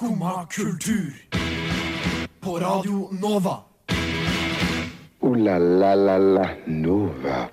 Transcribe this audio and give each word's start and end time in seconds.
Skumma 0.00 0.46
kultur. 0.46 1.12
På 2.40 2.58
Radio 2.58 3.08
Nova. 3.20 3.58
O-la-la-la-la 5.20 6.46
Nova. 6.66 7.50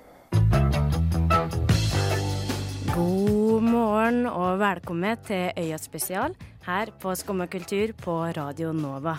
God 2.94 3.62
morgen 3.62 4.24
og 4.30 4.62
velkommen 4.62 5.20
til 5.28 5.52
Øya 5.60 5.76
spesial 5.76 6.32
her 6.64 6.94
på 6.96 7.12
Skumma 7.20 7.50
kultur 7.52 7.92
på 7.92 8.16
Radio 8.32 8.72
Nova. 8.72 9.18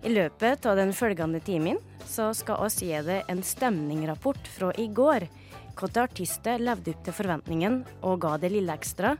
I 0.00 0.16
løpet 0.16 0.64
av 0.64 0.80
den 0.80 0.96
følgende 0.96 1.44
timen 1.44 1.76
så 2.08 2.32
skal 2.32 2.64
oss 2.64 2.80
gi 2.80 2.96
deg 3.04 3.28
en 3.28 3.44
stemningrapport 3.44 4.48
fra 4.48 4.72
i 4.80 4.88
går. 4.88 5.28
Hvilke 5.76 6.08
artister 6.08 6.56
levde 6.56 6.96
opp 6.96 7.04
til 7.04 7.20
forventningen 7.20 7.82
og 8.00 8.22
ga 8.24 8.38
det 8.40 8.54
lille 8.56 8.80
ekstra, 8.80 9.12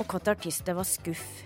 og 0.00 0.06
hvilke 0.08 0.38
artister 0.38 0.80
var 0.80 0.88
skuff. 0.88 1.42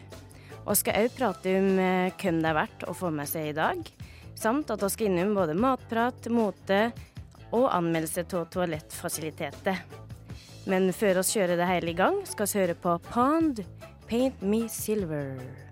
Og 0.66 0.74
skal 0.78 1.06
òg 1.06 1.14
prate 1.14 1.52
om 1.60 1.68
eh, 1.78 2.14
hvem 2.18 2.40
det 2.42 2.50
er 2.50 2.58
verdt 2.58 2.86
å 2.90 2.94
få 2.96 3.12
med 3.14 3.30
seg 3.30 3.52
i 3.52 3.56
dag, 3.56 3.82
samt 4.36 4.72
at 4.74 4.82
vi 4.82 4.90
skal 4.92 5.10
innom 5.10 5.36
både 5.38 5.54
matprat, 5.58 6.28
mote 6.32 6.80
og 7.54 7.68
anmeldelse 7.70 8.26
av 8.34 8.48
toalettfasiliteter. 8.52 9.84
Men 10.66 10.90
før 10.90 11.22
oss 11.22 11.30
kjører 11.36 11.60
det 11.60 11.70
hele 11.70 11.92
i 11.92 11.98
gang, 11.98 12.18
skal 12.26 12.50
vi 12.50 12.64
høre 12.64 12.80
på 12.82 12.96
Pond, 13.12 13.62
Paint 14.10 14.42
Me 14.42 14.66
Silver. 14.70 15.65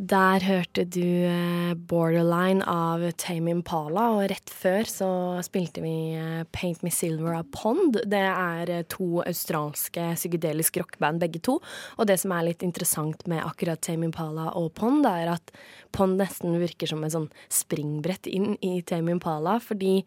Der 0.00 0.40
hørte 0.40 0.86
du 0.88 1.04
eh, 1.04 1.74
Borderline 1.76 2.64
av 2.64 3.04
Tame 3.20 3.52
Impala, 3.52 4.06
og 4.16 4.30
rett 4.32 4.48
før 4.48 4.88
så 4.88 5.08
spilte 5.44 5.82
vi 5.84 6.14
eh, 6.16 6.46
Paint 6.48 6.80
Me 6.80 6.88
Silver 6.90 7.36
av 7.36 7.50
Pond. 7.52 7.98
Det 8.08 8.22
er 8.24 8.72
eh, 8.72 8.86
to 8.88 9.20
australske 9.20 10.14
psykedelisk 10.16 10.80
rockband 10.80 11.20
begge 11.20 11.42
to. 11.44 11.58
Og 12.00 12.08
det 12.08 12.16
som 12.22 12.32
er 12.32 12.48
litt 12.48 12.64
interessant 12.64 13.26
med 13.28 13.44
akkurat 13.44 13.84
Tame 13.84 14.08
Impala 14.08 14.48
og 14.56 14.72
Pond, 14.80 15.04
er 15.04 15.34
at 15.34 15.52
Pond 15.92 16.16
nesten 16.22 16.56
virker 16.62 16.88
som 16.88 17.04
en 17.04 17.12
sånn 17.12 17.30
springbrett 17.52 18.30
inn 18.32 18.56
i 18.64 18.78
Tame 18.88 19.12
Impala, 19.12 19.58
fordi 19.60 20.00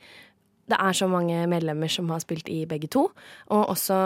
det 0.66 0.78
er 0.82 0.98
så 0.98 1.06
mange 1.06 1.44
medlemmer 1.50 1.92
som 1.94 2.10
har 2.10 2.24
spilt 2.24 2.50
i 2.50 2.64
begge 2.66 2.90
to. 2.90 3.06
Og 3.54 3.70
også 3.70 3.98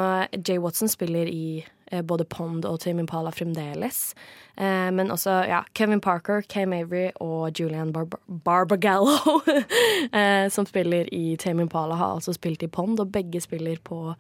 Jay 0.44 0.60
Watson 0.60 0.92
spiller 0.92 1.30
i 1.32 1.64
både 2.04 2.26
Pond 2.30 2.66
og 2.70 2.80
Tame 2.84 3.04
Impala 3.04 3.32
fremdeles. 3.34 4.14
Eh, 4.60 4.90
men 4.92 5.12
også 5.12 5.40
ja, 5.48 5.64
Kevin 5.74 6.02
Parker, 6.04 6.44
Kay 6.48 6.68
Mavery 6.70 7.08
og 7.24 7.60
Julian 7.60 7.94
Bar 7.96 8.10
Barbagallo, 8.28 9.40
eh, 10.20 10.50
som 10.52 10.68
spiller 10.68 11.08
i 11.16 11.38
Tame 11.40 11.64
Impala, 11.66 11.96
har 11.96 12.18
altså 12.18 12.36
spilt 12.36 12.64
i 12.64 12.72
Pond, 12.72 13.00
og 13.00 13.12
begge 13.14 13.42
spiller 13.42 13.80
på 13.84 14.14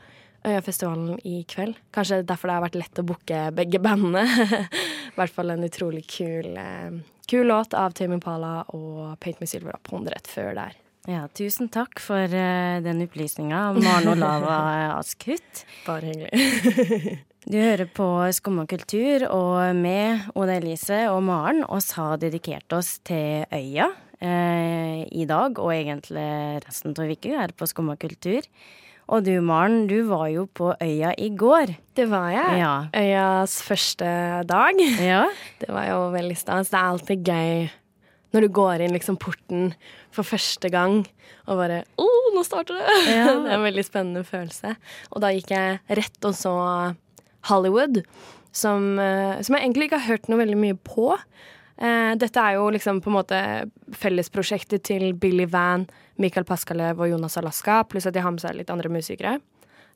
Øyafestivalen 0.47 1.19
i 1.27 1.43
kveld. 1.43 1.75
Kanskje 1.91 2.21
derfor 2.23 2.47
det 2.47 2.55
har 2.55 2.63
vært 2.63 2.77
lett 2.79 3.01
å 3.01 3.07
booke 3.09 3.39
begge 3.57 3.81
bandene. 3.83 4.23
I 5.11 5.15
hvert 5.17 5.35
fall 5.35 5.51
en 5.51 5.67
utrolig 5.67 6.05
kul, 6.07 6.53
eh, 6.55 7.01
kul 7.27 7.49
låt 7.51 7.75
av 7.75 7.97
Tame 7.97 8.15
Impala 8.15 8.61
og 8.71 9.17
Paint 9.19 9.43
Me 9.43 9.49
Silver 9.49 9.75
og 9.75 9.83
Pond 9.83 10.07
rett 10.07 10.31
før 10.31 10.53
der. 10.55 10.77
Ja, 11.09 11.23
tusen 11.33 11.71
takk 11.73 11.99
for 12.03 12.27
uh, 12.27 12.79
den 12.85 13.01
opplysninga, 13.05 13.71
Maren 13.79 14.11
Olava 14.11 14.59
Askhutt. 14.99 15.65
Bare 15.87 16.11
hyggelig. 16.11 17.25
Du 17.49 17.55
hører 17.57 17.87
på 17.89 18.05
Skumma 18.37 18.67
kultur, 18.69 19.23
og 19.33 19.79
vi, 19.81 19.93
Oda 20.37 20.59
Elise 20.59 20.99
og 21.09 21.23
Maren, 21.25 21.63
oss 21.65 21.95
har 21.97 22.19
dedikert 22.21 22.69
oss 22.77 22.99
til 23.09 23.41
øya 23.49 23.87
eh, 24.21 24.99
i 25.09 25.25
dag, 25.25 25.57
og 25.57 25.71
egentlig 25.73 26.27
resten 26.61 26.93
av 26.93 27.09
uka 27.09 27.31
her 27.39 27.55
på 27.57 27.65
Skumma 27.71 27.95
kultur. 27.97 28.45
Og 29.09 29.25
du, 29.25 29.31
Maren, 29.41 29.87
du 29.89 30.03
var 30.11 30.27
jo 30.29 30.45
på 30.45 30.75
øya 30.77 31.15
i 31.17 31.31
går. 31.33 31.73
Det 31.97 32.05
var 32.13 32.29
jeg. 32.35 32.61
Ja. 32.61 32.75
Øyas 32.93 33.57
første 33.65 34.13
dag. 34.45 34.85
Ja. 35.01 35.25
Det 35.57 35.73
var 35.73 35.89
jo 35.89 36.05
veldig 36.13 36.37
stas. 36.37 36.69
Det 36.69 36.77
er 36.77 36.93
alltid 36.93 37.33
gøy 37.33 37.67
når 38.29 38.45
du 38.45 38.53
går 38.61 38.85
inn 38.85 38.93
liksom 38.93 39.17
porten 39.17 39.71
for 40.13 40.21
første 40.21 40.69
gang 40.69 40.99
og 41.49 41.57
bare 41.57 41.81
Å, 41.97 42.05
oh, 42.05 42.31
nå 42.37 42.45
starter 42.45 42.77
det! 42.77 42.97
Ja. 43.09 43.25
det 43.41 43.49
er 43.49 43.57
en 43.57 43.69
veldig 43.71 43.89
spennende 43.89 44.21
følelse. 44.21 44.77
Og 45.09 45.25
da 45.25 45.33
gikk 45.33 45.57
jeg 45.57 45.79
rett 45.97 46.29
og 46.29 46.37
så 46.37 46.57
Hollywood, 47.47 48.03
som, 48.51 48.99
eh, 48.99 49.41
som 49.41 49.55
jeg 49.55 49.63
egentlig 49.63 49.89
ikke 49.89 50.01
har 50.01 50.15
hørt 50.15 50.29
noe 50.29 50.41
veldig 50.41 50.57
mye 50.59 50.77
på. 50.83 51.13
Eh, 51.79 52.15
dette 52.19 52.41
er 52.41 52.57
jo 52.57 52.69
liksom 52.75 53.01
på 53.01 53.11
en 53.11 53.17
måte 53.19 53.39
fellesprosjektet 53.95 54.83
til 54.83 55.13
Billy 55.13 55.45
Van, 55.45 55.87
Michael 56.17 56.45
Paskalev 56.45 56.99
og 56.99 57.09
Jonas 57.09 57.37
Alaska, 57.37 57.83
pluss 57.87 58.09
at 58.09 58.13
de 58.13 58.23
har 58.25 58.31
med 58.31 58.43
seg 58.43 58.57
litt 58.57 58.69
andre 58.73 58.91
musikere. 58.91 59.39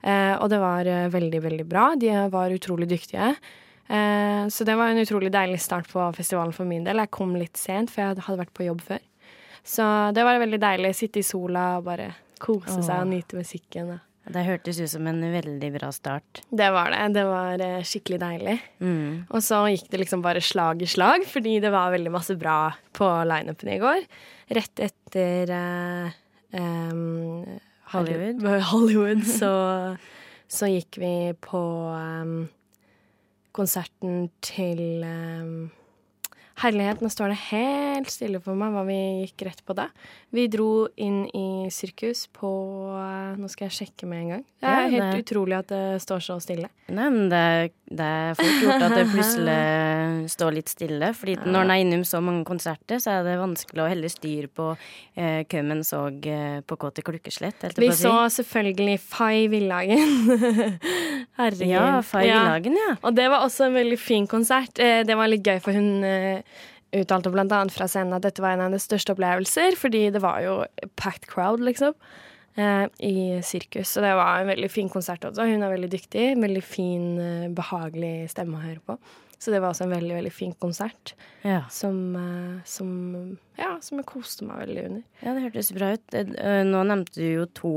Eh, 0.03 0.35
og 0.37 0.49
det 0.49 0.59
var 0.59 0.87
veldig, 1.11 1.41
veldig 1.43 1.67
bra. 1.67 1.93
De 1.95 2.11
var 2.31 2.51
utrolig 2.51 2.89
dyktige. 2.89 3.35
Så 3.83 4.63
det 4.63 4.77
var 4.79 4.89
en 4.89 4.97
utrolig 4.97 5.29
deilig 5.29 5.59
start 5.59 5.89
på 5.91 5.99
festivalen 6.15 6.53
for 6.55 6.65
min 6.65 6.85
del. 6.85 7.01
Jeg 7.03 7.11
kom 7.11 7.35
litt 7.35 7.59
sent, 7.59 7.91
for 7.91 8.01
jeg 8.01 8.23
hadde 8.25 8.39
vært 8.39 8.53
på 8.55 8.63
jobb 8.65 8.79
før. 8.81 9.01
Så 9.63 9.83
det 10.15 10.23
var 10.23 10.39
veldig 10.39 10.59
deilig. 10.59 10.95
Sitte 10.95 11.19
i 11.19 11.27
sola 11.27 11.77
og 11.77 11.83
bare 11.83 12.07
kose 12.39 12.79
seg 12.79 13.03
og 13.03 13.11
nyte 13.11 13.37
musikken. 13.37 13.91
Det 14.23 14.45
hørtes 14.47 14.79
ut 14.79 14.91
som 14.91 15.07
en 15.09 15.19
veldig 15.33 15.69
bra 15.75 15.89
start. 15.91 16.41
Det 16.47 16.69
var 16.71 16.93
det. 16.93 17.01
Det 17.17 17.25
var 17.27 17.63
eh, 17.65 17.83
skikkelig 17.83 18.19
deilig. 18.21 18.55
Mm. 18.79 19.25
Og 19.27 19.43
så 19.43 19.59
gikk 19.73 19.89
det 19.91 19.99
liksom 20.05 20.23
bare 20.23 20.43
slag 20.43 20.81
i 20.85 20.87
slag, 20.87 21.25
fordi 21.27 21.57
det 21.63 21.73
var 21.73 21.91
veldig 21.91 22.13
masse 22.13 22.37
bra 22.39 22.71
på 22.95 23.09
lineupen 23.27 23.73
i 23.73 23.81
går. 23.83 24.07
Rett 24.55 24.83
etter 24.87 25.51
eh, 25.57 26.15
um, 26.55 27.43
Hollywood. 27.91 28.47
Hollywood 28.71 29.27
så, 29.27 29.53
så 30.47 30.71
gikk 30.71 31.01
vi 31.03 31.13
på 31.43 31.63
um, 31.91 32.37
konserten 33.53 34.29
til 34.45 35.03
em, 35.03 35.55
Herlighet, 36.61 36.99
nå 37.01 37.09
står 37.09 37.31
det 37.33 37.37
helt 37.49 38.11
stille 38.13 38.37
for 38.43 38.53
meg 38.53 38.75
hva 38.75 38.83
vi 38.85 38.97
gikk 39.25 39.41
rett 39.47 39.63
på 39.65 39.73
da. 39.73 39.87
Vi 40.33 40.43
dro 40.53 40.85
inn 41.01 41.23
i 41.33 41.69
sirkus 41.73 42.27
på 42.33 42.49
eh, 42.93 43.33
Nå 43.41 43.49
skal 43.49 43.67
jeg 43.69 43.73
sjekke 43.79 44.05
med 44.09 44.19
en 44.21 44.29
gang. 44.35 44.43
Det 44.61 44.69
er 44.69 44.83
Ja, 44.83 44.89
helt 44.93 45.15
det- 45.17 45.23
utrolig 45.25 45.57
at 45.57 45.67
det 45.73 45.81
står 46.05 46.21
så 46.21 46.37
stille. 46.41 46.69
Nei, 46.93 47.07
men 47.09 47.29
det, 47.31 47.71
det 47.89 48.05
er 48.05 48.35
fort 48.37 48.61
gjort 48.61 48.83
at 48.85 48.93
det 48.99 49.05
plutselig 49.09 50.29
står 50.29 50.53
litt 50.59 50.69
stille. 50.69 51.09
Fordi 51.17 51.35
når 51.41 51.61
en 51.65 51.71
er 51.73 51.81
innom 51.81 52.03
så 52.05 52.21
mange 52.21 52.45
konserter, 52.45 52.99
så 53.01 53.15
er 53.17 53.23
det 53.25 53.35
vanskelig 53.41 53.81
å 53.81 53.89
holde 53.89 54.11
styr 54.13 54.47
på 54.53 54.69
eh, 55.17 55.41
hvem 55.49 55.71
en 55.73 55.83
så 55.87 56.03
eh, 56.21 56.59
på 56.69 56.77
Kåte 56.77 57.01
Klukkeslett. 57.07 57.65
Vi 57.81 57.89
så 57.97 58.13
selvfølgelig 58.37 58.99
Fay 59.01 59.47
Villagen. 59.49 60.77
Herregud. 61.39 61.67
Ja, 61.71 62.01
Fay 62.05 62.27
Villagen, 62.29 62.77
ja. 62.77 62.93
Og 63.01 63.15
det 63.17 63.25
var 63.33 63.45
også 63.47 63.71
en 63.71 63.77
veldig 63.79 63.97
fin 63.99 64.27
konsert. 64.29 64.77
Eh, 64.77 65.01
Det 65.03 65.17
var 65.17 65.31
litt 65.33 65.43
gøy, 65.47 65.59
for 65.63 65.73
hun 65.73 66.03
uttalte 66.93 67.31
annet 67.33 67.73
fra 67.73 67.87
scenen 67.89 68.13
at 68.17 68.25
dette 68.25 68.43
var 68.43 68.53
en 68.53 68.63
av 68.63 68.69
hennes 68.69 68.85
største 68.85 69.15
opplevelser, 69.15 69.77
fordi 69.79 70.05
det 70.13 70.21
var 70.23 70.43
jo 70.45 70.59
packed 70.99 71.27
crowd, 71.31 71.63
liksom, 71.65 71.95
eh, 72.55 72.85
i 73.01 73.41
sirkus. 73.41 73.95
Så 73.95 74.01
det 74.01 74.13
var 74.15 74.39
en 74.39 74.51
veldig 74.51 74.69
fin 74.71 74.89
konsert 74.89 75.25
også. 75.25 75.47
Hun 75.49 75.63
er 75.63 75.73
veldig 75.73 75.91
dyktig. 75.91 76.27
Veldig 76.41 76.63
fin, 76.63 77.19
eh, 77.19 77.49
behagelig 77.49 78.29
stemme 78.29 78.59
å 78.59 78.65
høre 78.65 78.81
på. 78.85 78.99
Så 79.39 79.51
det 79.51 79.59
var 79.59 79.73
også 79.73 79.83
en 79.83 79.95
veldig, 79.97 80.15
veldig 80.15 80.31
fin 80.31 80.53
konsert 80.53 81.13
ja. 81.43 81.65
som, 81.69 82.15
eh, 82.15 82.61
som 82.63 83.37
Ja, 83.59 83.75
som 83.85 83.99
jeg 84.01 84.07
koste 84.09 84.47
meg 84.47 84.63
veldig 84.63 84.85
under. 84.89 85.03
Ja, 85.21 85.33
det 85.35 85.43
hørtes 85.45 85.71
bra 85.75 85.91
ut. 85.93 86.13
Eh, 86.17 86.33
eh, 86.41 86.63
Nå 86.65 86.81
nevnte 86.89 87.19
du 87.21 87.27
jo 87.27 87.45
to 87.53 87.73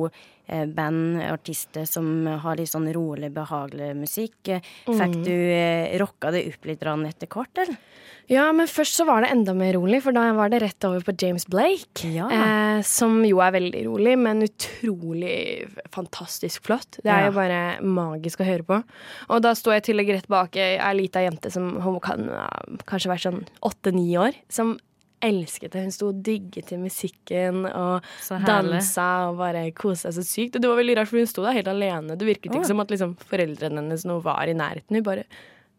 eh, 0.48 0.64
band, 0.72 1.18
artister, 1.28 1.84
som 1.90 2.24
har 2.26 2.56
litt 2.56 2.70
sånn 2.72 2.88
rolig, 2.94 3.28
behagelig 3.34 3.90
musikk. 3.98 4.54
Fikk 4.86 5.16
du 5.26 5.32
eh, 5.34 5.92
rocka 6.00 6.32
det 6.32 6.46
opp 6.48 6.64
litt 6.70 6.82
etter 6.86 7.28
hvert, 7.28 7.60
eller? 7.64 7.76
Ja, 8.26 8.48
men 8.56 8.66
først 8.66 8.96
så 8.98 9.04
var 9.06 9.22
det 9.22 9.28
enda 9.30 9.52
mer 9.54 9.76
rolig, 9.76 10.00
for 10.02 10.16
da 10.16 10.24
var 10.34 10.48
det 10.50 10.58
rett 10.64 10.84
over 10.88 11.04
på 11.06 11.12
James 11.20 11.44
Blake. 11.46 12.08
Ja. 12.10 12.26
Eh, 12.32 12.80
som 12.82 13.20
jo 13.28 13.38
er 13.44 13.52
veldig 13.54 13.84
rolig, 13.86 14.16
men 14.18 14.42
utrolig 14.48 15.68
fantastisk 15.94 16.64
flott. 16.66 16.98
Det 17.04 17.10
er 17.12 17.20
Ja. 17.20 17.26
jo 17.28 17.36
bare 17.36 17.60
magisk 17.82 18.40
å 18.40 18.48
høre 18.48 18.64
på. 18.66 18.82
Og 19.30 19.42
da 19.42 19.52
sto 19.54 19.70
jeg 19.70 19.84
i 19.84 19.92
tillegg 19.92 20.08
rett 20.16 20.28
bak 20.28 20.56
ei 20.56 20.94
lita 20.94 21.20
jente 21.20 21.52
som 21.52 21.80
hun 21.80 22.00
kan 22.00 22.26
kanskje 22.86 23.12
være 23.12 23.24
sånn 23.28 23.46
åtte-ni 23.62 24.16
år, 24.18 24.34
som 24.48 24.78
elsket 25.24 25.72
det. 25.72 25.86
Hun 25.86 25.94
sto 25.94 26.10
og 26.12 26.22
digget 26.26 26.70
til 26.70 26.80
musikken 26.82 27.64
og 27.70 28.06
dansa 28.46 29.08
og 29.30 29.40
bare 29.40 29.66
kosa 29.76 30.10
seg 30.10 30.20
så 30.20 30.28
sykt. 30.28 30.56
Og 30.56 30.64
det 30.64 30.70
var 30.70 30.80
veldig 30.80 30.96
rart, 31.00 31.10
for 31.10 31.22
hun 31.22 31.30
sto 31.30 31.44
der 31.46 31.56
helt 31.58 31.70
alene. 31.72 32.16
Det 32.18 32.28
virket 32.28 32.52
Å. 32.52 32.56
ikke 32.58 32.70
som 32.70 32.82
at 32.84 32.92
liksom, 32.94 33.16
foreldrene 33.30 33.82
hennes 33.82 34.06
nå 34.08 34.20
var 34.24 34.50
i 34.50 34.56
nærheten. 34.56 34.98
Hun 34.98 35.06
bare 35.06 35.26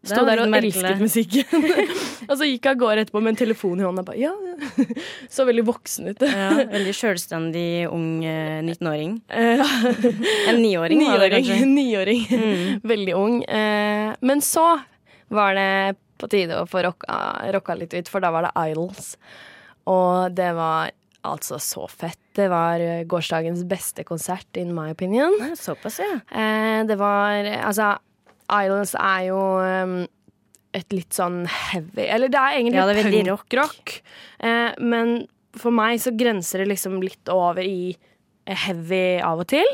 sto 0.07 0.23
der 0.27 0.41
og 0.43 0.49
merkelig. 0.51 0.73
elsket 0.77 1.03
musikken. 1.03 1.67
og 2.29 2.33
så 2.39 2.47
gikk 2.47 2.67
hun 2.67 2.73
av 2.73 2.81
gårde 2.81 3.05
etterpå 3.05 3.21
med 3.23 3.33
en 3.33 3.39
telefon 3.43 3.81
i 3.81 3.87
hånda. 3.87 4.05
Bare, 4.07 4.19
ja. 4.21 4.33
Så 5.33 5.45
veldig 5.47 5.65
voksen 5.67 6.11
ut. 6.11 6.23
Ja, 6.23 6.49
veldig 6.71 6.93
sjølstendig 6.95 7.69
ung 7.91 8.23
eh, 8.25 8.59
19-åring. 8.63 9.17
Eh, 9.27 9.77
En 10.49 10.61
niåring, 10.63 11.03
var 11.03 11.29
det 11.29 11.43
Niåring. 11.67 12.27
Mm. 12.31 12.67
Veldig 12.87 13.17
ung. 13.17 13.41
Eh, 13.43 14.13
men 14.21 14.41
så 14.45 14.69
var 15.33 15.57
det 15.57 15.97
på 16.19 16.29
tide 16.31 16.61
å 16.61 16.67
få 16.69 16.83
rocka, 16.85 17.17
rocka 17.55 17.75
litt 17.77 17.95
ut, 17.97 18.09
for 18.11 18.23
da 18.23 18.31
var 18.33 18.47
det 18.47 18.53
Idols. 18.71 19.15
Og 19.87 20.33
det 20.35 20.51
var 20.57 20.91
altså 21.27 21.59
så 21.61 21.87
fett. 21.91 22.19
Det 22.37 22.47
var 22.51 22.81
eh, 22.83 23.05
gårsdagens 23.09 23.63
beste 23.67 24.05
konsert, 24.07 24.49
in 24.59 24.73
my 24.75 24.91
opinion. 24.93 25.33
Såpass, 25.59 25.99
ja. 26.03 26.19
Eh, 26.31 26.83
det 26.87 26.99
var 26.99 27.47
Altså, 27.57 27.95
Idols 28.47 28.93
er 28.95 29.23
jo 29.27 29.39
um, 29.59 29.97
et 30.77 30.93
litt 30.95 31.15
sånn 31.15 31.41
heavy 31.49 32.05
Eller 32.05 32.31
det 32.31 32.39
er 32.39 32.59
egentlig 32.59 32.79
Ja, 32.79 32.85
det 32.87 33.01
er 33.01 33.09
punk 33.09 33.31
rock, 33.31 33.57
rock. 33.59 33.95
Eh, 34.39 34.69
men 34.79 35.17
for 35.57 35.73
meg 35.73 35.99
så 36.03 36.13
grenser 36.15 36.61
det 36.61 36.71
liksom 36.73 36.99
litt 37.01 37.31
over 37.33 37.65
i 37.65 37.95
heavy 38.47 39.19
av 39.25 39.43
og 39.43 39.49
til. 39.51 39.67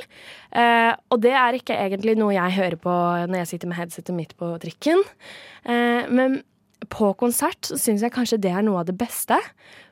Eh, 0.56 0.92
og 1.14 1.22
det 1.24 1.34
er 1.38 1.58
ikke 1.58 1.78
egentlig 1.78 2.16
noe 2.20 2.34
jeg 2.36 2.58
hører 2.58 2.80
på 2.81 2.96
når 3.30 3.44
jeg 3.44 3.52
sitter 3.54 3.72
med 3.72 3.80
headsetet 3.81 4.18
mitt 4.18 4.34
på 4.40 4.50
trikken. 4.64 5.04
Eh, 5.66 6.10
men 6.10 6.42
på 6.92 7.14
konsert 7.20 7.70
så 7.70 7.78
syns 7.80 8.04
jeg 8.04 8.14
kanskje 8.16 8.42
det 8.44 8.52
er 8.52 8.66
noe 8.66 8.81
av 8.81 8.90
det 8.90 8.98
beste. 9.00 9.38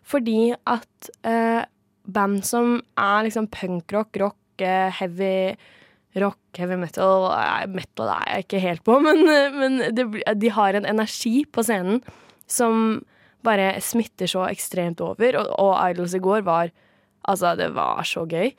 Fordi 0.08 0.54
at 0.70 1.12
eh, 1.28 1.62
band 2.12 2.42
som 2.48 2.80
er 3.00 3.28
liksom 3.28 3.50
punkrock, 3.54 4.18
rock, 4.22 4.64
eh, 4.64 4.90
heavy 4.98 5.54
rock, 6.20 6.40
heavy 6.58 6.76
metal 6.76 7.30
eh, 7.32 7.68
Metal 7.72 8.10
er 8.18 8.26
jeg 8.28 8.48
ikke 8.48 8.64
helt 8.66 8.84
på, 8.88 8.98
men, 9.06 9.24
men 9.56 9.80
det, 9.96 10.08
de 10.42 10.52
har 10.52 10.78
en 10.78 10.88
energi 10.90 11.42
på 11.46 11.64
scenen 11.68 12.02
som 12.52 13.02
bare 13.46 13.74
smitter 13.82 14.30
så 14.30 14.46
ekstremt 14.50 15.02
over. 15.02 15.40
Og, 15.40 15.54
og 15.62 15.74
Idols 15.90 16.16
i 16.18 16.22
går 16.22 16.44
var 16.46 16.74
Altså, 17.32 17.56
det 17.60 17.72
var 17.76 18.06
så 18.08 18.26
gøy. 18.30 18.54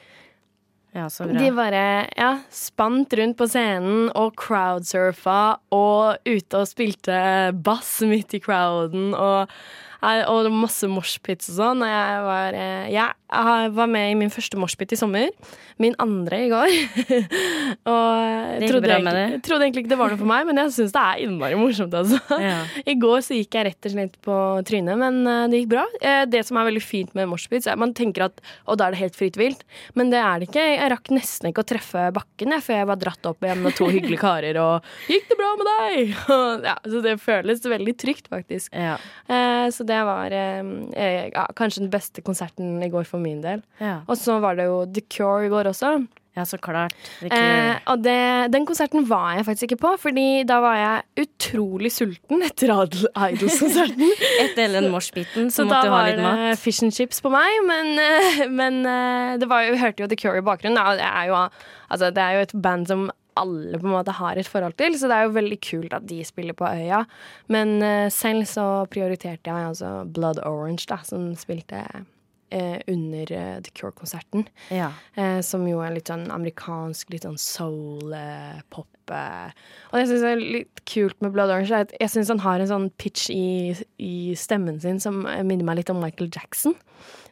Ja, 0.92 1.06
så 1.08 1.24
bra. 1.24 1.38
De 1.40 1.48
bare 1.56 1.84
ja, 2.18 2.32
spant 2.52 3.14
rundt 3.16 3.38
på 3.38 3.46
scenen 3.48 4.10
og 4.18 4.34
crowdsurfa 4.36 5.38
og 5.72 6.28
ute 6.28 6.60
og 6.60 6.68
spilte 6.68 7.16
bass 7.64 8.02
midt 8.04 8.36
i 8.36 8.42
crowden 8.44 9.14
og, 9.16 9.54
og 10.28 10.50
masse 10.52 10.88
moshpits 10.92 11.48
og 11.54 11.56
sånn. 11.62 11.84
Og 11.86 11.88
jeg 11.94 12.26
var, 12.28 12.58
eh, 12.60 12.90
jeg 12.92 13.72
var 13.78 13.88
med 13.94 14.10
i 14.10 14.18
min 14.20 14.34
første 14.34 14.60
moshpit 14.60 14.92
i 14.92 15.00
sommer. 15.00 15.32
Min 15.80 15.94
andre 16.02 16.42
i 16.46 16.48
går. 16.52 16.72
og 17.92 18.62
trodde 18.62 18.82
bra 18.84 18.96
egentlig, 18.98 19.14
det? 19.16 19.40
trodde 19.46 19.66
egentlig 19.66 19.84
ikke 19.84 19.92
det 19.92 19.98
var 20.00 20.12
noe 20.12 20.20
for 20.20 20.30
meg, 20.30 20.46
men 20.48 20.60
jeg 20.62 20.74
syns 20.76 20.94
det 20.94 21.02
er 21.02 21.22
innmari 21.24 21.58
morsomt, 21.58 21.94
altså. 21.96 22.20
Ja. 22.42 22.58
I 22.92 22.96
går 23.00 23.24
så 23.24 23.38
gikk 23.38 23.56
jeg 23.58 23.68
rett 23.70 23.88
og 23.88 23.94
slett 23.94 24.18
på 24.24 24.38
trynet, 24.68 24.98
men 25.00 25.22
eh, 25.26 25.44
det 25.52 25.62
gikk 25.62 25.72
bra. 25.74 25.86
Eh, 26.00 26.22
det 26.30 26.44
som 26.48 26.58
er 26.60 26.68
veldig 26.68 26.84
fint 26.84 27.14
med 27.18 27.30
moshpits, 27.30 27.68
er 27.68 27.76
at 27.76 27.82
man 27.82 27.94
tenker 27.96 28.26
at 28.28 28.42
og 28.66 28.78
da 28.78 28.88
er 28.88 28.94
det 28.94 29.02
helt 29.02 29.18
fritt 29.18 29.38
vilt, 29.40 29.64
men 29.98 30.12
det 30.12 30.20
er 30.22 30.40
det 30.40 30.50
ikke. 30.50 30.66
Jeg 30.74 30.92
rakk 30.92 31.12
nesten 31.14 31.50
ikke 31.50 31.64
å 31.64 31.70
treffe 31.72 32.06
bakken 32.14 32.56
jeg, 32.56 32.66
før 32.66 32.80
jeg 32.80 32.90
var 32.92 33.00
dratt 33.00 33.30
opp 33.30 33.46
igjen 33.46 33.62
med 33.64 33.76
to 33.78 33.88
hyggelige 33.92 34.22
karer 34.22 34.58
og 34.62 34.88
'Gikk 35.08 35.28
det 35.30 35.38
bra 35.38 35.50
med 35.58 35.70
deg?' 35.70 36.14
Ja, 36.72 36.76
så 36.86 37.02
det 37.04 37.16
føles 37.22 37.64
veldig 37.66 37.94
trygt, 37.98 38.28
faktisk. 38.32 38.72
Ja. 38.74 38.96
Eh, 39.26 39.66
så 39.74 39.86
det 39.86 39.98
var 40.06 40.32
ja, 40.32 41.46
kanskje 41.58 41.84
den 41.84 41.92
beste 41.92 42.22
konserten 42.24 42.82
i 42.82 42.90
går 42.92 43.06
for 43.08 43.22
min 43.22 43.40
del. 43.44 43.62
Ja. 43.80 44.00
Og 44.06 44.18
så 44.18 44.38
var 44.42 44.56
det 44.58 44.68
jo 44.68 44.82
The 44.86 45.04
Cure 45.12 45.46
i 45.46 45.52
går 45.52 45.61
også. 45.70 46.06
ja, 46.36 46.44
så 46.48 46.56
klart. 46.58 46.94
Eh, 47.22 47.76
og 47.92 48.00
det, 48.02 48.50
den 48.54 48.64
konserten 48.66 49.04
var 49.08 49.34
jeg 49.36 49.44
faktisk 49.44 49.62
ikke 49.70 49.80
på, 49.82 49.90
Fordi 50.00 50.44
da 50.48 50.60
var 50.64 50.76
jeg 50.80 51.26
utrolig 51.26 51.90
sulten 51.92 52.42
etter 52.42 52.72
Idol- 52.72 53.10
Idols-konserten. 53.12 54.12
Etter 54.44 54.72
den 54.78 54.90
moshpiten 54.90 55.50
så 55.52 55.62
Så 55.62 55.68
da 55.68 55.74
måtte 55.74 55.86
du 55.86 55.92
ha 55.92 56.02
var 56.32 56.44
det 56.52 56.58
fish 56.58 56.82
and 56.82 56.92
chips 56.96 57.20
på 57.20 57.30
meg, 57.32 57.58
men, 57.68 57.92
eh, 58.00 58.46
men 58.48 58.80
eh, 58.86 59.34
det 59.38 59.48
var 59.50 59.66
jo, 59.66 59.74
vi 59.76 59.82
hørte 59.84 60.02
jo 60.06 60.08
The 60.08 60.16
Cure 60.16 60.38
i 60.40 60.46
bakgrunnen. 60.46 60.80
Det 60.98 61.04
er, 61.10 61.26
jo, 61.28 61.42
altså, 61.90 62.10
det 62.10 62.22
er 62.24 62.38
jo 62.38 62.46
et 62.48 62.56
band 62.62 62.88
som 62.88 63.10
alle 63.36 63.78
på 63.80 63.86
en 63.88 63.94
måte 63.94 64.12
har 64.12 64.36
et 64.36 64.48
forhold 64.48 64.74
til, 64.76 64.92
så 65.00 65.08
det 65.08 65.16
er 65.16 65.22
jo 65.24 65.36
veldig 65.36 65.56
kult 65.64 65.94
at 65.96 66.04
de 66.08 66.18
spiller 66.24 66.52
på 66.56 66.66
øya. 66.68 67.04
Men 67.48 67.78
eh, 67.82 68.08
selv 68.12 68.44
så 68.48 68.66
prioriterte 68.92 69.48
jeg 69.52 69.68
altså 69.70 70.02
Blood 70.08 70.40
Orange, 70.44 70.84
da, 70.88 70.98
som 71.04 71.30
spilte 71.40 71.80
under 72.90 73.32
eh, 73.32 73.58
The 73.64 73.72
Cure-konserten. 73.74 74.46
Ja. 74.74 74.90
Eh, 75.14 75.40
som 75.46 75.66
jo 75.68 75.82
er 75.84 75.94
litt 75.96 76.10
sånn 76.12 76.28
amerikansk, 76.32 77.12
litt 77.14 77.26
sånn 77.26 77.40
soul, 77.40 78.12
eh, 78.16 78.60
pop. 78.72 78.88
Eh. 79.12 79.50
Og 79.90 79.98
det 79.98 80.04
jeg 80.04 80.12
syns 80.12 80.28
er 80.28 80.42
litt 80.42 80.84
kult 80.88 81.18
med 81.24 81.34
Blood 81.34 81.52
Orange, 81.52 81.72
er 81.72 81.88
at 81.88 81.96
jeg 82.00 82.14
syns 82.14 82.32
han 82.32 82.44
har 82.44 82.62
en 82.62 82.70
sånn 82.70 82.88
pitch 83.02 83.28
i, 83.34 83.74
i 84.02 84.14
stemmen 84.38 84.80
sin 84.82 85.02
som 85.02 85.24
minner 85.24 85.66
meg 85.66 85.82
litt 85.82 85.92
om 85.92 86.02
Michael 86.02 86.30
Jackson. 86.32 86.76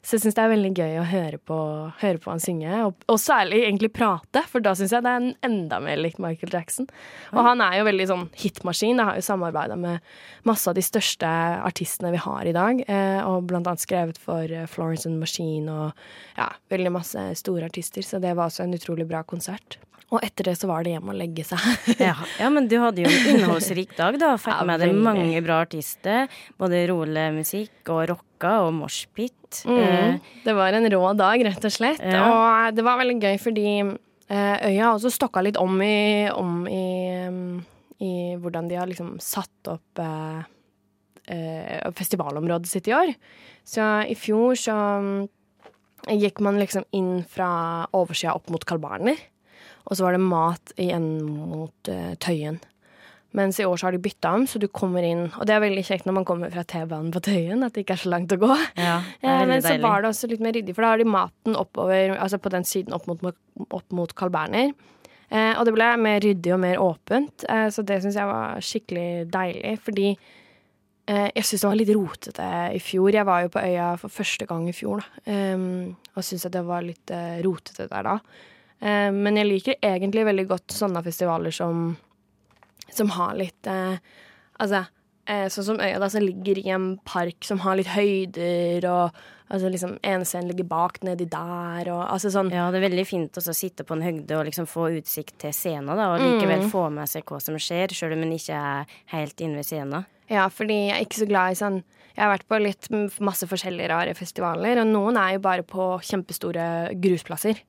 Så 0.00 0.17
jeg 0.17 0.23
syns 0.25 0.37
det 0.38 0.43
er 0.43 0.52
veldig 0.55 0.70
gøy 0.79 0.94
å 0.97 1.06
høre 1.11 1.38
på, 1.44 1.56
høre 2.00 2.20
på 2.23 2.31
han 2.32 2.41
synge, 2.41 2.70
og, 2.87 3.02
og 3.11 3.19
særlig 3.20 3.58
egentlig 3.67 3.91
prate, 3.93 4.43
for 4.49 4.64
da 4.64 4.73
syns 4.79 4.94
jeg 4.97 5.05
det 5.05 5.12
er 5.12 5.20
en 5.20 5.35
enda 5.44 5.81
mer 5.85 6.00
likt 6.00 6.20
Michael 6.23 6.55
Jackson. 6.55 6.88
Og 7.35 7.43
han 7.44 7.61
er 7.64 7.76
jo 7.79 7.85
veldig 7.91 8.06
sånn 8.08 8.25
hitmaskin. 8.41 8.97
Jeg 8.97 9.08
har 9.11 9.20
jo 9.20 9.26
samarbeida 9.26 9.76
med 9.81 10.00
masse 10.49 10.73
av 10.73 10.79
de 10.79 10.85
største 10.87 11.29
artistene 11.61 12.14
vi 12.14 12.23
har 12.25 12.49
i 12.49 12.56
dag, 12.56 12.81
eh, 12.88 13.20
og 13.29 13.44
blant 13.50 13.69
annet 13.69 13.85
skrevet 13.85 14.20
for 14.20 14.49
eh, 14.49 14.64
Florence 14.73 15.05
and 15.11 15.20
Machine 15.20 15.69
og 15.69 15.93
ja, 16.38 16.49
veldig 16.73 16.94
masse 16.96 17.26
store 17.43 17.69
artister, 17.69 18.06
så 18.06 18.23
det 18.23 18.32
var 18.38 18.49
også 18.49 18.64
en 18.64 18.76
utrolig 18.81 19.05
bra 19.11 19.20
konsert. 19.29 19.76
Og 20.11 20.25
etter 20.26 20.49
det 20.49 20.56
så 20.58 20.67
var 20.67 20.82
det 20.82 20.96
hjem 20.96 21.12
og 21.12 21.19
legge 21.20 21.44
seg. 21.46 21.61
Ja. 22.00 22.17
ja, 22.41 22.49
men 22.50 22.67
du 22.70 22.79
hadde 22.82 23.05
jo 23.05 23.11
en 23.11 23.29
innholdsrik 23.35 23.93
dag, 23.99 24.17
da. 24.19 24.32
Fikk 24.41 24.56
Ja, 24.56 24.67
med 24.67 24.82
deg 24.82 24.96
mange 24.96 25.44
bra 25.44 25.61
artister. 25.67 26.26
Både 26.58 26.82
rolig 26.91 27.29
musikk 27.37 27.93
og 27.93 28.17
rocka 28.41 28.67
og 28.67 28.73
moshpit. 28.75 29.65
Mm. 29.67 29.79
Eh, 29.79 30.21
Det 30.45 30.55
var 30.55 30.73
en 30.73 30.91
rå 30.91 31.17
dag, 31.17 31.45
rett 31.45 31.65
og 31.65 31.73
slett. 31.73 32.01
Ja. 32.01 32.69
Og 32.69 32.75
det 32.75 32.85
var 32.85 32.99
veldig 32.99 33.21
gøy 33.21 33.39
fordi 33.39 33.81
eh, 34.29 34.57
øya 34.71 34.95
også 34.95 35.11
stokka 35.11 35.43
litt 35.43 35.57
om 35.59 35.81
i, 35.83 36.29
om 36.31 36.67
i, 36.67 37.29
i 38.01 38.37
hvordan 38.37 38.69
de 38.69 38.77
har 38.77 38.87
liksom 38.87 39.19
satt 39.21 39.69
opp 39.69 39.99
eh, 39.99 40.43
eh, 41.29 41.91
festivalområdet 41.93 42.69
sitt 42.69 42.89
i 42.89 42.95
år. 42.95 43.15
Så 43.65 44.09
i 44.09 44.15
fjor 44.15 44.55
så 44.57 45.29
gikk 46.09 46.41
man 46.41 46.59
liksom 46.59 46.85
inn 46.93 47.23
fra 47.29 47.87
oversida 47.93 48.35
opp 48.35 48.49
mot 48.51 48.65
Carl. 48.65 48.81
Og 48.81 49.97
så 49.97 50.05
var 50.05 50.13
det 50.13 50.23
mat 50.23 50.73
igjen 50.81 51.21
mot 51.25 51.89
uh, 51.89 52.15
Tøyen. 52.21 52.61
Mens 53.37 53.61
i 53.62 53.65
år 53.65 53.79
så 53.79 53.87
har 53.87 53.94
de 53.94 54.03
bytta 54.03 54.32
om, 54.35 54.44
så 54.50 54.59
du 54.59 54.67
kommer 54.75 55.05
inn 55.06 55.29
Og 55.29 55.44
det 55.47 55.55
er 55.55 55.62
veldig 55.62 55.85
kjekt 55.87 56.06
når 56.09 56.17
man 56.17 56.25
kommer 56.27 56.50
fra 56.50 56.65
T-banen 56.67 57.12
på 57.15 57.23
Tøyen, 57.23 57.62
at 57.62 57.77
det 57.77 57.85
ikke 57.85 57.94
er 57.94 58.03
så 58.03 58.11
langt 58.11 58.35
å 58.35 58.41
gå. 58.43 58.50
ja, 58.75 58.97
men 59.47 59.61
så 59.61 59.71
deilig. 59.71 59.85
var 59.85 60.03
det 60.03 60.11
også 60.11 60.31
litt 60.32 60.43
mer 60.43 60.56
ryddig, 60.56 60.75
for 60.75 60.87
da 60.87 60.94
har 60.94 61.03
de 61.03 61.06
maten 61.06 61.59
oppover, 61.59 62.17
altså 62.17 62.41
på 62.43 62.53
den 62.55 62.67
siden 62.67 62.97
opp 62.97 63.06
mot, 63.11 63.23
opp 63.69 63.94
mot 63.94 64.15
Carl 64.19 64.35
Berner. 64.35 64.75
Eh, 65.31 65.55
og 65.55 65.62
det 65.69 65.77
ble 65.77 65.88
mer 66.03 66.19
ryddig 66.25 66.55
og 66.56 66.62
mer 66.65 66.82
åpent, 66.82 67.47
eh, 67.47 67.69
så 67.71 67.87
det 67.87 68.00
syns 68.03 68.19
jeg 68.19 68.31
var 68.32 68.67
skikkelig 68.67 69.09
deilig. 69.31 69.77
Fordi 69.87 70.09
eh, 70.11 71.29
jeg 71.37 71.47
syns 71.47 71.62
det 71.62 71.71
var 71.71 71.79
litt 71.79 71.94
rotete 71.94 72.53
i 72.75 72.82
fjor. 72.82 73.12
Jeg 73.15 73.29
var 73.31 73.44
jo 73.47 73.53
på 73.55 73.62
øya 73.62 73.93
for 74.03 74.11
første 74.11 74.50
gang 74.50 74.67
i 74.67 74.75
fjor, 74.75 75.05
da. 75.05 75.37
Um, 75.55 75.93
og 76.17 76.27
syns 76.27 76.49
at 76.49 76.56
det 76.56 76.67
var 76.67 76.82
litt 76.82 77.15
eh, 77.15 77.39
rotete 77.46 77.87
der 77.87 78.10
da. 78.10 78.19
Eh, 78.81 79.10
men 79.13 79.39
jeg 79.39 79.49
liker 79.49 79.81
egentlig 79.84 80.27
veldig 80.29 80.46
godt 80.51 80.75
sånne 80.75 81.03
festivaler 81.05 81.55
som, 81.55 81.93
som 82.94 83.11
har 83.17 83.35
litt 83.39 83.67
eh, 83.67 83.99
Altså 84.61 84.82
eh, 85.27 85.47
sånn 85.49 85.65
som 85.65 85.79
øya 85.81 85.99
da, 86.03 86.09
som 86.13 86.20
ligger 86.20 86.59
i 86.61 86.69
en 86.75 86.99
park 87.09 87.47
som 87.49 87.63
har 87.65 87.79
litt 87.79 87.89
høyder, 87.89 88.85
og 88.91 89.15
altså 89.51 89.70
liksom 89.73 89.94
ene 90.05 90.27
scenen 90.29 90.51
ligger 90.51 90.67
bak 90.69 90.99
nedi 91.06 91.25
der, 91.31 91.89
og 91.94 92.03
altså 92.13 92.29
sånn 92.35 92.51
Ja, 92.53 92.67
det 92.70 92.82
er 92.82 92.89
veldig 92.91 93.06
fint 93.09 93.39
å 93.41 93.44
sitte 93.55 93.87
på 93.89 93.97
en 93.97 94.05
høgde 94.05 94.37
og 94.37 94.44
liksom 94.51 94.69
få 94.69 94.91
utsikt 94.99 95.39
til 95.41 95.55
scenen, 95.56 95.94
da, 95.97 96.11
og 96.13 96.20
likevel 96.20 96.67
Mm. 96.67 96.70
få 96.70 96.91
med 96.93 97.09
seg 97.09 97.25
hva 97.25 97.41
som 97.41 97.55
skjer, 97.56 97.89
sjøl 97.97 98.13
om 98.19 98.23
en 98.27 98.37
ikke 98.37 98.53
er 98.61 98.87
helt 99.15 99.41
inne 99.41 99.56
ved 99.63 99.65
scenen. 99.70 100.05
Ja, 100.31 100.46
fordi 100.53 100.77
jeg 100.87 100.94
er 100.94 101.06
ikke 101.06 101.25
så 101.25 101.27
glad 101.31 101.53
i 101.53 101.58
sånn 101.58 101.81
Jeg 102.15 102.22
har 102.22 102.31
vært 102.32 102.49
på 102.51 102.58
litt 102.60 102.87
masse 103.22 103.46
forskjellige 103.49 103.89
rare 103.91 104.13
festivaler, 104.19 104.81
og 104.82 104.89
noen 104.91 105.17
er 105.17 105.37
jo 105.37 105.43
bare 105.44 105.65
på 105.65 105.84
kjempestore 106.05 106.65
grusplasser. 107.01 107.63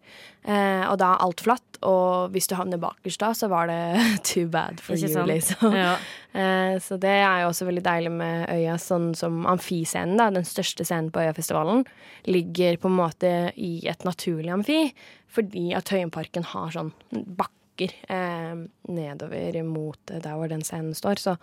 Eh, 0.44 0.82
og 0.90 0.98
da 1.00 1.12
er 1.14 1.24
alt 1.24 1.44
flatt, 1.46 1.78
og 1.88 2.34
hvis 2.34 2.50
du 2.50 2.56
havner 2.58 2.82
bakerst 2.82 3.22
da, 3.22 3.30
så 3.38 3.48
var 3.52 3.70
det 3.70 4.02
too 4.32 4.50
bad 4.52 4.82
for 4.84 4.98
Ikke 4.98 5.14
you, 5.14 5.30
liksom. 5.30 5.78
Ja. 5.78 5.94
Eh, 6.34 6.74
så 6.84 6.98
det 7.00 7.14
er 7.22 7.44
jo 7.44 7.54
også 7.54 7.70
veldig 7.70 7.86
deilig 7.86 8.12
med 8.18 8.50
øya, 8.52 8.76
sånn 8.82 9.12
som 9.16 9.46
amfiscenen, 9.50 10.18
da, 10.20 10.28
den 10.34 10.50
største 10.50 10.84
scenen 10.90 11.14
på 11.14 11.24
Øyafestivalen, 11.24 11.86
ligger 12.28 12.82
på 12.82 12.92
en 12.92 13.00
måte 13.00 13.34
i 13.56 13.74
et 13.88 14.06
naturlig 14.10 14.52
amfi, 14.58 14.84
fordi 15.32 15.70
at 15.78 15.88
Tøyenparken 15.88 16.50
har 16.52 16.74
sånn 16.76 16.92
bakker 17.14 17.94
eh, 18.12 18.56
nedover 18.92 19.62
mot 19.70 20.02
der 20.12 20.34
hvor 20.34 20.52
den 20.52 20.66
scenen 20.66 20.98
står, 20.98 21.22
så 21.22 21.38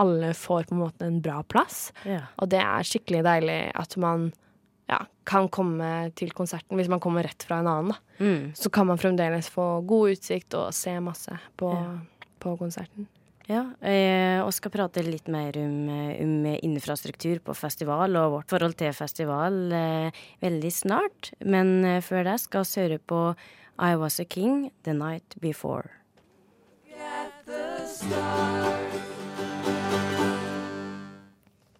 alle 0.00 0.32
får 0.34 0.68
på 0.68 0.74
en 0.76 0.82
måte 0.84 1.06
en 1.06 1.20
bra 1.24 1.42
plass. 1.42 1.92
Ja. 2.08 2.22
Og 2.42 2.50
det 2.52 2.60
er 2.62 2.86
skikkelig 2.86 3.22
deilig 3.26 3.58
at 3.78 3.96
man 4.00 4.30
ja, 4.90 5.00
kan 5.24 5.48
komme 5.48 5.90
til 6.18 6.32
konserten 6.36 6.76
hvis 6.76 6.90
man 6.92 7.00
kommer 7.00 7.24
rett 7.24 7.46
fra 7.46 7.62
en 7.62 7.70
annen. 7.70 7.94
Da. 7.94 8.24
Mm. 8.24 8.52
Så 8.58 8.70
kan 8.74 8.86
man 8.90 9.00
fremdeles 9.00 9.48
få 9.52 9.80
god 9.88 10.16
utsikt 10.16 10.56
og 10.58 10.72
se 10.76 10.96
masse 11.00 11.38
på, 11.60 11.72
Ja. 11.72 11.98
på 12.42 12.56
konserten. 12.60 13.06
Ja, 13.44 13.66
eh, 13.84 14.40
og 14.40 14.54
skal 14.56 14.72
prate 14.72 15.02
litt 15.04 15.26
mer 15.28 15.52
om, 15.60 15.88
eh, 15.92 16.22
om 16.24 16.46
infrastruktur 16.64 17.42
på 17.44 17.52
festival 17.54 18.16
og 18.16 18.30
vårt 18.38 18.48
forhold 18.54 18.76
til 18.80 18.92
festival 18.96 19.72
eh, 19.72 20.22
veldig 20.40 20.72
snart. 20.72 21.32
Men 21.44 22.00
før 22.00 22.24
det 22.24 22.38
skal 22.40 22.64
vi 22.64 22.80
høre 22.80 22.98
på 23.04 23.20
I 23.78 23.94
Was 24.00 24.20
A 24.20 24.24
King 24.24 24.70
The 24.84 24.94
Night 24.94 25.36
Before. 25.40 25.90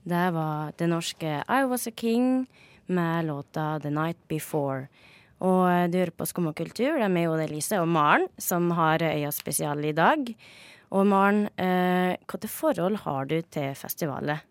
Det 0.04 0.28
var 0.37 0.75
det 0.76 0.90
norske 0.90 1.40
I 1.49 1.64
Was 1.70 1.88
A 1.88 1.92
King 1.96 2.46
med 2.87 3.25
låta 3.25 3.78
'The 3.80 3.90
Night 3.90 4.18
Before'. 4.28 4.87
Og 5.40 5.64
eh, 5.70 5.88
du 5.88 5.99
hører 5.99 6.14
på 6.16 6.26
Skum 6.26 6.49
og 6.52 6.56
kultur. 6.56 6.96
Det 6.96 7.04
er 7.04 7.12
meg, 7.12 7.28
Odd 7.28 7.44
Elise 7.44 7.80
og 7.80 7.88
Maren 7.88 8.28
som 8.38 8.70
har 8.76 9.02
Øya 9.02 9.32
spesial 9.32 9.84
i 9.84 9.92
dag. 9.96 10.34
Og 10.94 11.06
Maren, 11.06 11.49
eh, 11.56 12.16
hvilket 12.20 12.50
forhold 12.50 13.00
har 13.04 13.25
du 13.25 13.40
til 13.42 13.75
festivalet? 13.75 14.44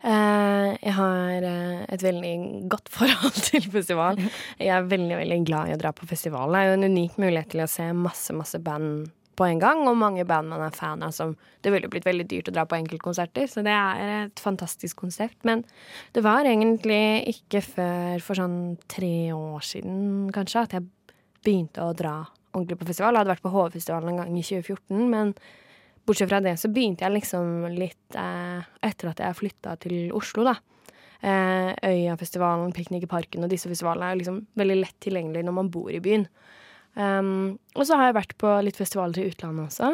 Eh, 0.00 0.70
jeg 0.80 0.94
har 0.96 1.44
eh, 1.44 1.84
et 1.92 2.02
veldig 2.02 2.34
godt 2.72 2.88
forhold 2.96 3.36
til 3.50 3.66
festival. 3.70 4.20
Jeg 4.58 4.72
er 4.72 4.88
veldig 4.88 5.16
veldig 5.18 5.40
glad 5.44 5.68
i 5.68 5.74
å 5.76 5.80
dra 5.80 5.92
på 5.92 6.08
festival. 6.08 6.54
Det 6.54 6.60
er 6.60 6.70
jo 6.70 6.78
en 6.78 6.92
unik 6.94 7.18
mulighet 7.20 7.50
til 7.52 7.64
å 7.66 7.70
se 7.70 7.90
masse 7.92 8.36
masse 8.36 8.62
band 8.64 9.10
på 9.40 9.46
en 9.48 9.60
gang, 9.62 9.86
og 9.88 9.96
mange 9.96 10.26
band 10.28 10.52
man 10.52 10.66
er 10.66 10.74
fan 10.76 11.00
av 11.06 11.14
som 11.16 11.32
Det 11.64 11.72
ville 11.72 11.88
blitt 11.92 12.06
veldig 12.08 12.26
dyrt 12.28 12.48
å 12.48 12.54
dra 12.56 12.66
på 12.68 12.76
enkeltkonserter, 12.76 13.48
så 13.48 13.64
det 13.64 13.72
er 13.72 14.26
et 14.26 14.40
fantastisk 14.40 15.00
konsept. 15.02 15.38
Men 15.44 15.64
det 16.16 16.22
var 16.24 16.48
egentlig 16.48 17.28
ikke 17.34 17.60
før 17.64 18.24
for 18.24 18.40
sånn 18.40 18.60
tre 18.88 19.32
år 19.36 19.64
siden, 19.64 20.30
kanskje, 20.32 20.62
at 20.64 20.76
jeg 20.76 21.16
begynte 21.44 21.84
å 21.84 21.96
dra 21.96 22.14
ordentlig 22.54 22.80
på 22.80 22.88
festival. 22.88 23.14
Jeg 23.14 23.22
hadde 23.22 23.34
vært 23.34 23.44
på 23.44 23.52
HV-festivalen 23.54 24.12
en 24.12 24.22
gang 24.22 24.32
i 24.36 24.44
2014, 24.44 25.04
men 25.12 25.34
bortsett 26.08 26.32
fra 26.32 26.40
det 26.44 26.56
så 26.60 26.70
begynte 26.72 27.04
jeg 27.06 27.16
liksom 27.18 27.68
litt 27.76 28.18
eh, 28.18 28.68
etter 28.88 29.12
at 29.12 29.20
jeg 29.24 29.38
flytta 29.38 29.76
til 29.84 30.14
Oslo, 30.16 30.48
da. 30.48 30.56
Eh, 31.20 31.74
Øyafestivalen, 31.84 32.72
Piknik 32.76 33.04
i 33.04 33.10
parken 33.10 33.44
og 33.44 33.52
disse 33.52 33.68
festivalene 33.68 34.14
er 34.14 34.20
liksom 34.22 34.40
veldig 34.56 34.78
lett 34.80 34.96
tilgjengelig 35.04 35.44
når 35.44 35.56
man 35.60 35.72
bor 35.72 35.92
i 35.92 36.00
byen. 36.02 36.24
Um, 36.98 37.58
og 37.78 37.86
så 37.86 37.96
har 37.98 38.10
jeg 38.10 38.18
vært 38.18 38.36
på 38.40 38.52
litt 38.66 38.78
festivaler 38.80 39.22
i 39.22 39.30
utlandet 39.30 39.68
også. 39.70 39.92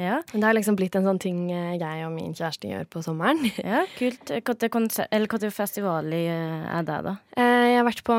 Ja, 0.00 0.22
Det 0.32 0.42
har 0.42 0.56
liksom 0.56 0.74
blitt 0.74 0.96
en 0.98 1.04
sånn 1.06 1.20
ting 1.22 1.44
eh, 1.54 1.76
jeg 1.78 2.02
og 2.02 2.10
min 2.16 2.32
kjæreste 2.34 2.66
gjør 2.66 2.86
på 2.90 3.02
sommeren. 3.04 3.44
ja 3.62 3.84
kult. 3.94 4.26
Hvilken 4.34 5.52
festival 5.54 6.08
eh, 6.16 6.64
er 6.66 6.82
det, 6.88 6.96
da? 7.06 7.12
Eh, 7.38 7.66
jeg 7.70 7.78
har 7.78 7.86
vært 7.86 8.02
på 8.06 8.16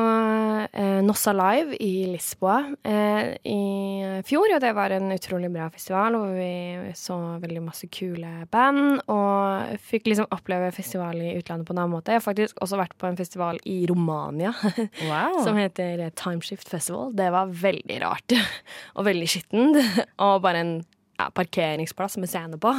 eh, 0.72 1.02
Nossa 1.04 1.34
Live 1.36 1.76
i 1.84 2.06
Lisboa 2.14 2.62
eh, 2.80 3.34
i 3.44 4.22
fjor, 4.24 4.54
og 4.56 4.64
det 4.64 4.72
var 4.78 4.94
en 4.96 5.12
utrolig 5.12 5.50
bra 5.52 5.68
festival 5.74 6.16
hvor 6.16 6.32
vi 6.38 6.94
så 6.96 7.18
veldig 7.44 7.66
masse 7.68 7.90
kule 7.92 8.32
band 8.52 9.02
og 9.12 9.76
fikk 9.84 10.08
liksom 10.08 10.30
oppleve 10.32 10.72
festival 10.76 11.20
i 11.20 11.34
utlandet 11.36 11.68
på 11.68 11.76
en 11.76 11.82
annen 11.84 11.96
måte. 11.98 12.14
Jeg 12.16 12.22
har 12.22 12.28
faktisk 12.30 12.64
også 12.64 12.80
vært 12.80 12.96
på 12.96 13.10
en 13.10 13.20
festival 13.20 13.60
i 13.68 13.82
Romania 13.90 14.54
Wow. 15.10 15.42
som 15.44 15.60
heter 15.60 16.06
Timeshift 16.16 16.68
Festival. 16.72 17.12
Det 17.16 17.28
var 17.36 17.52
veldig 17.52 18.00
rart 18.06 18.32
og 18.96 19.08
veldig 19.12 19.28
skittent 19.28 19.82
og 20.24 20.38
bare 20.44 20.64
en 20.64 20.76
ja, 21.18 21.30
parkeringsplass 21.34 22.16
med 22.20 22.28
scene 22.28 22.58
på. 22.60 22.72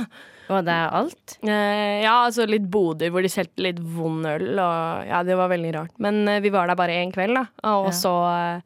Var 0.48 0.62
det 0.67 0.79
alt? 1.01 1.38
Eh, 1.44 2.01
ja, 2.06 2.15
altså 2.27 2.46
litt 2.48 2.67
boder 2.72 3.10
hvor 3.13 3.25
de 3.25 3.32
solgte 3.34 3.63
litt 3.65 3.79
vond 3.82 4.25
øl, 4.29 4.51
og 4.62 5.08
ja, 5.10 5.24
det 5.27 5.36
var 5.39 5.50
veldig 5.53 5.72
rart. 5.75 5.96
Men 6.03 6.22
eh, 6.27 6.41
vi 6.46 6.51
var 6.53 6.67
der 6.70 6.77
bare 6.79 7.00
én 7.01 7.13
kveld, 7.15 7.36
da, 7.39 7.48
og 7.72 7.89
Ja. 7.89 7.96
så 7.98 8.13
eh, 8.29 8.62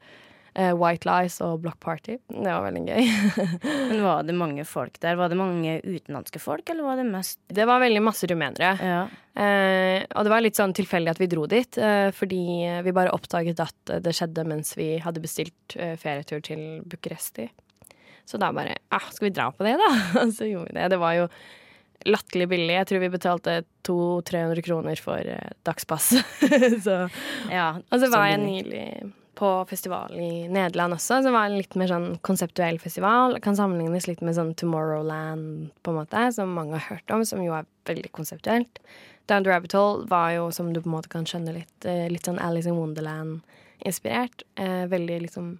eh, 0.59 0.73
White 0.75 1.07
Lies 1.07 1.39
og 1.45 1.61
Block 1.63 1.79
Party. 1.79 2.17
Det 2.27 2.43
var 2.51 2.65
veldig 2.67 2.83
gøy. 2.89 3.09
Men 3.93 4.03
var 4.03 4.27
det 4.27 4.35
mange 4.35 4.65
folk 4.67 4.99
der? 4.99 5.15
Var 5.15 5.31
det 5.31 5.39
mange 5.39 5.77
utenlandske 5.87 6.43
folk, 6.43 6.67
eller 6.69 6.83
var 6.89 6.99
det 6.99 7.07
mest 7.07 7.39
det 7.47 7.65
var 7.71 7.79
veldig 7.81 8.03
masse 8.03 8.27
rumenere. 8.29 8.73
Ja. 8.83 9.01
Eh, 9.41 10.03
og 10.11 10.27
det 10.27 10.31
var 10.35 10.43
litt 10.43 10.59
sånn 10.59 10.75
tilfeldig 10.75 11.15
at 11.15 11.23
vi 11.23 11.29
dro 11.31 11.47
dit, 11.49 11.77
eh, 11.79 12.11
fordi 12.11 12.43
vi 12.83 12.91
bare 12.99 13.15
oppdaget 13.15 13.63
at 13.63 13.95
det 14.03 14.11
skjedde 14.19 14.43
mens 14.51 14.75
vi 14.75 14.97
hadde 14.99 15.23
bestilt 15.23 15.79
ferietur 16.03 16.43
til 16.43 16.81
Bucuresti. 16.83 17.47
Så 18.25 18.39
da 18.41 18.51
bare 18.55 18.77
ah, 18.93 19.09
skal 19.11 19.29
vi 19.29 19.35
dra 19.35 19.49
på 19.51 19.67
det, 19.67 19.77
da? 19.81 19.91
Så 20.37 20.49
gjorde 20.49 20.71
vi 20.71 20.79
det. 20.79 20.89
Det 20.93 21.01
var 21.01 21.17
jo 21.17 21.27
latterlig 22.07 22.47
billig. 22.49 22.75
Jeg 22.75 22.89
tror 22.89 23.03
vi 23.03 23.13
betalte 23.13 23.55
200-300 23.87 24.65
kroner 24.65 25.01
for 25.01 25.33
eh, 25.33 25.55
dagspass. 25.67 26.13
så 26.85 27.01
ja 27.51 27.67
Og 27.77 27.97
så 27.99 28.07
så 28.07 28.13
var 28.15 28.31
jeg 28.31 28.41
nylig 28.45 28.85
på 29.41 29.49
festival 29.65 30.13
i 30.21 30.47
Nederland 30.51 30.93
også, 30.93 31.21
som 31.25 31.33
var 31.33 31.49
en 31.49 31.57
litt 31.57 31.73
mer 31.79 31.89
sånn 31.89 32.09
konseptuell 32.25 32.77
festival. 32.81 33.39
Kan 33.41 33.57
sammenlignes 33.57 34.05
litt 34.09 34.21
med 34.21 34.35
sånn 34.37 34.51
Tomorrowland, 34.59 35.71
på 35.81 35.93
en 35.93 35.97
måte, 35.97 36.25
som 36.35 36.51
mange 36.53 36.77
har 36.77 36.97
hørt 36.97 37.15
om, 37.15 37.23
som 37.25 37.41
jo 37.41 37.55
er 37.57 37.69
veldig 37.89 38.11
konseptuelt. 38.17 38.81
Down 39.31 39.45
the 39.45 39.49
Rabbit 39.49 39.73
Hole 39.77 40.05
var 40.11 40.35
jo, 40.35 40.49
som 40.53 40.69
du 40.73 40.81
på 40.81 40.91
en 40.91 40.97
måte 40.97 41.09
kan 41.09 41.25
skjønne, 41.25 41.55
litt, 41.55 41.87
eh, 41.89 42.05
litt 42.11 42.27
sånn 42.27 42.41
Alice 42.43 42.69
in 42.69 42.77
Wonderland-inspirert. 42.77 44.45
Eh, 44.61 44.85
veldig 44.91 45.21
liksom 45.25 45.53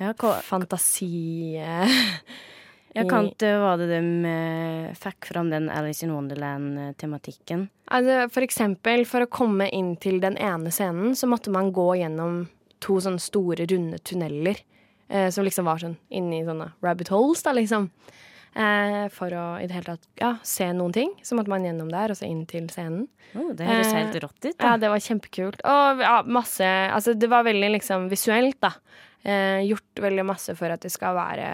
Ja, 0.00 0.14
fantasi 0.46 1.56
eh, 1.60 1.96
ja, 2.96 3.04
Kant 3.10 3.42
var 3.42 3.76
det 3.80 3.90
de 3.90 3.98
eh, 4.30 4.94
fikk 4.96 5.28
fram 5.28 5.50
den 5.52 5.68
Alice 5.68 6.06
in 6.06 6.14
Wonderland-tematikken? 6.14 7.66
Altså, 7.92 8.22
for 8.32 8.46
eksempel, 8.46 9.04
for 9.08 9.26
å 9.26 9.30
komme 9.30 9.68
inn 9.76 9.92
til 10.00 10.22
den 10.24 10.38
ene 10.40 10.72
scenen, 10.72 11.12
så 11.18 11.28
måtte 11.28 11.52
man 11.52 11.68
gå 11.76 11.90
gjennom 12.00 12.46
to 12.80 12.96
sånne 13.04 13.20
store, 13.20 13.68
runde 13.68 14.00
tunneler. 14.08 14.62
Eh, 15.10 15.28
som 15.34 15.44
liksom 15.44 15.66
var 15.66 15.80
sånn 15.82 15.96
inni 16.14 16.44
sånne 16.46 16.70
rabbit 16.86 17.10
holes, 17.10 17.42
da, 17.42 17.52
liksom. 17.56 17.88
Eh, 18.50 19.04
for 19.14 19.34
å 19.34 19.44
i 19.62 19.66
det 19.70 19.76
hele 19.76 19.92
tatt 19.92 20.06
ja, 20.18 20.30
se 20.46 20.68
noen 20.74 20.94
ting. 20.94 21.12
Så 21.26 21.36
måtte 21.38 21.50
man 21.52 21.66
gjennom 21.66 21.90
der, 21.90 22.14
og 22.14 22.18
så 22.18 22.28
inn 22.28 22.44
til 22.50 22.68
scenen. 22.70 23.08
Oh, 23.34 23.52
det 23.54 23.66
høres 23.66 23.90
Eh, 23.90 23.98
helt 23.98 24.18
rått 24.22 24.38
ut. 24.44 24.56
Ja, 24.56 24.76
det 24.78 24.90
var 24.90 25.02
kjempekult. 25.02 25.62
Og 25.66 26.02
ja, 26.02 26.16
masse 26.26 26.66
Altså, 26.66 27.14
det 27.14 27.30
var 27.30 27.46
veldig 27.46 27.72
liksom 27.76 28.08
visuelt, 28.10 28.58
da. 28.62 28.74
Eh, 29.22 29.60
gjort 29.68 30.00
veldig 30.00 30.24
masse 30.24 30.54
for 30.56 30.72
at 30.72 30.80
det 30.80 30.92
skal 30.94 31.12
være 31.18 31.48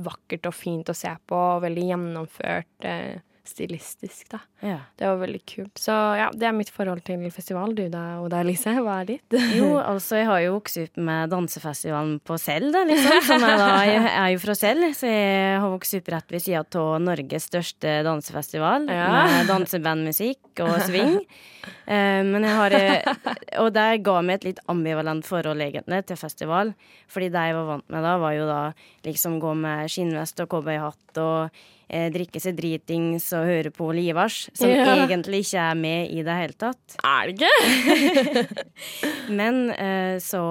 vakkert 0.00 0.48
og 0.48 0.56
fint 0.56 0.88
å 0.88 0.96
se 0.96 1.12
på, 1.28 1.36
og 1.36 1.64
veldig 1.66 1.84
gjennomført 1.90 2.88
eh, 2.88 3.20
stilistisk, 3.44 4.28
da. 4.30 4.38
Ja. 4.62 4.76
Det 4.98 5.06
var 5.08 5.16
veldig 5.18 5.40
kult. 5.48 5.74
Så 5.80 5.94
ja, 6.18 6.28
det 6.34 6.46
er 6.46 6.54
mitt 6.54 6.70
forhold 6.70 7.02
til 7.06 7.24
festival. 7.34 7.74
Du 7.74 7.82
da, 7.90 8.20
Oda 8.22 8.42
Elise, 8.44 8.74
hva 8.78 9.00
er 9.02 9.08
ditt? 9.14 9.36
Jo, 9.58 9.74
altså, 9.92 10.20
jeg 10.20 10.28
har 10.30 10.42
jo 10.44 10.54
vokst 10.56 10.78
opp 10.84 11.00
med 11.08 11.32
dansefestivalen 11.32 12.20
på 12.24 12.38
Sel, 12.40 12.68
da, 12.74 12.84
liksom. 12.88 13.18
Som 13.26 13.46
jeg 13.46 13.58
da 13.62 13.70
jeg 13.88 14.04
er 14.12 14.28
jo 14.34 14.42
fra 14.44 14.56
Sel, 14.58 14.86
så 14.96 15.10
jeg 15.10 15.58
har 15.64 15.74
vokst 15.74 15.98
opp 15.98 16.12
rett 16.14 16.36
ved 16.36 16.44
sida 16.44 16.62
av 16.82 16.92
Norges 17.02 17.48
største 17.50 17.96
dansefestival. 18.06 18.86
Ja. 18.92 19.08
Med 19.32 19.50
dansebandmusikk 19.50 20.64
og 20.66 20.78
swing. 20.86 21.18
Eh, 21.62 22.22
men 22.26 22.42
jeg 22.42 22.54
har 22.58 22.74
eh, 22.74 23.36
Og 23.62 23.68
det 23.74 23.84
ga 24.02 24.14
meg 24.24 24.40
et 24.40 24.46
litt 24.48 24.60
ambivalent 24.70 25.26
forhold, 25.26 25.62
egentlig, 25.62 26.00
til 26.08 26.18
festival. 26.18 26.72
Fordi 27.10 27.28
det 27.30 27.44
jeg 27.48 27.54
var 27.54 27.68
vant 27.68 27.86
med 27.92 28.02
da, 28.06 28.16
var 28.22 28.34
jo 28.34 28.48
da 28.48 28.60
liksom 29.06 29.36
gå 29.42 29.52
med 29.58 29.90
skinnvest 29.90 30.42
og 30.42 30.50
cowboyhatt 30.50 31.22
og 31.22 31.62
eh, 31.92 32.08
drikke 32.14 32.40
seg 32.42 32.56
dritings 32.58 33.28
og 33.36 33.44
høre 33.50 33.70
på 33.74 33.90
Olivars, 33.92 34.46
som 34.56 34.70
Ja. 34.72 34.96
egentlig 35.04 35.44
ikke 35.44 35.60
er 35.70 35.78
med 35.78 36.10
i 36.10 36.22
det 36.26 36.38
hele 36.40 36.56
tatt. 36.58 36.96
Er 37.04 37.28
det 37.28 37.36
ikke? 37.36 38.56
Men 39.38 39.70
eh, 39.76 40.16
så 40.24 40.42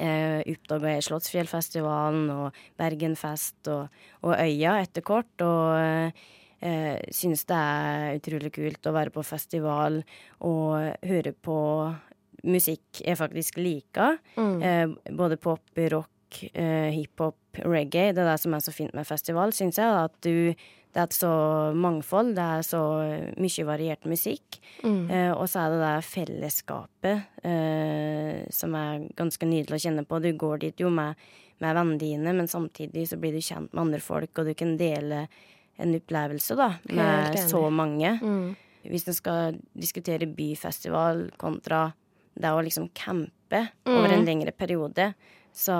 eh, 0.00 0.40
oppdaga 0.50 0.94
jeg 0.96 1.06
Slottsfjellfestivalen 1.08 2.28
og 2.34 2.60
Bergenfest 2.80 3.70
og, 3.72 3.88
og 4.26 4.36
Øya 4.36 4.78
etter 4.82 5.04
kort. 5.06 5.32
Og 5.44 6.12
eh, 6.60 7.00
synes 7.14 7.46
det 7.48 7.56
er 7.56 8.18
utrolig 8.20 8.52
kult 8.56 8.86
å 8.90 8.94
være 8.96 9.14
på 9.14 9.24
festival 9.24 10.02
og 10.44 11.06
høre 11.08 11.32
på 11.32 11.58
musikk 12.48 13.02
jeg 13.04 13.18
faktisk 13.20 13.58
liker. 13.60 14.18
Eh, 14.40 14.86
både 15.16 15.36
pop, 15.40 15.64
rock, 15.92 16.38
eh, 16.54 16.88
hiphop, 16.94 17.36
reggae. 17.58 18.12
Det 18.14 18.22
er 18.22 18.30
det 18.32 18.40
som 18.40 18.54
er 18.54 18.60
så 18.64 18.72
fint 18.74 18.94
med 18.94 19.06
festival, 19.08 19.52
syns 19.52 19.78
jeg. 19.78 19.86
At 19.86 20.14
du 20.22 20.54
det 20.90 20.98
er 20.98 21.06
et 21.06 21.14
så 21.14 21.28
mangfold, 21.78 22.32
det 22.34 22.42
er 22.42 22.64
så 22.66 22.80
mye 23.38 23.64
variert 23.68 24.06
musikk. 24.10 24.56
Eh, 24.82 25.30
og 25.30 25.44
så 25.46 25.60
er 25.62 25.70
det 25.70 25.78
det 25.84 26.08
fellesskapet 26.08 27.44
eh, 27.46 28.40
som 28.50 28.74
er 28.74 29.04
ganske 29.14 29.46
nydelig 29.46 29.76
å 29.78 29.84
kjenne 29.84 30.02
på. 30.02 30.18
Du 30.18 30.32
går 30.34 30.58
dit 30.64 30.82
jo 30.82 30.90
med, 30.90 31.14
med 31.62 31.76
vennene 31.78 32.00
dine, 32.00 32.34
men 32.34 32.50
samtidig 32.50 33.06
så 33.06 33.20
blir 33.22 33.36
du 33.36 33.38
kjent 33.38 33.70
med 33.70 33.84
andre 33.84 34.00
folk, 34.02 34.34
og 34.42 34.50
du 34.50 34.54
kan 34.58 34.74
dele 34.80 35.28
en 35.80 35.94
opplevelse 35.94 36.58
da, 36.58 36.72
med 36.90 37.38
så 37.38 37.62
mange. 37.70 38.16
Mm. 38.18 38.50
Hvis 38.90 39.06
en 39.08 39.14
skal 39.14 39.60
diskutere 39.78 40.26
byfestival 40.26 41.28
kontra 41.38 41.86
det 42.34 42.50
å 42.50 42.62
liksom 42.66 42.90
campe 42.94 43.36
Mm. 43.50 43.96
over 43.96 44.12
en 44.14 44.24
lengre 44.24 44.52
periode, 44.54 45.08
så 45.56 45.76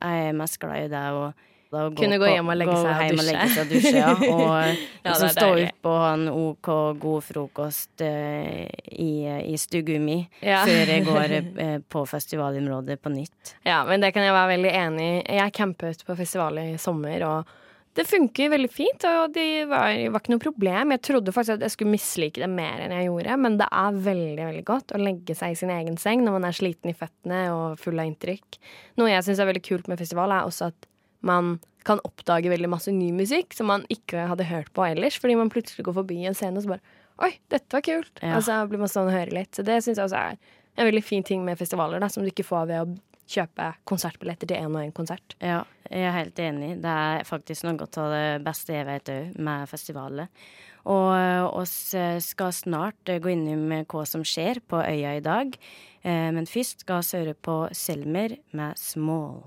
jeg 0.00 0.26
er 0.30 0.36
mest 0.36 0.58
glad 0.62 0.86
i 0.86 0.90
det 0.92 1.04
å 1.14 1.30
Kunne 1.70 2.16
gå 2.18 2.26
hjem 2.26 2.48
og 2.50 2.56
legge 2.58 2.72
gå 2.74 2.80
seg 2.82 3.12
og 3.14 3.20
dusje. 3.20 3.60
og 3.62 3.68
dusje. 3.70 3.92
Ja, 3.94 4.08
og 4.34 4.80
Ja, 5.04 5.12
liksom 5.12 5.28
stå 5.36 5.50
opp 5.68 5.86
og 5.86 5.98
ha 6.02 6.08
en 6.16 6.24
OK 6.32 6.70
god 7.04 7.22
frokost 7.28 8.02
uh, 8.02 8.64
i, 8.90 9.12
i 9.46 9.54
stua 9.60 10.00
Ja. 10.42 10.64
før 10.66 10.90
jeg 10.96 11.04
går 11.12 11.36
uh, 11.38 11.76
på 11.86 12.02
festivalområdet 12.10 12.98
på 13.02 13.12
nytt. 13.14 13.54
Ja, 13.62 13.84
men 13.86 14.02
det 14.02 14.10
kan 14.16 14.26
jeg 14.26 14.34
være 14.34 14.56
veldig 14.56 14.72
enig 14.82 15.08
i. 15.12 15.38
Jeg 15.38 15.54
campet 15.54 16.02
på 16.06 16.18
festival 16.18 16.58
i 16.58 16.68
sommer, 16.78 17.22
og 17.28 17.56
det 17.98 18.04
funker 18.06 18.52
veldig 18.52 18.70
fint. 18.70 19.06
Og 19.08 19.32
det 19.34 19.46
var, 19.70 19.90
var 20.12 20.22
ikke 20.22 20.34
noe 20.34 20.42
problem. 20.42 20.94
Jeg 20.94 21.02
trodde 21.08 21.34
faktisk 21.34 21.58
at 21.58 21.64
jeg 21.66 21.74
skulle 21.74 21.94
mislike 21.94 22.42
det 22.42 22.50
mer 22.52 22.84
enn 22.84 22.94
jeg 22.94 23.08
gjorde, 23.08 23.38
men 23.44 23.58
det 23.60 23.66
er 23.82 24.04
veldig 24.06 24.46
veldig 24.50 24.66
godt 24.68 24.94
å 24.94 25.00
legge 25.02 25.36
seg 25.38 25.54
i 25.54 25.58
sin 25.58 25.72
egen 25.74 25.98
seng 26.00 26.22
når 26.26 26.38
man 26.38 26.46
er 26.48 26.56
sliten 26.56 26.92
i 26.92 26.96
føttene 26.96 27.42
og 27.54 27.80
full 27.82 27.98
av 27.98 28.10
inntrykk. 28.10 28.60
Noe 29.00 29.10
jeg 29.10 29.26
syns 29.26 29.42
er 29.42 29.50
veldig 29.50 29.66
kult 29.66 29.90
med 29.90 30.00
festival, 30.00 30.34
er 30.34 30.46
også 30.46 30.70
at 30.70 30.88
man 31.26 31.58
kan 31.84 32.00
oppdage 32.04 32.52
veldig 32.52 32.68
masse 32.70 32.92
ny 32.92 33.10
musikk 33.16 33.54
som 33.56 33.70
man 33.72 33.84
ikke 33.92 34.28
hadde 34.28 34.48
hørt 34.48 34.70
på 34.76 34.84
ellers, 34.84 35.16
fordi 35.20 35.36
man 35.40 35.52
plutselig 35.52 35.86
går 35.86 35.96
forbi 35.96 36.22
en 36.28 36.36
scene 36.36 36.60
og 36.60 36.66
så 36.66 36.76
bare 36.76 36.98
Oi, 37.20 37.34
dette 37.52 37.76
var 37.76 37.82
kult! 37.84 38.14
Ja. 38.24 38.38
Og 38.38 38.46
så 38.46 38.54
blir 38.64 38.80
man 38.80 38.88
stående 38.88 39.12
og 39.12 39.18
høre 39.18 39.34
litt. 39.36 39.50
Så 39.52 39.60
det 39.60 39.74
syns 39.84 39.98
jeg 39.98 40.06
også 40.06 40.16
er 40.16 40.38
en 40.80 40.86
veldig 40.88 41.02
fin 41.04 41.26
ting 41.26 41.42
med 41.44 41.58
festivaler, 41.60 42.00
da, 42.00 42.08
som 42.08 42.24
du 42.24 42.30
ikke 42.30 42.46
får 42.48 42.70
ved 42.70 42.80
å 42.80 42.94
kjøpe 43.30 43.68
konsertbilletter 43.88 44.50
til 44.50 44.58
én 44.58 44.74
og 44.74 44.82
én 44.82 44.94
konsert. 44.96 45.36
Ja, 45.42 45.62
jeg 45.88 46.08
er 46.08 46.16
helt 46.16 46.42
enig. 46.42 46.72
Det 46.82 46.96
er 47.04 47.28
faktisk 47.28 47.66
noe 47.66 47.86
av 47.86 48.10
det 48.14 48.24
beste 48.46 48.74
jeg 48.74 48.88
vet 48.88 49.12
òg, 49.12 49.38
med 49.38 49.70
festivalet. 49.70 50.42
Og 50.90 51.08
eh, 51.14 51.44
oss 51.60 51.76
eh, 51.98 52.18
skal 52.24 52.54
snart 52.56 53.10
gå 53.10 53.32
inn 53.32 53.46
i 53.50 53.84
hva 53.84 54.04
som 54.08 54.24
skjer 54.26 54.62
på 54.66 54.82
øya 54.82 55.16
i 55.18 55.24
dag. 55.24 55.56
Men 56.00 56.46
først 56.48 56.86
skal 56.86 57.02
vi 57.04 57.18
høre 57.18 57.34
på 57.36 57.54
Selmer 57.76 58.32
med 58.56 58.78
'Small'. 58.80 59.42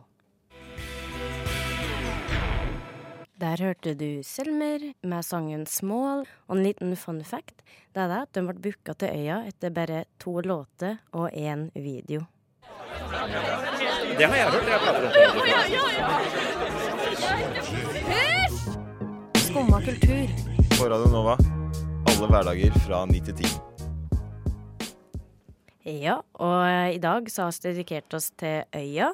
Der 3.41 3.57
hørte 3.57 3.95
du 3.97 4.21
Selmer 4.23 4.93
med 5.01 5.25
sangen 5.25 5.65
'Small'. 5.65 6.27
Og 6.47 6.57
en 6.57 6.63
liten 6.63 6.95
fun 6.95 7.23
fact 7.23 7.63
det 7.93 8.01
er 8.01 8.13
at 8.21 8.31
den 8.33 8.47
ble 8.49 8.61
booka 8.61 8.93
til 8.97 9.11
øya 9.13 9.43
etter 9.49 9.69
bare 9.69 10.05
to 10.19 10.39
låter 10.41 10.97
og 11.11 11.29
én 11.33 11.69
video. 11.75 12.25
Det 13.13 14.25
har 14.25 14.35
jeg 14.35 14.47
hørt. 14.49 14.67
Jeg 14.67 14.79
prater 14.81 15.03
om 15.05 15.11
Skumma 19.43 19.81
kultur. 19.85 20.25
På 20.73 20.87
Radio 20.89 21.09
Nova. 21.13 21.35
Alle 22.09 22.29
hverdager 22.31 22.73
fra 22.87 23.03
ni 23.05 23.19
til 23.21 23.35
ti. 23.37 23.47
Ja, 25.85 26.15
og 26.41 26.95
i 26.95 26.97
dag 27.03 27.29
så 27.29 27.45
har 27.45 27.53
vi 27.53 27.69
dedikert 27.69 28.13
oss 28.17 28.31
til 28.39 28.63
øya. 28.73 29.11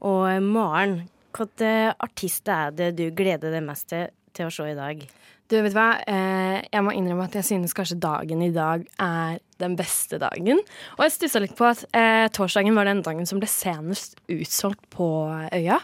Og 0.00 0.42
Maren, 0.42 1.02
hvilken 1.36 1.92
artist 2.00 2.48
er 2.48 2.72
det 2.72 2.96
du 2.96 3.10
gleder 3.12 3.52
deg 3.52 3.66
mest 3.66 3.90
til, 3.92 4.08
til 4.32 4.48
å 4.48 4.54
se 4.54 4.70
i 4.72 4.78
dag? 4.78 5.04
Du, 5.52 5.58
vet 5.60 5.74
hva? 5.76 5.88
Eh, 6.08 6.62
jeg 6.72 6.82
må 6.86 6.94
innrømme 6.96 7.26
at 7.28 7.34
jeg 7.36 7.44
synes 7.44 7.74
kanskje 7.76 7.98
dagen 8.00 8.40
i 8.46 8.50
dag 8.54 8.86
er 9.02 9.38
den 9.60 9.74
beste 9.76 10.16
dagen. 10.22 10.62
Og 10.96 11.02
jeg 11.04 11.12
stussa 11.18 11.42
litt 11.44 11.52
på 11.58 11.66
at 11.68 11.82
eh, 11.92 12.26
torsdagen 12.34 12.74
var 12.78 12.88
den 12.88 13.02
dagen 13.04 13.28
som 13.28 13.42
ble 13.42 13.48
senest 13.50 14.16
utsolgt 14.32 14.82
på 14.94 15.08
øya. 15.52 15.76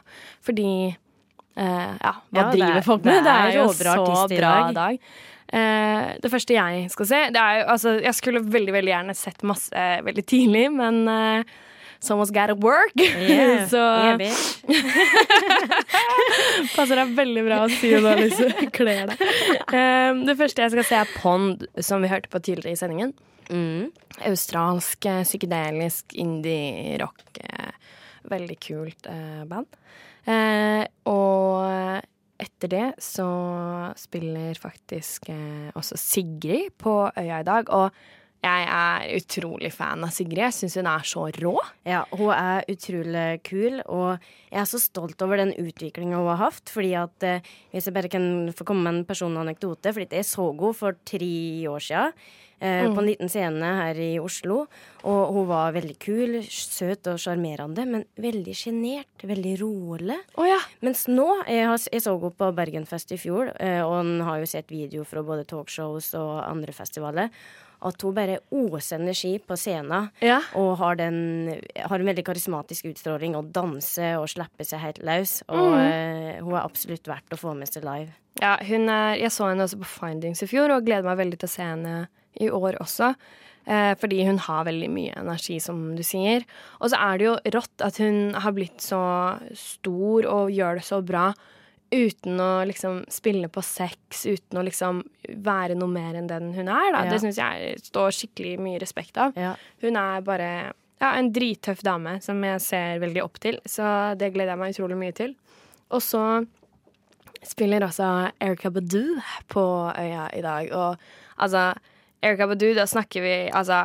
Fordi 0.46 0.68
eh, 0.88 1.92
ja, 2.00 2.14
hva 2.32 2.40
Ja, 2.40 2.46
driver 2.54 2.78
er- 2.80 2.86
folk 2.88 3.04
med? 3.04 3.18
det 3.20 3.24
Det 3.28 3.34
er 3.36 3.50
er 3.50 3.58
jo 3.60 3.66
så 3.68 3.84
bra 4.40 4.54
dag. 4.80 4.98
Eh, 5.52 6.08
det 6.22 6.30
første 6.30 6.54
jeg 6.54 6.90
skal 6.94 7.06
se 7.10 7.20
det 7.34 7.40
er 7.42 7.56
jo, 7.60 7.64
altså, 7.74 7.96
Jeg 8.00 8.14
skulle 8.14 8.40
veldig 8.46 8.72
veldig 8.72 8.92
gjerne 8.94 9.16
sett 9.18 9.42
masse 9.42 9.72
eh, 9.74 10.00
veldig 10.06 10.24
tidlig, 10.30 10.68
men 10.72 11.00
uh, 11.10 11.42
someone's 12.00 12.30
gotta 12.32 12.54
work. 12.54 12.92
Yeah, 12.96 13.66
så 13.72 13.80
yeah, 14.18 14.34
passer 16.76 16.98
deg 17.00 17.14
veldig 17.16 17.44
bra 17.46 17.62
å 17.64 17.70
si 17.72 17.90
det 17.92 18.28
du 18.28 18.68
kler 18.76 19.10
deg. 19.12 19.24
Um, 19.72 20.22
det 20.28 20.36
første 20.40 20.64
jeg 20.64 20.74
skal 20.76 20.86
se, 20.88 21.00
er 21.04 21.08
Pond, 21.20 21.66
som 21.84 22.02
vi 22.04 22.10
hørte 22.12 22.30
på 22.32 22.40
tidligere 22.42 22.76
i 22.76 22.80
sendingen. 22.80 23.12
Mm. 23.50 23.88
Australsk, 24.28 25.06
eh, 25.10 25.24
psykedelisk, 25.26 26.14
indie-rock. 26.22 27.24
eh, 27.42 27.72
Veldig 28.30 28.56
kult 28.62 29.06
eh, 29.10 29.42
band. 29.48 29.66
Eh, 30.28 30.84
og 31.08 31.64
etter 32.40 32.68
det 32.72 32.86
så 33.02 33.26
spiller 33.98 34.56
faktisk 34.60 35.28
eh, 35.32 35.70
også 35.76 35.96
Sigrid 35.98 36.70
på 36.80 36.94
Øya 37.16 37.40
i 37.40 37.46
dag. 37.48 37.72
Og 37.74 37.90
jeg 38.40 38.68
er 38.72 39.18
utrolig 39.18 39.68
fan 39.74 40.04
av 40.06 40.12
Sigrid. 40.16 40.40
Jeg 40.46 40.56
syns 40.56 40.78
hun 40.80 40.88
er 40.88 41.04
så 41.04 41.26
rå. 41.36 41.54
Ja, 41.84 42.06
hun 42.16 42.30
er 42.32 42.64
utrolig 42.72 43.24
kul, 43.44 43.80
og 43.84 44.22
jeg 44.48 44.60
er 44.62 44.68
så 44.70 44.80
stolt 44.80 45.20
over 45.26 45.42
den 45.42 45.52
utviklinga 45.60 46.16
hun 46.16 46.30
har 46.32 46.46
hatt. 46.46 46.72
Fordi 46.72 46.94
at 46.96 47.26
eh, 47.26 47.50
Hvis 47.74 47.90
jeg 47.90 47.96
bare 47.96 48.12
kan 48.12 48.48
få 48.56 48.64
komme 48.64 48.86
med 48.86 48.94
en 48.94 49.08
personlig 49.08 49.44
anekdote, 49.44 49.92
fordi 49.92 50.22
jeg 50.22 50.28
så 50.28 50.48
henne 50.48 50.72
for 50.76 50.96
tre 51.04 51.34
år 51.68 51.84
siden. 51.84 52.16
Eh, 52.60 52.86
På 52.92 53.00
en 53.00 53.06
liten 53.08 53.28
scene 53.32 53.74
her 53.76 54.00
i 54.00 54.10
Oslo. 54.20 54.66
Og 55.04 55.32
hun 55.36 55.46
var 55.48 55.76
veldig 55.76 55.96
kul, 56.00 56.40
søt 56.44 57.08
og 57.12 57.20
sjarmerende, 57.20 57.86
men 57.88 58.04
veldig 58.20 58.56
sjenert. 58.56 59.24
Veldig 59.24 59.54
rolig. 59.62 60.18
Oh, 60.36 60.48
ja. 60.48 60.60
Mens 60.84 61.06
nå 61.08 61.28
Jeg, 61.48 61.68
har, 61.68 61.80
jeg 61.92 62.04
så 62.04 62.16
henne 62.16 62.36
på 62.36 62.52
Bergenfest 62.56 63.12
i 63.16 63.20
fjor, 63.20 63.52
eh, 63.60 63.80
og 63.84 64.00
hun 64.00 64.20
har 64.24 64.40
jo 64.40 64.48
sett 64.48 64.72
video 64.72 65.04
fra 65.08 65.24
både 65.24 65.48
talkshows 65.48 66.14
og 66.20 66.38
andre 66.44 66.72
festivaler. 66.72 67.32
At 67.86 68.02
hun 68.04 68.16
bare 68.16 68.40
oser 68.52 68.98
energi 69.00 69.34
på 69.40 69.56
scenen. 69.56 70.10
Ja. 70.24 70.40
Og 70.58 70.74
har, 70.82 70.98
den, 71.00 71.60
har 71.78 71.96
en 71.96 72.10
veldig 72.10 72.24
karismatisk 72.26 72.90
utstråling 72.92 73.36
og 73.38 73.52
danser 73.56 74.18
og 74.20 74.28
slipper 74.28 74.68
seg 74.68 74.82
helt 74.84 75.00
løs. 75.06 75.38
Og 75.48 75.76
eh, 75.78 76.40
hun 76.42 76.56
er 76.56 76.64
absolutt 76.64 77.08
verdt 77.08 77.36
å 77.36 77.40
få 77.40 77.54
med 77.56 77.72
seg 77.72 77.86
live. 77.88 78.12
Ja, 78.40 78.56
hun 78.64 78.88
er, 78.88 79.16
jeg 79.20 79.32
så 79.34 79.50
henne 79.50 79.66
også 79.66 79.80
på 79.80 79.88
Findings 79.88 80.44
i 80.44 80.48
fjor, 80.48 80.72
og 80.72 80.84
gleder 80.86 81.08
meg 81.08 81.18
veldig 81.20 81.40
til 81.40 81.48
å 81.48 81.54
se 81.54 81.66
henne 81.66 81.94
i 82.40 82.50
år 82.52 82.78
også. 82.80 83.14
Eh, 83.70 83.92
fordi 84.00 84.22
hun 84.26 84.40
har 84.40 84.66
veldig 84.68 84.88
mye 84.92 85.16
energi, 85.20 85.58
som 85.60 85.80
du 85.96 86.02
sier. 86.06 86.44
Og 86.80 86.92
så 86.92 87.00
er 87.00 87.20
det 87.20 87.28
jo 87.28 87.38
rått 87.56 87.84
at 87.84 88.00
hun 88.00 88.36
har 88.36 88.56
blitt 88.56 88.84
så 88.84 89.02
stor 89.56 90.28
og 90.30 90.52
gjør 90.54 90.80
det 90.80 90.86
så 90.86 91.00
bra 91.04 91.30
uten 91.90 92.40
å 92.40 92.50
liksom 92.68 93.02
spille 93.10 93.48
på 93.50 93.62
sex, 93.66 94.24
uten 94.26 94.60
å 94.60 94.64
liksom 94.66 95.02
være 95.42 95.74
noe 95.78 95.90
mer 95.90 96.18
enn 96.18 96.28
den 96.30 96.52
hun 96.54 96.68
er. 96.68 96.92
Da. 96.94 97.04
Ja. 97.04 97.10
Det 97.10 97.18
syns 97.22 97.40
jeg 97.40 97.80
står 97.90 98.14
skikkelig 98.14 98.54
mye 98.62 98.80
respekt 98.82 99.18
av. 99.20 99.34
Ja. 99.38 99.56
Hun 99.82 99.98
er 99.98 100.22
bare 100.26 100.50
ja, 101.00 101.10
en 101.16 101.32
drittøff 101.34 101.82
dame 101.86 102.18
som 102.22 102.42
jeg 102.44 102.62
ser 102.62 103.02
veldig 103.02 103.24
opp 103.24 103.40
til, 103.42 103.58
så 103.66 104.14
det 104.20 104.32
gleder 104.34 104.54
jeg 104.54 104.62
meg 104.62 104.74
utrolig 104.76 104.98
mye 105.00 105.16
til. 105.16 105.34
Og 105.90 106.02
så 106.04 106.24
spiller 107.46 107.86
også 107.86 108.10
Erika 108.42 108.70
Badu 108.70 109.16
på 109.50 109.64
øya 109.96 110.28
i 110.36 110.42
dag. 110.44 110.70
Og 110.76 110.96
altså, 111.40 111.72
Erika 112.22 112.46
Badu, 112.46 112.68
da 112.76 112.86
snakker 112.86 113.24
vi 113.24 113.34
altså, 113.48 113.80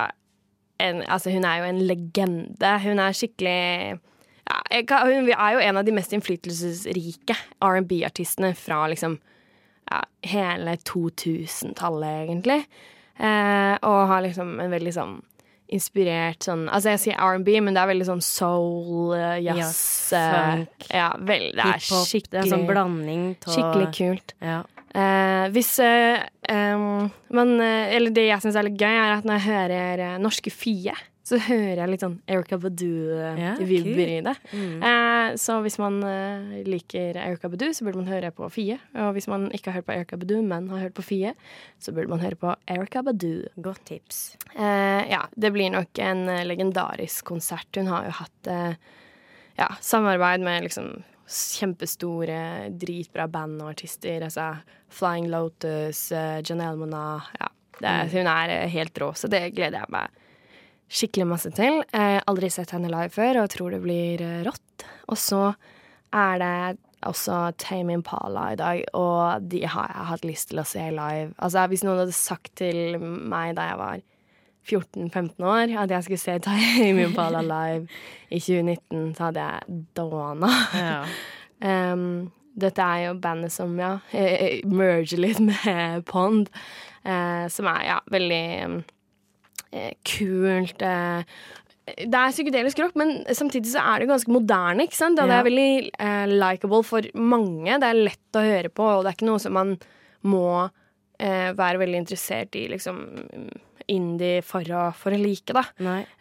en, 0.84 1.02
altså 1.08 1.32
Hun 1.32 1.46
er 1.48 1.62
jo 1.62 1.70
en 1.70 1.82
legende. 1.88 2.74
Hun 2.84 3.00
er 3.00 3.15
skikkelig 3.15 4.00
ja, 4.49 4.81
kan- 4.88 5.08
Hun 5.08 5.29
er 5.31 5.53
jo 5.53 5.60
en 5.60 5.77
av 5.77 5.86
de 5.86 5.91
mest 5.95 6.12
innflytelsesrike 6.13 7.36
R&B-artistene 7.62 8.53
fra 8.55 8.88
liksom 8.91 9.19
ja, 9.91 10.01
hele 10.25 10.75
2000-tallet, 10.77 12.25
egentlig. 12.29 12.65
Eh, 13.19 13.77
og 13.86 14.08
har 14.10 14.21
liksom 14.25 14.60
en 14.60 14.71
veldig 14.73 14.91
sånn 14.93 15.15
inspirert 15.71 16.43
sånn 16.45 16.67
Altså, 16.69 16.91
jeg 16.93 16.99
sier 17.01 17.21
R&B, 17.21 17.55
men 17.63 17.73
det 17.73 17.81
er 17.81 17.88
veldig 17.89 18.05
sånn 18.10 18.21
soul, 18.21 19.13
eh, 19.17 19.39
jazz 19.41 19.58
yes, 19.58 20.13
eh, 20.13 20.34
funk, 20.36 20.88
Ja, 20.91 21.08
vel, 21.17 21.47
det 21.55 21.63
er 21.65 21.79
skikkelig 21.81 22.29
Det 22.36 22.41
er 22.43 22.51
sånn 22.51 22.67
blanding 22.69 23.23
av 23.47 23.55
Skikkelig 23.55 23.88
kult. 23.97 24.34
Ja. 24.45 24.60
Eh, 24.95 25.47
hvis 25.55 25.71
eh, 25.84 26.21
um, 26.51 27.10
man 27.36 27.55
eh, 27.60 27.95
Eller 27.97 28.13
det 28.15 28.27
jeg 28.29 28.43
syns 28.45 28.55
er 28.60 28.67
litt 28.69 28.77
gøy, 28.79 28.93
er 28.93 29.15
at 29.17 29.25
når 29.27 29.39
jeg 29.39 29.47
hører 29.49 30.19
norske 30.21 30.53
Fie, 30.53 30.93
så 31.25 31.39
hører 31.41 31.79
jeg 31.81 31.89
litt 31.89 32.03
sånn 32.05 32.19
Erica 32.29 32.53
Ja, 32.55 32.61
Badu-vibber 32.61 34.09
i 34.13 34.17
det. 34.27 34.33
Mm. 34.53 34.75
Eh, 34.85 35.29
så 35.41 35.55
hvis 35.65 35.79
man 35.81 35.95
eh, 36.05 36.59
liker 36.67 37.17
Erica 37.17 37.49
Badu, 37.49 37.65
så 37.73 37.88
burde 37.88 37.97
man 38.03 38.11
høre 38.11 38.29
på 38.35 38.45
Fie. 38.53 38.77
Og 39.01 39.15
hvis 39.17 39.25
man 39.31 39.47
ikke 39.55 39.71
har 39.71 39.79
hørt 39.79 39.88
på 39.89 39.95
Erica 39.95 40.19
Badu, 40.21 40.35
men 40.45 40.69
har 40.69 40.83
hørt 40.85 40.93
på 40.99 41.05
Fie, 41.07 41.31
så 41.81 41.93
burde 41.95 42.11
man 42.13 42.21
høre 42.21 42.38
på 42.38 42.53
Erica 42.69 43.01
Badu. 43.07 43.47
Godt 43.57 43.81
tips. 43.89 44.19
Eh, 44.53 45.01
ja, 45.09 45.23
det 45.33 45.49
blir 45.55 45.73
nok 45.73 45.97
en 46.05 46.27
eh, 46.29 46.43
legendarisk 46.45 47.25
konsert. 47.33 47.71
Hun 47.75 47.89
har 47.89 48.05
jo 48.05 48.13
hatt 48.19 48.51
eh, 48.53 48.77
ja, 49.57 49.71
samarbeid 49.81 50.45
med 50.45 50.67
liksom 50.69 50.91
kjempestore, 51.25 52.69
dritbra 52.77 53.25
band 53.33 53.63
og 53.63 53.71
artister. 53.73 54.21
Altså 54.27 54.51
Flying 54.93 55.31
Lotus, 55.33 56.11
eh, 56.13 56.38
Janelle 56.45 56.77
Mona 56.77 57.05
ja, 57.39 57.49
det, 57.79 57.88
er- 57.89 58.13
Hun 58.13 58.29
er 58.29 58.53
eh, 58.59 58.69
helt 58.77 59.01
rå, 59.01 59.09
så 59.17 59.27
det 59.31 59.47
gleder 59.57 59.81
jeg 59.81 59.91
meg 59.95 60.21
skikkelig 60.91 61.28
masse 61.30 61.52
til. 61.56 61.82
Eh, 61.93 62.19
aldri 62.30 62.50
sett 62.54 62.74
henne 62.76 62.91
live 62.91 63.12
før 63.13 63.43
og 63.43 63.52
tror 63.54 63.76
det 63.76 63.84
blir 63.84 64.24
eh, 64.24 64.41
rått. 64.45 64.86
Og 65.12 65.19
så 65.19 65.43
er 66.15 66.41
det 66.41 66.58
også 67.06 67.52
Tame 67.62 67.93
Impala 68.00 68.48
i 68.54 68.58
dag, 68.60 68.82
og 68.98 69.45
de 69.52 69.62
har 69.69 69.91
jeg 69.91 70.10
hatt 70.10 70.26
lyst 70.26 70.50
til 70.50 70.62
å 70.62 70.67
se 70.67 70.88
live. 70.89 71.34
Altså, 71.38 71.65
hvis 71.69 71.84
noen 71.86 72.02
hadde 72.02 72.17
sagt 72.17 72.56
til 72.62 72.98
meg 73.02 73.56
da 73.60 73.69
jeg 73.69 73.82
var 73.82 74.04
14-15 74.65 75.45
år 75.45 75.76
at 75.84 75.93
jeg 75.93 76.08
skulle 76.08 76.24
se 76.24 76.38
Tame 76.48 77.06
Impala 77.06 77.43
live 77.45 77.86
i 78.30 78.39
2019, 78.39 79.13
så 79.17 79.30
hadde 79.30 79.50
jeg 79.50 79.82
dåna. 79.98 80.54
Ja. 80.74 81.00
Um, 81.65 82.34
dette 82.60 82.84
er 82.84 83.06
jo 83.06 83.13
bandet 83.24 83.54
som 83.54 83.78
ja, 83.80 83.93
merger 84.67 85.21
litt 85.24 85.39
med 85.39 86.04
Pond, 86.06 86.50
uh, 87.08 87.45
som 87.50 87.69
er 87.71 87.86
ja, 87.88 87.95
veldig 88.12 88.41
kult. 90.08 90.82
Eh, 90.82 91.23
det 91.86 92.17
er 92.17 92.34
psykedelisk 92.34 92.80
rock, 92.82 92.95
men 92.97 93.19
samtidig 93.38 93.69
så 93.69 93.84
er 93.93 94.01
det 94.01 94.10
ganske 94.10 94.32
moderne. 94.34 94.88
ikke 94.88 94.97
sant? 94.97 95.19
Og 95.21 95.30
det 95.30 95.36
er 95.38 95.45
veldig 95.45 95.91
eh, 96.01 96.25
likeable 96.34 96.82
for 96.84 97.06
mange. 97.13 97.78
Det 97.82 97.89
er 97.91 97.99
lett 98.08 98.39
å 98.39 98.45
høre 98.45 98.71
på, 98.73 98.88
og 98.89 99.04
det 99.06 99.12
er 99.12 99.17
ikke 99.19 99.30
noe 99.30 99.43
som 99.43 99.54
man 99.54 99.75
må 100.25 100.47
eh, 101.19 101.51
være 101.54 101.78
veldig 101.84 101.99
interessert 102.01 102.56
i 102.58 102.65
liksom 102.71 103.04
indie 103.93 104.41
for 104.41 104.65
å, 104.73 104.88
for 104.97 105.13
å 105.13 105.19
like, 105.21 105.54
da. 105.54 105.62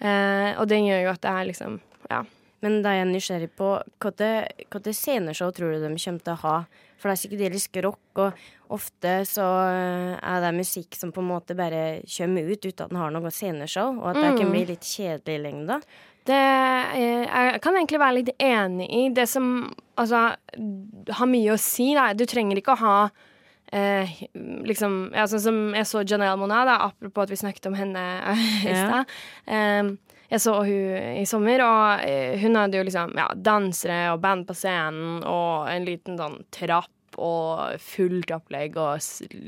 Eh, 0.05 0.51
og 0.61 0.69
det 0.69 0.83
gjør 0.85 1.07
jo 1.07 1.13
at 1.15 1.23
det 1.25 1.33
er 1.33 1.53
liksom 1.53 1.81
Ja. 2.11 2.25
Men 2.65 2.81
da 2.85 2.95
er 2.95 3.03
jeg 3.03 3.11
nysgjerrig 3.13 3.51
på 3.59 3.69
hvilke 4.01 4.95
sceneshow 4.97 5.53
tror 5.53 5.75
du 5.77 5.83
de 5.85 5.91
kommer 6.01 6.25
til 6.25 6.33
å 6.35 6.41
ha? 6.47 6.57
For 6.97 7.11
det 7.11 7.15
er 7.19 7.21
psykedelisk 7.21 7.77
rock, 7.85 8.21
og 8.23 8.39
ofte 8.73 9.11
så 9.29 9.45
eh, 9.69 10.15
er 10.25 10.41
det 10.41 10.53
musikk 10.57 10.97
som 10.97 11.11
på 11.13 11.21
en 11.21 11.29
måte 11.29 11.57
bare 11.59 12.01
kommer 12.09 12.49
ut 12.49 12.65
uten 12.65 12.87
at 12.87 12.95
den 12.95 13.01
har 13.03 13.13
noe 13.13 13.33
sceneshow, 13.35 13.99
og 14.01 14.07
at 14.15 14.21
det 14.23 14.31
kan 14.39 14.49
Mm. 14.49 14.55
bli 14.55 14.63
litt 14.73 14.87
kjedelig 14.89 15.35
i 15.37 15.43
lengda. 15.45 15.81
Det, 16.25 16.33
eh, 16.97 17.27
jeg 17.29 17.61
kan 17.61 17.77
egentlig 17.77 18.01
være 18.01 18.17
litt 18.23 18.33
enig 18.41 18.89
i 18.89 19.03
det 19.13 19.29
som 19.29 19.51
altså, 20.01 20.23
har 21.19 21.27
mye 21.29 21.53
å 21.53 21.61
si. 21.61 21.91
Da. 21.95 22.15
Du 22.17 22.25
trenger 22.25 22.57
ikke 22.57 22.73
å 22.73 22.81
ha 22.81 23.11
eh, 23.75 24.09
liksom 24.65 25.11
ja, 25.13 25.27
Sånn 25.29 25.43
som 25.45 25.59
jeg 25.77 25.85
så 25.91 26.01
Janelle 26.07 26.39
Monat, 26.41 26.65
da, 26.71 26.79
apropos 26.89 27.27
at 27.27 27.35
vi 27.35 27.37
snakket 27.43 27.67
om 27.69 27.77
henne 27.77 28.07
i 28.33 28.73
Ja. 28.73 29.05
Eh, 29.47 29.93
jeg 30.31 30.41
så 30.41 30.57
hun 30.65 31.21
i 31.21 31.25
sommer, 31.29 31.63
og 31.65 32.05
eh, 32.09 32.39
hun 32.41 32.57
hadde 32.59 32.81
jo 32.81 32.87
liksom 32.87 33.15
ja, 33.19 33.29
dansere 33.37 34.15
og 34.15 34.23
band 34.25 34.47
på 34.49 34.57
scenen 34.57 35.23
og 35.29 35.69
en 35.71 35.87
liten 35.89 36.19
sånn 36.21 36.41
trapp 36.55 36.91
og 37.21 37.79
fullt 37.83 38.33
opplegg 38.35 38.79
og 38.81 38.99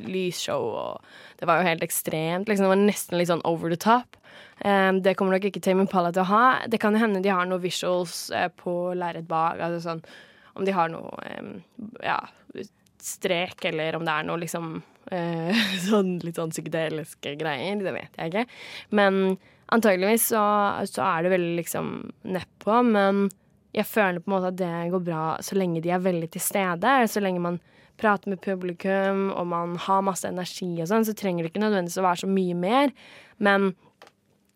lysshow 0.06 0.68
og 0.70 1.08
Det 1.40 1.48
var 1.48 1.60
jo 1.60 1.68
helt 1.68 1.82
ekstremt. 1.84 2.48
Liksom, 2.48 2.64
det 2.64 2.72
var 2.72 2.78
nesten 2.80 3.18
litt 3.18 3.28
sånn 3.28 3.44
over 3.44 3.68
the 3.68 3.76
top. 3.76 4.16
Um, 4.64 5.02
det 5.04 5.16
kommer 5.18 5.36
nok 5.36 5.44
ikke 5.50 5.60
Tame 5.60 5.84
Impala 5.84 6.12
til 6.14 6.24
å 6.24 6.30
ha. 6.30 6.44
Det 6.64 6.80
kan 6.80 6.96
hende 6.96 7.20
de 7.20 7.32
har 7.32 7.44
noen 7.44 7.60
visuals 7.60 8.30
eh, 8.32 8.48
på 8.48 8.94
lerret 8.96 9.28
bak. 9.28 9.60
Altså 9.60 9.82
sånn, 9.84 10.00
om 10.56 10.64
de 10.64 10.72
har 10.72 10.88
noe 10.92 11.12
um, 11.42 11.50
ja, 12.00 12.22
strek, 13.02 13.66
eller 13.68 13.98
om 13.98 14.06
det 14.06 14.14
er 14.14 14.30
noe 14.30 14.40
liksom 14.40 14.78
uh, 15.12 15.66
sånn 15.90 16.16
litt 16.24 16.40
sånn 16.40 16.54
psykedeliske 16.54 17.36
greier. 17.40 17.84
Det 17.84 17.94
vet 17.98 18.16
jeg 18.16 18.32
ikke. 18.32 18.46
Men 18.96 19.36
antageligvis 19.74 20.28
så, 20.32 20.42
så 20.88 21.04
er 21.06 21.24
det 21.24 21.32
veldig 21.34 21.54
liksom 21.60 21.94
nedpå. 22.36 22.82
Men 22.86 23.26
jeg 23.76 23.88
føler 23.88 24.22
på 24.22 24.30
en 24.30 24.36
måte 24.36 24.52
at 24.52 24.60
det 24.60 24.74
går 24.92 25.06
bra 25.06 25.24
så 25.44 25.58
lenge 25.58 25.82
de 25.84 25.92
er 25.94 26.04
veldig 26.04 26.30
til 26.34 26.44
stede. 26.44 26.98
Så 27.10 27.22
lenge 27.24 27.42
man 27.44 27.58
prater 28.00 28.32
med 28.32 28.42
publikum 28.44 29.30
og 29.32 29.46
man 29.48 29.76
har 29.80 30.04
masse 30.04 30.28
energi 30.28 30.74
og 30.82 30.90
sånn, 30.90 31.06
så 31.08 31.16
trenger 31.16 31.44
det 31.44 31.52
ikke 31.52 31.64
nødvendigvis 31.64 32.00
å 32.00 32.06
være 32.06 32.22
så 32.24 32.30
mye 32.30 32.56
mer. 32.60 32.92
Men 33.40 33.72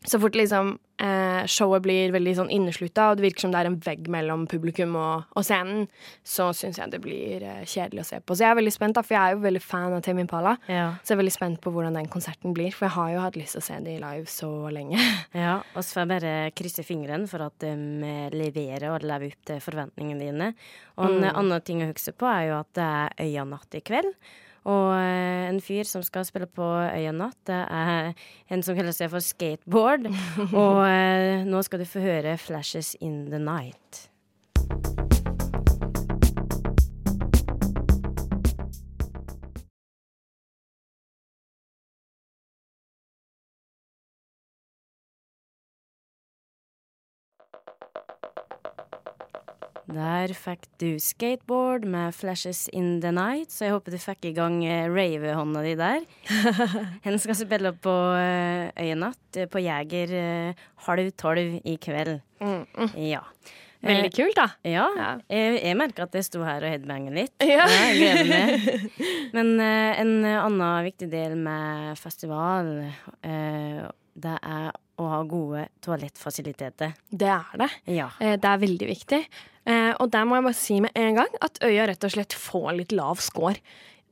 så 0.08 0.16
fort 0.20 0.32
liksom 0.34 0.78
eh, 1.02 1.42
showet 1.44 1.82
blir 1.84 2.12
veldig 2.14 2.32
sånn 2.38 2.50
inneslutta, 2.50 3.10
og 3.10 3.18
det 3.18 3.24
virker 3.26 3.44
som 3.44 3.50
det 3.52 3.58
er 3.60 3.68
en 3.68 3.76
vegg 3.84 4.06
mellom 4.08 4.46
publikum 4.48 4.94
og, 4.96 5.26
og 5.36 5.44
scenen, 5.44 5.82
så 6.24 6.46
syns 6.56 6.78
jeg 6.80 6.90
det 6.94 7.00
blir 7.04 7.44
eh, 7.44 7.58
kjedelig 7.68 8.00
å 8.00 8.06
se 8.08 8.20
på. 8.24 8.32
Så 8.36 8.46
jeg 8.46 8.54
er 8.54 8.58
veldig 8.62 8.72
spent, 8.72 8.96
da, 8.96 9.02
for 9.04 9.16
jeg 9.18 9.20
er 9.20 9.36
jo 9.36 9.42
veldig 9.44 9.62
fan 9.64 9.92
av 9.92 10.00
Tame 10.06 10.24
Impala. 10.24 10.54
Ja. 10.72 10.86
Så 11.04 11.12
jeg 11.12 11.18
er 11.18 11.22
veldig 11.22 11.34
spent 11.36 11.60
på 11.60 11.72
hvordan 11.74 11.98
den 12.00 12.08
konserten 12.12 12.56
blir, 12.56 12.72
for 12.72 12.88
jeg 12.88 12.96
har 12.96 13.12
jo 13.12 13.22
hatt 13.26 13.36
lyst 13.40 13.58
til 13.58 13.60
å 13.64 13.68
se 13.68 13.78
de 13.90 13.98
live 14.00 14.26
så 14.32 14.50
lenge. 14.72 15.00
Ja, 15.44 15.58
og 15.76 15.84
så 15.84 15.94
får 15.94 16.00
jeg 16.02 16.10
bare 16.16 16.34
krysse 16.58 16.82
fingrene 16.84 17.28
for 17.30 17.44
at 17.44 17.54
de 17.62 17.70
eh, 18.08 18.28
leverer 18.34 18.88
og 18.94 19.04
lever 19.06 19.34
opp 19.34 19.44
til 19.52 19.60
forventningene 19.64 20.20
dine. 20.30 20.52
Og 20.96 21.06
en 21.10 21.20
Mm. 21.20 21.32
annen 21.36 21.60
ting 21.64 21.84
å 21.84 21.90
huske 21.92 22.12
på 22.16 22.26
er 22.28 22.48
jo 22.48 22.56
at 22.62 22.72
det 22.76 22.84
er 22.88 23.20
Øyanatt 23.28 23.76
i 23.76 23.84
kveld. 23.84 24.14
Og 24.68 24.92
eh, 24.92 25.48
en 25.48 25.60
fyr 25.64 25.88
som 25.88 26.04
skal 26.04 26.26
spille 26.28 26.48
på 26.50 26.66
Øyanatt, 26.66 27.38
det 27.48 27.60
er 27.64 28.12
en 28.52 28.64
som 28.66 28.76
kaller 28.76 28.96
seg 28.96 29.12
for 29.12 29.24
Skateboard. 29.24 30.10
og 30.64 30.82
eh, 30.84 31.46
nå 31.48 31.62
skal 31.64 31.80
du 31.80 31.88
få 31.88 32.04
høre 32.04 32.36
'Flashes 32.36 32.96
in 33.00 33.30
the 33.32 33.40
Night'. 33.40 34.10
Der 49.90 50.30
fikk 50.36 50.66
du 50.78 50.98
skateboard 51.02 51.84
med 51.88 52.14
'Flashes 52.14 52.68
in 52.72 53.00
the 53.00 53.10
Night', 53.10 53.50
så 53.50 53.66
jeg 53.66 53.74
håper 53.74 53.90
du 53.94 53.98
fikk 53.98 54.28
i 54.28 54.34
gang 54.36 54.60
eh, 54.64 54.86
ravehånda 54.86 55.62
di 55.64 55.74
der. 55.78 56.04
Hen 57.04 57.18
skal 57.18 57.38
spille 57.38 57.72
på 57.74 57.94
eh, 58.14 58.70
Øyenatt 58.78 59.36
eh, 59.36 59.48
på 59.50 59.62
Jeger 59.64 60.12
eh, 60.14 60.62
halv 60.86 61.10
tolv 61.18 61.58
i 61.64 61.76
kveld. 61.82 62.20
Ja. 62.94 63.24
Veldig 63.80 64.12
kult, 64.12 64.36
da. 64.36 64.46
Ja. 64.68 64.86
Ja. 64.96 65.10
Jeg, 65.32 65.62
jeg 65.64 65.76
merker 65.80 66.04
at 66.04 66.14
jeg 66.14 66.26
sto 66.28 66.44
her 66.44 66.60
og 66.60 66.68
headbanger 66.70 67.16
litt. 67.16 67.34
Ja. 67.40 67.64
meg. 67.64 68.84
Men 69.36 69.54
en 69.58 70.12
annen 70.28 70.84
viktig 70.84 71.08
del 71.10 71.34
med 71.40 71.96
festival, 71.98 72.74
det 73.24 74.36
er 74.36 74.70
å 75.00 75.08
ha 75.10 75.22
gode 75.28 75.66
toalettfasiliteter. 75.84 76.94
Det 77.10 77.28
er 77.32 77.56
det. 77.64 77.70
Ja. 77.96 78.10
Eh, 78.20 78.36
Det 78.36 78.44
er 78.50 78.58
veldig 78.66 78.88
viktig. 78.90 79.22
Eh, 79.66 79.92
Og 80.00 80.10
der 80.10 80.24
må 80.24 80.36
jeg 80.38 80.44
bare 80.44 80.54
si 80.60 80.80
med 80.80 80.92
en 80.94 81.14
gang 81.20 81.28
at 81.42 81.58
Øya 81.62 81.86
rett 81.88 82.04
og 82.04 82.10
slett 82.14 82.32
får 82.36 82.76
litt 82.76 82.92
lav 82.92 83.20
score. 83.20 83.56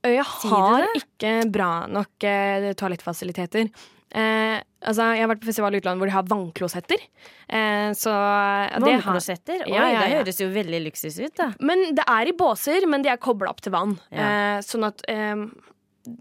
Øya 0.05 0.22
har 0.24 0.87
ikke 0.94 1.51
bra 1.51 1.87
nok 1.90 2.22
eh, 2.24 2.72
toalettfasiliteter. 2.79 3.68
Eh, 4.09 4.61
altså, 4.88 5.05
jeg 5.12 5.20
har 5.20 5.29
vært 5.29 5.40
på 5.42 5.48
festival 5.51 5.74
i 5.74 5.81
utlandet 5.83 6.01
hvor 6.01 6.09
de 6.09 6.14
har 6.14 6.29
vannklosetter. 6.31 7.03
Eh, 7.48 7.90
så 7.92 8.12
har- 8.12 8.79
Vannklosetter? 8.81 9.66
Oi, 9.66 9.74
Ja, 9.74 9.88
ja, 9.92 10.01
det 10.07 10.24
høres 10.24 10.38
jo 10.40 10.48
veldig 10.48 10.81
luksus 10.87 11.18
ut, 11.20 11.35
da. 11.37 11.51
Men 11.61 11.94
det 11.94 12.05
er 12.09 12.29
i 12.29 12.33
båser, 12.33 12.87
men 12.88 13.03
de 13.03 13.11
er 13.11 13.18
kobla 13.18 13.51
opp 13.51 13.61
til 13.61 13.72
vann. 13.72 13.98
Ja. 14.11 14.57
Eh, 14.57 14.61
sånn 14.64 14.87
at 14.87 15.03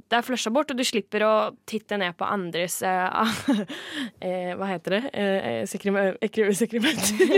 det 0.09 0.17
er 0.19 0.25
flusha 0.25 0.51
bort, 0.53 0.71
og 0.71 0.77
du 0.77 0.83
slipper 0.87 1.23
å 1.27 1.33
titte 1.69 1.97
ned 1.99 2.15
på 2.19 2.25
andres 2.27 2.81
eh, 2.85 3.35
eh, 4.21 4.51
Hva 4.57 4.67
heter 4.73 4.97
det? 4.97 5.01
Eh, 5.13 5.63
sekremen- 5.69 6.17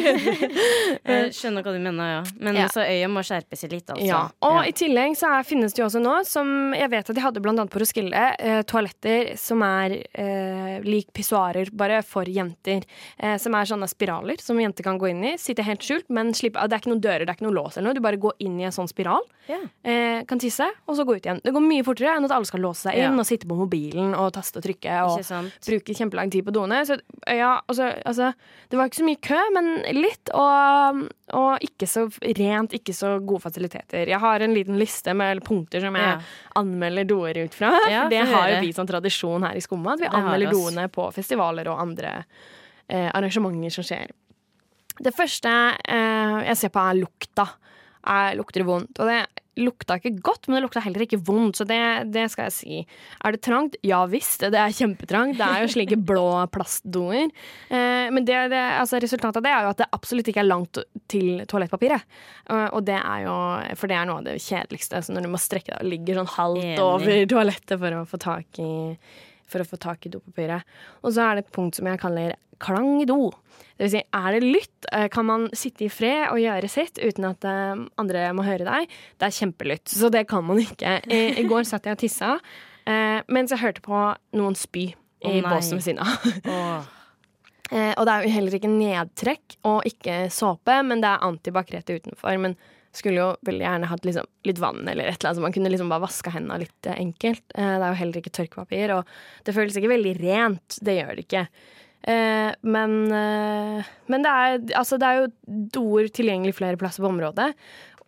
Jeg 0.09 1.33
skjønner 1.35 1.63
hva 1.65 1.73
du 1.75 1.79
mener, 1.81 2.09
ja. 2.13 2.21
Men 2.39 2.55
Ja. 2.59 2.67
så 2.71 2.81
øyet 2.85 3.09
må 3.11 3.21
skjerpe 3.25 3.57
seg 3.57 3.71
litt, 3.73 3.87
altså. 3.89 4.05
Ja, 4.05 4.21
og 4.41 4.55
Ja. 4.59 4.63
i 4.69 4.71
tillegg 4.75 5.15
så 5.17 5.27
er, 5.39 5.43
finnes 5.47 5.73
det 5.73 5.81
jo 5.81 5.87
også 5.87 6.01
nå, 6.01 6.15
som 6.25 6.73
jeg 6.73 6.89
vet 6.89 7.09
at 7.09 7.15
de 7.15 7.21
hadde 7.21 7.41
blant 7.41 7.59
annet 7.59 7.71
på 7.71 7.79
Roskilde, 7.81 8.23
eh, 8.39 8.61
toaletter 8.63 9.35
som 9.37 9.61
er 9.63 9.97
eh, 10.13 10.79
lik 10.85 11.11
pissoarer, 11.13 11.69
bare 11.73 12.01
for 12.03 12.23
jenter. 12.25 12.83
Eh, 13.19 13.37
som 13.37 13.53
er 13.55 13.65
sånne 13.65 13.87
spiraler 13.89 14.39
som 14.41 14.57
jenter 14.59 14.83
kan 14.83 14.97
gå 14.99 15.09
inn 15.09 15.23
i. 15.23 15.37
Sitte 15.37 15.63
helt 15.63 15.81
skjult, 15.81 16.09
men 16.09 16.33
slippe, 16.33 16.59
det 16.67 16.73
er 16.73 16.79
ikke 16.81 16.91
noen 16.93 17.01
dører, 17.01 17.25
det 17.25 17.29
er 17.29 17.35
ikke 17.39 17.47
noe 17.51 17.57
lås 17.63 17.77
eller 17.77 17.89
noe. 17.89 17.93
Du 17.95 18.01
bare 18.01 18.17
går 18.17 18.33
inn 18.39 18.59
i 18.59 18.63
en 18.69 18.71
sånn 18.75 18.89
spiral, 18.89 19.21
Ja. 19.47 19.57
eh, 19.83 20.23
kan 20.25 20.39
tisse, 20.39 20.67
og 20.87 20.95
så 20.95 21.05
gå 21.05 21.15
ut 21.17 21.23
igjen. 21.25 21.41
Det 21.43 21.53
går 21.53 21.61
mye 21.61 21.83
fortere 21.83 22.15
enn 22.17 22.25
at 22.25 22.31
alle 22.39 22.47
skal 22.49 22.63
låse 22.63 22.87
seg 22.87 22.95
inn 22.97 23.13
Ja. 23.13 23.19
og 23.21 23.27
sitte 23.27 23.45
på 23.49 23.57
mobilen 23.59 24.15
og 24.17 24.31
taste 24.35 24.57
og 24.61 24.65
trykke. 24.65 24.95
Og 25.05 25.21
bruke 25.67 25.95
kjempelang 25.99 26.31
tid 26.33 26.45
på 26.47 26.53
doene. 26.55 26.79
Så 26.87 26.97
ja, 27.27 27.59
altså, 27.67 27.91
altså 28.07 28.31
Det 28.69 28.77
var 28.79 28.89
ikke 28.89 28.99
så 29.01 29.07
mye 29.07 29.21
kø, 29.21 29.39
men 29.53 29.69
litt. 29.99 30.31
Og, 30.33 31.03
og 31.37 31.65
ikke 31.65 31.87
så 31.89 32.07
rent, 32.39 32.73
ikke 32.79 32.95
så 32.95 33.13
gode 33.21 33.43
fasiliteter. 33.45 34.07
Jeg 34.09 34.19
har 34.23 34.41
en 34.45 34.53
liten 34.55 34.79
liste 34.79 35.13
med 35.13 35.43
punkter 35.45 35.81
som 35.83 35.95
jeg 35.99 36.07
Ja. 36.15 36.19
anmelder 36.55 37.05
doer 37.05 37.37
ut 37.45 37.53
fra. 37.53 37.69
For 37.85 38.09
det 38.09 38.23
har 38.27 38.49
jo 38.55 38.61
vi 38.65 38.71
som 38.73 38.87
tradisjon 38.89 39.43
her 39.45 39.55
i 39.59 39.61
Skumma, 39.61 39.93
at 39.93 39.99
vi 39.99 40.09
Det 40.09 40.15
anmelder 40.17 40.51
doene 40.55 40.87
på 40.89 41.11
festivaler 41.13 41.67
og 41.69 41.79
andre 41.83 42.23
eh, 42.89 43.11
arrangementer 43.13 43.69
som 43.69 43.83
skjer. 43.83 44.09
Det 44.99 45.13
første 45.15 45.51
eh, 45.87 46.39
jeg 46.49 46.57
ser 46.59 46.71
på, 46.75 46.79
er 46.83 46.97
lukta. 46.99 47.45
Er, 48.09 48.33
lukter 48.39 48.63
det 48.63 48.67
vondt? 48.67 48.99
Og 48.99 49.07
det 49.11 49.19
lukta 49.59 49.97
ikke 49.99 50.15
godt, 50.25 50.47
men 50.47 50.57
det 50.57 50.63
lukta 50.65 50.83
heller 50.83 51.05
ikke 51.05 51.21
vondt, 51.27 51.59
så 51.59 51.67
det, 51.67 51.79
det 52.13 52.25
skal 52.33 52.47
jeg 52.47 52.55
si. 52.55 52.79
Er 53.25 53.35
det 53.35 53.41
trangt? 53.45 53.77
Ja 53.85 54.01
visst, 54.09 54.43
det 54.43 54.59
er 54.59 54.75
kjempetrangt. 54.75 55.37
Det 55.39 55.45
er 55.45 55.63
jo 55.63 55.71
slike 55.75 55.99
blå 56.09 56.27
plastdoer. 56.53 57.29
Eh, 57.69 58.07
men 58.13 58.27
det, 58.27 58.39
det, 58.53 58.63
altså 58.79 59.01
resultatet 59.01 59.41
av 59.41 59.45
det 59.45 59.53
er 59.53 59.67
jo 59.67 59.73
at 59.73 59.83
det 59.83 59.89
absolutt 59.99 60.31
ikke 60.31 60.43
er 60.43 60.49
langt 60.49 60.81
til 61.11 61.43
toalettpapiret. 61.49 62.19
Eh, 62.49 62.67
og 62.67 62.83
det 62.87 62.99
er 62.99 63.25
jo 63.27 63.37
For 63.79 63.91
det 63.91 63.97
er 63.99 64.09
noe 64.09 64.21
av 64.21 64.29
det 64.29 64.37
kjedeligste. 64.43 65.03
Så 65.05 65.15
når 65.15 65.25
du 65.25 65.33
må 65.33 65.41
strekke 65.41 65.73
deg 65.73 65.83
og 65.83 65.91
ligger 65.93 66.21
sånn 66.21 66.35
halvt 66.35 66.83
over 66.83 67.25
toalettet 67.29 67.79
for 67.79 67.99
å 67.99 68.05
få 68.09 68.21
tak 68.21 68.63
i 68.63 68.71
for 69.49 69.63
å 69.63 69.65
få 69.65 69.79
tak 69.81 70.05
i 70.05 70.11
dopapiret. 70.13 70.77
Og 71.01 71.15
så 71.15 71.25
er 71.25 71.37
det 71.37 71.47
et 71.47 71.55
punkt 71.55 71.79
som 71.79 71.87
jeg 71.89 72.01
kaller 72.01 72.35
klang 72.61 73.05
do. 73.09 73.29
Det 73.79 73.87
vil 73.87 73.93
si, 73.93 74.01
er 74.03 74.35
det 74.35 74.41
lytt? 74.43 74.89
Eh, 74.91 75.07
Kan 75.11 75.27
man 75.29 75.47
sitte 75.55 75.85
i 75.87 75.91
fred 75.91 76.27
og 76.33 76.41
gjøre 76.41 76.69
sitt 76.71 76.99
uten 76.99 77.29
at 77.29 77.45
eh, 77.47 77.83
andre 78.01 78.25
må 78.35 78.43
høre 78.47 78.67
deg? 78.67 78.91
Det 79.19 79.29
er 79.29 79.37
kjempelytt, 79.37 79.87
så 79.87 80.11
det 80.11 80.25
kan 80.31 80.43
man 80.47 80.59
ikke. 80.63 80.99
I, 81.07 81.21
i 81.39 81.47
går 81.47 81.67
satt 81.67 81.87
jeg 81.87 81.95
og 81.95 82.03
tissa 82.03 82.35
eh, 82.89 83.19
mens 83.31 83.53
jeg 83.53 83.63
hørte 83.63 83.83
på 83.85 84.01
noen 84.39 84.57
spy 84.57 84.89
i 84.89 85.39
oh, 85.39 85.49
båsen 85.49 85.79
ved 85.79 85.87
siden 85.89 86.03
av. 86.05 86.87
Eh, 87.69 87.91
og 88.01 88.07
det 88.07 88.13
er 88.13 88.23
jo 88.25 88.33
heller 88.33 88.55
ikke 88.57 88.69
nedtrekk 88.71 89.55
og 89.69 89.83
ikke 89.85 90.13
såpe, 90.33 90.73
men 90.89 91.03
det 91.03 91.11
er 91.11 91.25
antibac 91.27 91.69
rett 91.69 91.91
utenfor. 91.93 92.39
Men 92.41 92.55
skulle 92.97 93.21
jo 93.21 93.27
veldig 93.45 93.61
gjerne 93.61 93.89
hatt 93.91 94.07
liksom, 94.07 94.29
litt 94.49 94.61
vann 94.61 94.87
eller 94.87 95.05
et 95.05 95.19
eller 95.19 95.29
annet, 95.29 95.37
så 95.37 95.43
man 95.43 95.53
kunne 95.53 95.69
liksom 95.69 95.91
bare 95.93 96.05
vaska 96.07 96.33
hendene 96.33 96.63
litt 96.63 96.89
enkelt. 96.89 97.45
Eh, 97.53 97.75
det 97.75 97.83
er 97.83 97.91
jo 97.93 97.99
heller 97.99 98.21
ikke 98.23 98.33
tørkepapir, 98.39 98.95
og 98.95 99.13
det 99.45 99.53
føles 99.53 99.77
ikke 99.77 99.93
veldig 99.93 100.15
rent. 100.23 100.79
Det 100.81 100.97
gjør 100.97 101.13
det 101.13 101.27
ikke. 101.27 101.43
Eh, 102.07 102.51
men 102.61 102.93
men 103.09 104.23
det, 104.25 104.31
er, 104.31 104.59
altså, 104.79 104.97
det 104.97 105.07
er 105.07 105.19
jo 105.19 105.65
doer 105.75 106.09
tilgjengelig 106.13 106.55
flere 106.57 106.79
plasser 106.79 107.03
på 107.03 107.11
området. 107.11 107.51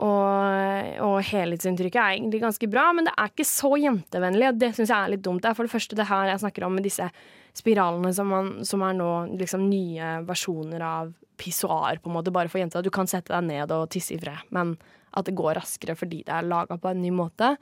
Og, 0.01 0.95
og 1.05 1.17
helhetsinntrykket 1.27 1.99
er 2.01 2.15
egentlig 2.15 2.39
ganske 2.41 2.69
bra, 2.71 2.87
men 2.95 3.05
det 3.05 3.13
er 3.13 3.29
ikke 3.29 3.45
så 3.45 3.75
jentevennlig, 3.77 4.47
og 4.49 4.57
det 4.57 4.71
syns 4.73 4.89
jeg 4.89 4.97
er 4.97 5.11
litt 5.13 5.25
dumt. 5.25 5.43
Det 5.43 5.51
er 5.51 5.57
for 5.57 5.67
det 5.67 5.73
første 5.75 5.97
det 5.99 6.07
her 6.09 6.31
jeg 6.31 6.41
snakker 6.41 6.65
om 6.65 6.73
med 6.73 6.87
disse 6.87 7.05
spiralene 7.53 8.13
som, 8.15 8.31
man, 8.31 8.49
som 8.65 8.81
er 8.87 8.95
nå 8.97 9.11
liksom 9.37 9.67
nye 9.69 10.15
versjoner 10.25 10.81
av 10.87 11.11
pissoar, 11.41 11.99
på 12.01 12.09
en 12.09 12.17
måte, 12.17 12.33
bare 12.33 12.49
for 12.49 12.61
jenter. 12.61 12.85
Du 12.85 12.89
kan 12.93 13.09
sette 13.09 13.33
deg 13.33 13.45
ned 13.45 13.73
og 13.75 13.89
tisse 13.93 14.15
i 14.15 14.19
fred, 14.21 14.41
men 14.55 14.73
at 15.17 15.27
det 15.27 15.37
går 15.37 15.57
raskere 15.59 15.97
fordi 15.99 16.23
det 16.25 16.33
er 16.33 16.49
laga 16.49 16.79
på 16.81 16.91
en 16.91 17.01
ny 17.03 17.11
måte. 17.13 17.55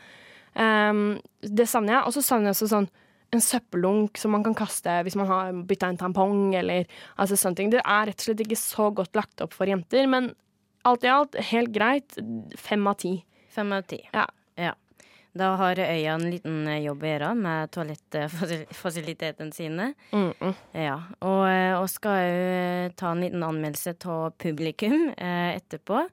Um, 0.54 1.20
det 1.42 1.68
savner 1.70 1.98
jeg. 1.98 2.04
Og 2.06 2.16
så 2.16 2.24
savner 2.26 2.52
jeg 2.52 2.58
også 2.58 2.72
sånn 2.72 2.90
en 3.36 3.44
søppeldunk 3.44 4.18
som 4.18 4.34
man 4.34 4.44
kan 4.46 4.58
kaste 4.58 5.00
hvis 5.06 5.18
man 5.20 5.30
har 5.30 5.54
bytta 5.70 5.92
en 5.92 6.00
tampong, 6.02 6.54
eller 6.58 6.90
altså 7.16 7.38
sånne 7.38 7.60
ting. 7.60 7.72
Det 7.74 7.84
er 7.84 8.10
rett 8.10 8.20
og 8.20 8.28
slett 8.30 8.44
ikke 8.46 8.60
så 8.60 8.90
godt 8.96 9.18
lagt 9.20 9.44
opp 9.46 9.56
for 9.58 9.70
jenter, 9.70 10.08
men 10.10 10.34
alt 10.88 11.06
i 11.06 11.12
alt 11.14 11.38
helt 11.52 11.74
greit. 11.76 12.18
Fem 12.58 12.88
av 12.90 13.00
ti. 13.02 13.20
Fem 13.54 13.74
av 13.76 13.86
ti. 13.90 14.02
Ja. 14.16 14.26
ja. 14.60 14.74
Da 15.38 15.52
har 15.60 15.80
øya 15.80 16.16
en 16.16 16.26
liten 16.32 16.64
eh, 16.68 16.82
jobb 16.88 17.04
å 17.06 17.10
gjøre 17.12 17.30
med 17.38 17.72
toalettfasilitetene 17.76 19.54
sine. 19.54 19.94
Mm 20.12 20.34
-mm. 20.40 20.54
Ja, 20.74 20.98
og, 21.22 21.44
eh, 21.50 21.80
og 21.80 21.90
skal 21.90 22.18
jo 22.26 22.94
ta 22.96 23.12
en 23.12 23.22
liten 23.22 23.44
anmeldelse 23.44 23.96
av 24.06 24.32
publikum 24.38 25.10
eh, 25.18 25.56
etterpå. 25.56 26.08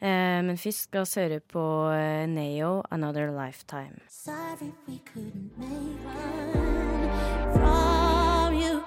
Eh, 0.00 0.40
men 0.46 0.56
først 0.56 0.86
skal 0.88 1.04
vi 1.04 1.20
høre 1.20 1.40
på 1.44 1.62
eh, 1.92 2.26
Neo 2.26 2.82
'Another 2.88 3.28
Lifetime'. 3.36 4.00
Sorry 4.08 4.72
we 4.88 4.96
couldn't 5.04 5.52
make 5.60 6.00
one 6.06 7.10
from 7.52 8.54
you. 8.56 8.80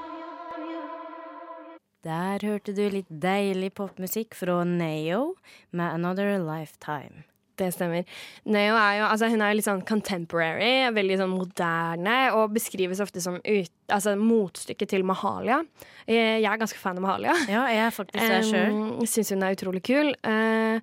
Der 2.04 2.40
hørte 2.42 2.74
du 2.74 2.90
litt 2.90 3.08
deilig 3.10 3.76
popmusikk 3.78 4.34
fra 4.34 4.64
Neo 4.64 5.36
med 5.72 5.94
'Another 5.94 6.40
Lifetime'. 6.42 7.24
Det 7.56 7.70
stemmer. 7.70 8.04
Neo 8.50 8.74
er 8.74 8.94
jo, 8.98 9.06
altså 9.06 9.30
hun 9.30 9.42
er 9.46 9.54
litt 9.54 9.68
sånn 9.68 9.84
contemporary, 9.86 10.90
veldig 10.96 11.20
sånn 11.20 11.36
moderne, 11.36 12.16
og 12.34 12.56
beskrives 12.56 13.02
ofte 13.04 13.22
som 13.22 13.38
ut, 13.38 13.72
altså 13.94 14.16
motstykket 14.18 14.90
til 14.90 15.06
Mahalia. 15.06 15.62
Jeg 16.08 16.42
jeg 16.42 16.50
er 16.50 16.58
ganske 16.58 16.82
fan 16.82 16.98
av 16.98 17.06
Mahalia. 17.06 17.36
Ja, 17.48 17.68
jeg 17.70 17.86
er 17.86 17.94
faktisk 17.94 18.18
det 18.26 18.42
sjøl. 18.50 18.74
Um, 18.74 19.06
Syns 19.06 19.30
hun 19.30 19.46
er 19.46 19.54
utrolig 19.54 19.84
kul. 19.86 20.16
Eh, 20.26 20.82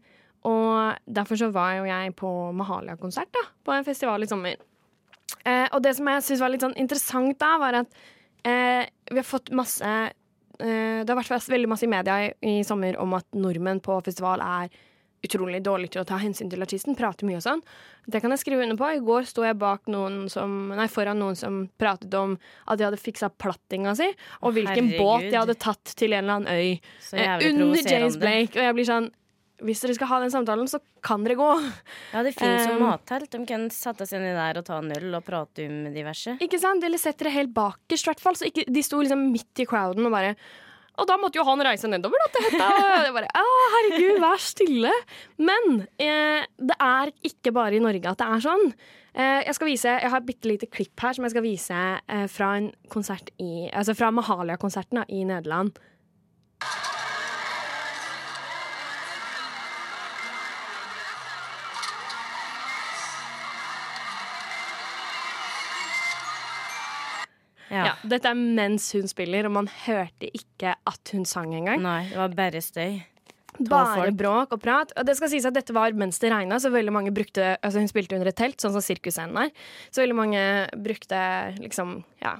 og 0.48 1.00
derfor 1.04 1.36
så 1.36 1.50
var 1.52 1.76
jo 1.78 1.88
jeg 1.88 2.14
på 2.16 2.30
Mahalia-konsert 2.56 3.32
da, 3.34 3.44
på 3.64 3.74
en 3.74 3.84
festival 3.84 4.24
i 4.24 4.28
sommer. 4.30 4.60
Eh, 5.44 5.66
og 5.72 5.82
det 5.84 5.94
som 5.96 6.08
jeg 6.08 6.24
syns 6.26 6.42
var 6.42 6.52
litt 6.52 6.64
sånn 6.64 6.78
interessant 6.80 7.36
da, 7.40 7.54
var 7.60 7.82
at 7.82 8.00
eh, 8.48 8.88
vi 9.10 9.20
har 9.20 9.26
fått 9.26 9.52
masse 9.56 9.86
eh, 9.86 11.00
Det 11.04 11.08
har 11.08 11.16
vært 11.16 11.48
veldig 11.52 11.70
masse 11.70 11.86
i 11.86 11.92
media 11.92 12.16
i, 12.26 12.30
i 12.44 12.54
sommer 12.66 12.98
om 13.00 13.14
at 13.16 13.28
nordmenn 13.36 13.82
på 13.84 14.00
festival 14.04 14.42
er 14.44 14.72
utrolig 15.20 15.60
dårlig 15.64 15.90
til 15.92 16.02
å 16.02 16.06
ta 16.08 16.16
hensyn 16.20 16.48
til 16.50 16.64
artisten, 16.64 16.96
prater 16.96 17.28
mye 17.28 17.38
og 17.40 17.44
sånn. 17.44 17.62
Det 18.08 18.22
kan 18.22 18.32
jeg 18.32 18.40
skrive 18.40 18.64
under 18.64 18.78
på. 18.80 18.88
I 18.96 19.02
går 19.04 19.28
sto 19.28 19.44
jeg 19.44 19.58
bak 19.60 19.90
noen 19.92 20.22
som, 20.32 20.70
nei, 20.72 20.86
foran 20.88 21.20
noen 21.20 21.36
som 21.36 21.62
pratet 21.80 22.14
om 22.16 22.38
at 22.64 22.80
de 22.80 22.86
hadde 22.88 23.00
fiksa 23.00 23.28
plattinga 23.40 23.92
si, 23.98 24.08
og 24.40 24.56
hvilken 24.56 24.88
Herregud. 24.94 25.00
båt 25.02 25.28
de 25.28 25.36
hadde 25.36 25.58
tatt 25.60 25.92
til 25.92 26.16
en 26.16 26.24
eller 26.24 26.38
annen 26.38 26.48
øy 26.48 26.70
eh, 27.20 27.48
under 27.50 27.84
James. 27.84 28.16
Blake. 28.20 28.56
Og 28.56 28.64
jeg 28.64 28.78
blir 28.78 28.88
sånn 28.88 29.10
Hvis 29.66 29.82
dere 29.84 29.96
skal 29.96 30.10
ha 30.10 30.20
den 30.22 30.32
samtalen, 30.32 30.68
så 30.70 30.80
kan 31.04 31.24
dere 31.26 31.36
gå. 31.38 31.50
Ja, 32.14 32.24
det 32.26 32.32
finnes 32.36 32.66
jo 32.68 32.78
Um, 32.78 32.86
mattelt. 32.86 33.30
De 33.32 33.42
kan 33.48 33.68
sette 33.74 34.06
seg 34.08 34.22
ned 34.22 34.38
der 34.38 34.60
og 34.60 34.66
ta 34.66 34.78
en 34.80 34.92
øl 34.96 35.14
og 35.18 35.24
prate 35.26 35.66
om 35.68 35.90
diverse. 35.94 36.38
Ikke 36.40 36.60
sant? 36.62 36.84
Eller 36.86 37.00
sett 37.00 37.20
dere 37.20 37.34
helt 37.34 37.54
bakerst, 37.56 38.06
i 38.06 38.10
hvert 38.12 38.24
fall. 38.24 38.38
Så 38.40 38.48
ikke, 38.48 38.64
de 38.68 38.82
sto 38.86 39.00
liksom 39.02 39.28
midt 39.32 39.62
i 39.62 39.68
crowden 39.68 40.08
og 40.08 40.16
bare 40.16 40.34
og 41.00 41.06
da 41.08 41.16
måtte 41.16 41.38
jo 41.38 41.44
han 41.48 41.62
reise 41.64 41.88
nedover 41.88 42.20
da, 42.20 42.28
til 42.34 42.46
hytta. 42.48 42.68
Og 43.08 43.14
bare, 43.16 43.28
«Å, 43.40 43.52
herregud, 43.74 44.18
vær 44.20 44.42
stille. 44.42 44.90
Men 45.40 45.84
eh, 46.02 46.44
det 46.60 46.76
er 46.76 47.12
ikke 47.30 47.54
bare 47.56 47.78
i 47.78 47.82
Norge 47.82 48.10
at 48.10 48.20
det 48.20 48.28
er 48.28 48.44
sånn. 48.44 48.66
Eh, 49.14 49.40
jeg 49.46 49.56
skal 49.56 49.70
vise, 49.70 49.94
jeg 50.04 50.12
har 50.12 50.20
et 50.20 50.28
bitte 50.28 50.50
lite 50.50 50.68
klipp 50.70 51.00
her 51.02 51.16
som 51.16 51.24
jeg 51.26 51.34
skal 51.34 51.46
vise 51.46 51.78
eh, 51.96 52.26
fra 52.30 52.52
en 52.58 52.68
konsert 52.92 53.32
i, 53.40 53.70
altså 53.72 53.96
fra 53.96 54.12
Mahalia-konserten 54.14 55.02
i 55.08 55.24
Nederland. 55.30 55.78
Ja. 67.70 67.94
Dette 68.02 68.32
er 68.32 68.38
mens 68.38 68.90
hun 68.96 69.08
spiller, 69.10 69.46
og 69.48 69.54
man 69.54 69.70
hørte 69.86 70.30
ikke 70.34 70.74
at 70.74 71.14
hun 71.14 71.24
sang 71.28 71.54
engang. 71.54 71.82
Nei, 71.84 72.02
det 72.10 72.18
var 72.18 72.36
bare 72.38 72.62
støy. 72.64 73.00
Bare 73.68 74.12
bråk 74.16 74.54
og 74.56 74.60
prat. 74.62 74.92
Og 74.96 75.06
det 75.06 75.16
skal 75.18 75.30
sies 75.32 75.46
at 75.48 75.56
dette 75.56 75.74
var 75.76 75.94
mens 75.98 76.20
det 76.22 76.30
regna, 76.32 76.58
så 76.62 76.70
veldig 76.72 76.94
mange 76.94 77.14
brukte 77.14 77.56
Altså 77.58 77.82
hun 77.82 77.90
spilte 77.90 78.16
under 78.16 78.30
et 78.30 78.38
telt, 78.38 78.60
sånn 78.62 78.72
som 78.74 78.84
sirkusscenen 78.84 79.36
er. 79.46 79.50
Så 79.90 80.04
veldig 80.04 80.16
mange 80.16 80.44
brukte 80.80 81.18
liksom 81.58 81.98
ja, 82.22 82.38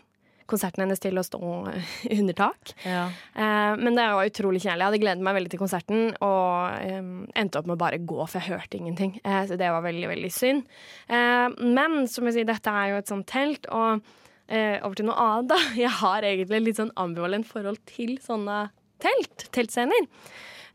konserten 0.51 0.85
hennes 0.85 1.03
til 1.03 1.19
å 1.21 1.25
stå 1.27 1.40
under 2.19 2.38
tak. 2.38 2.73
Ja. 2.87 3.09
Eh, 3.35 3.75
men 3.81 3.99
det 3.99 4.07
var 4.14 4.31
utrolig 4.31 4.62
kjærlig. 4.64 4.81
Jeg 4.81 4.88
hadde 4.88 5.03
gledet 5.03 5.27
meg 5.27 5.37
veldig 5.40 5.53
til 5.53 5.62
konserten 5.62 6.07
og 6.25 6.79
eh, 6.79 7.12
endte 7.43 7.61
opp 7.61 7.69
med 7.69 7.77
å 7.77 7.83
bare 7.85 8.01
gå, 8.01 8.23
for 8.25 8.40
jeg 8.40 8.55
hørte 8.55 8.81
ingenting. 8.81 9.19
Eh, 9.25 9.43
så 9.51 9.61
det 9.61 9.71
var 9.75 9.85
veldig, 9.87 10.09
veldig 10.14 10.33
synd. 10.35 10.64
Eh, 11.11 11.61
men 11.61 12.01
som 12.11 12.31
jeg 12.31 12.38
sier, 12.40 12.49
dette 12.49 12.73
er 12.83 12.95
jo 12.95 13.03
et 13.03 13.12
sånt 13.12 13.29
telt, 13.31 13.69
og 13.69 14.07
eh, 14.51 14.79
over 14.85 14.99
til 14.99 15.09
noe 15.09 15.19
annet, 15.23 15.53
da. 15.53 15.61
Jeg 15.85 15.93
har 16.01 16.27
egentlig 16.27 16.63
litt 16.65 16.81
sånn 16.81 16.95
ambivalent 17.01 17.49
forhold 17.49 17.81
til 17.91 18.17
sånne 18.25 18.67
telt, 19.01 19.47
teltscener. 19.55 20.11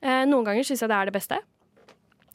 Eh, 0.02 0.24
noen 0.30 0.48
ganger 0.48 0.66
syns 0.68 0.84
jeg 0.84 0.92
det 0.92 0.98
er 0.98 1.10
det 1.10 1.16
beste. 1.16 1.38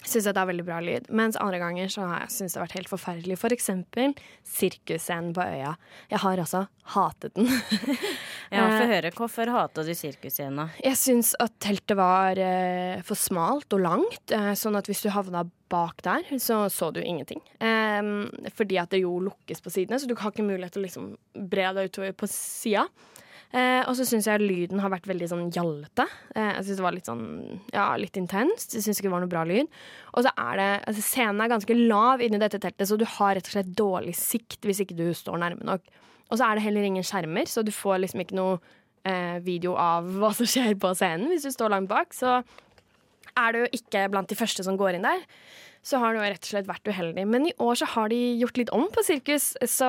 Syns 0.01 0.25
jeg 0.25 0.33
det 0.33 0.41
er 0.41 0.49
veldig 0.49 0.65
bra 0.65 0.79
lyd. 0.85 1.09
Mens 1.13 1.39
andre 1.41 1.61
ganger 1.61 1.91
så 1.93 2.07
har 2.09 2.25
jeg 2.25 2.35
syntes 2.37 2.55
det 2.55 2.61
har 2.61 2.67
vært 2.69 2.79
helt 2.79 2.93
forferdelig. 2.93 3.39
For 3.41 3.55
eksempel 3.55 4.15
sirkusscenen 4.49 5.35
på 5.37 5.45
øya. 5.45 5.75
Jeg 6.13 6.23
har 6.25 6.45
altså 6.45 6.65
hatet 6.95 7.37
den. 7.37 7.51
Ja, 8.51 8.65
Eh, 8.67 8.81
Få 8.81 8.87
høre. 8.91 9.11
Hvorfor 9.15 9.51
hater 9.55 9.87
du 9.87 9.93
sirkusscena? 9.95 10.69
Jeg 10.83 10.97
syns 10.99 11.35
at 11.39 11.53
teltet 11.63 11.97
var 11.97 12.39
eh, 12.43 13.01
for 13.07 13.15
smalt 13.15 13.71
og 13.77 13.81
langt, 13.85 14.33
eh, 14.35 14.53
sånn 14.59 14.77
at 14.79 14.87
hvis 14.91 15.03
du 15.05 15.11
havna 15.15 15.45
bak 15.71 16.03
der, 16.03 16.25
så 16.43 16.65
så 16.71 16.91
du 16.93 16.99
ingenting. 17.01 17.41
Eh, 17.63 18.51
fordi 18.59 18.81
at 18.83 18.91
det 18.91 19.03
jo 19.05 19.21
lukkes 19.23 19.63
på 19.63 19.71
sidene, 19.71 20.01
så 20.03 20.09
du 20.11 20.17
har 20.19 20.33
ikke 20.35 20.43
mulighet 20.49 20.75
til 20.75 20.83
å 20.83 20.87
liksom 20.89 21.11
bre 21.49 21.69
deg 21.79 21.93
utover 21.93 22.13
på 22.19 22.27
sida. 22.29 22.89
Eh, 23.51 23.83
og 23.83 23.97
så 23.99 24.05
syns 24.07 24.29
jeg 24.31 24.43
lyden 24.45 24.79
har 24.79 24.93
vært 24.93 25.09
veldig 25.11 25.27
sånn 25.33 25.49
gjallete. 25.51 26.05
Eh, 26.37 26.53
jeg 26.61 26.67
syns 26.69 26.79
det 26.79 26.85
var 26.85 26.95
litt 26.95 27.09
sånn, 27.11 27.25
ja, 27.75 27.89
litt 27.99 28.19
intenst. 28.21 28.77
Jeg 28.77 28.85
syns 28.85 29.01
ikke 29.01 29.09
det 29.09 29.15
var 29.17 29.25
noe 29.25 29.33
bra 29.33 29.43
lyd. 29.49 29.71
Og 30.15 30.27
så 30.27 30.31
er 30.39 30.61
det, 30.61 30.69
altså 30.93 31.03
Scenen 31.03 31.43
er 31.43 31.51
ganske 31.51 31.79
lav 31.79 32.23
inni 32.23 32.39
dette 32.43 32.61
teltet, 32.63 32.87
så 32.87 32.99
du 33.01 33.07
har 33.19 33.35
rett 33.35 33.51
og 33.51 33.57
slett 33.57 33.73
dårlig 33.79 34.15
sikt 34.19 34.69
hvis 34.69 34.85
ikke 34.85 34.99
du 34.99 35.09
står 35.17 35.43
nærme 35.43 35.67
nok. 35.67 35.91
Og 36.31 36.39
så 36.39 36.47
er 36.47 36.57
det 36.57 36.67
heller 36.69 36.87
ingen 36.87 37.07
skjermer, 37.07 37.51
så 37.51 37.67
du 37.67 37.73
får 37.75 38.05
liksom 38.05 38.23
ikke 38.23 38.39
noe 38.39 38.61
eh, 39.09 39.41
video 39.43 39.75
av 39.75 40.07
hva 40.21 40.31
som 40.37 40.47
skjer 40.47 40.77
på 40.79 40.95
scenen 40.95 41.33
hvis 41.33 41.49
du 41.49 41.51
står 41.51 41.75
langt 41.75 41.91
bak. 41.91 42.15
Så 42.15 42.39
er 43.35 43.57
du 43.57 43.65
ikke 43.67 44.07
blant 44.13 44.31
de 44.31 44.39
første 44.39 44.63
som 44.67 44.79
går 44.79 44.99
inn 44.99 45.07
der, 45.07 45.27
så 45.83 46.01
har 46.01 46.13
du 46.13 46.21
jo 46.21 46.27
rett 46.27 46.45
og 46.45 46.51
slett 46.51 46.69
vært 46.69 46.91
uheldig. 46.91 47.25
Men 47.31 47.47
i 47.49 47.55
år 47.63 47.79
så 47.81 47.89
har 47.95 48.11
de 48.13 48.19
gjort 48.41 48.61
litt 48.61 48.73
om 48.77 48.87
på 48.93 49.05
sirkus, 49.07 49.53
så 49.71 49.89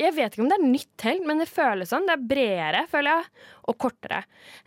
jeg 0.00 0.14
vet 0.16 0.32
ikke 0.32 0.44
om 0.46 0.52
det 0.52 0.58
er 0.58 0.68
nytt 0.68 0.92
telt, 1.00 1.26
men 1.28 1.42
det 1.42 1.48
føles 1.50 1.92
sånn. 1.92 2.08
Det 2.08 2.16
er 2.16 2.28
bredere, 2.30 2.84
føler 2.92 3.12
jeg, 3.12 3.44
og 3.66 3.78
kortere. 3.82 4.22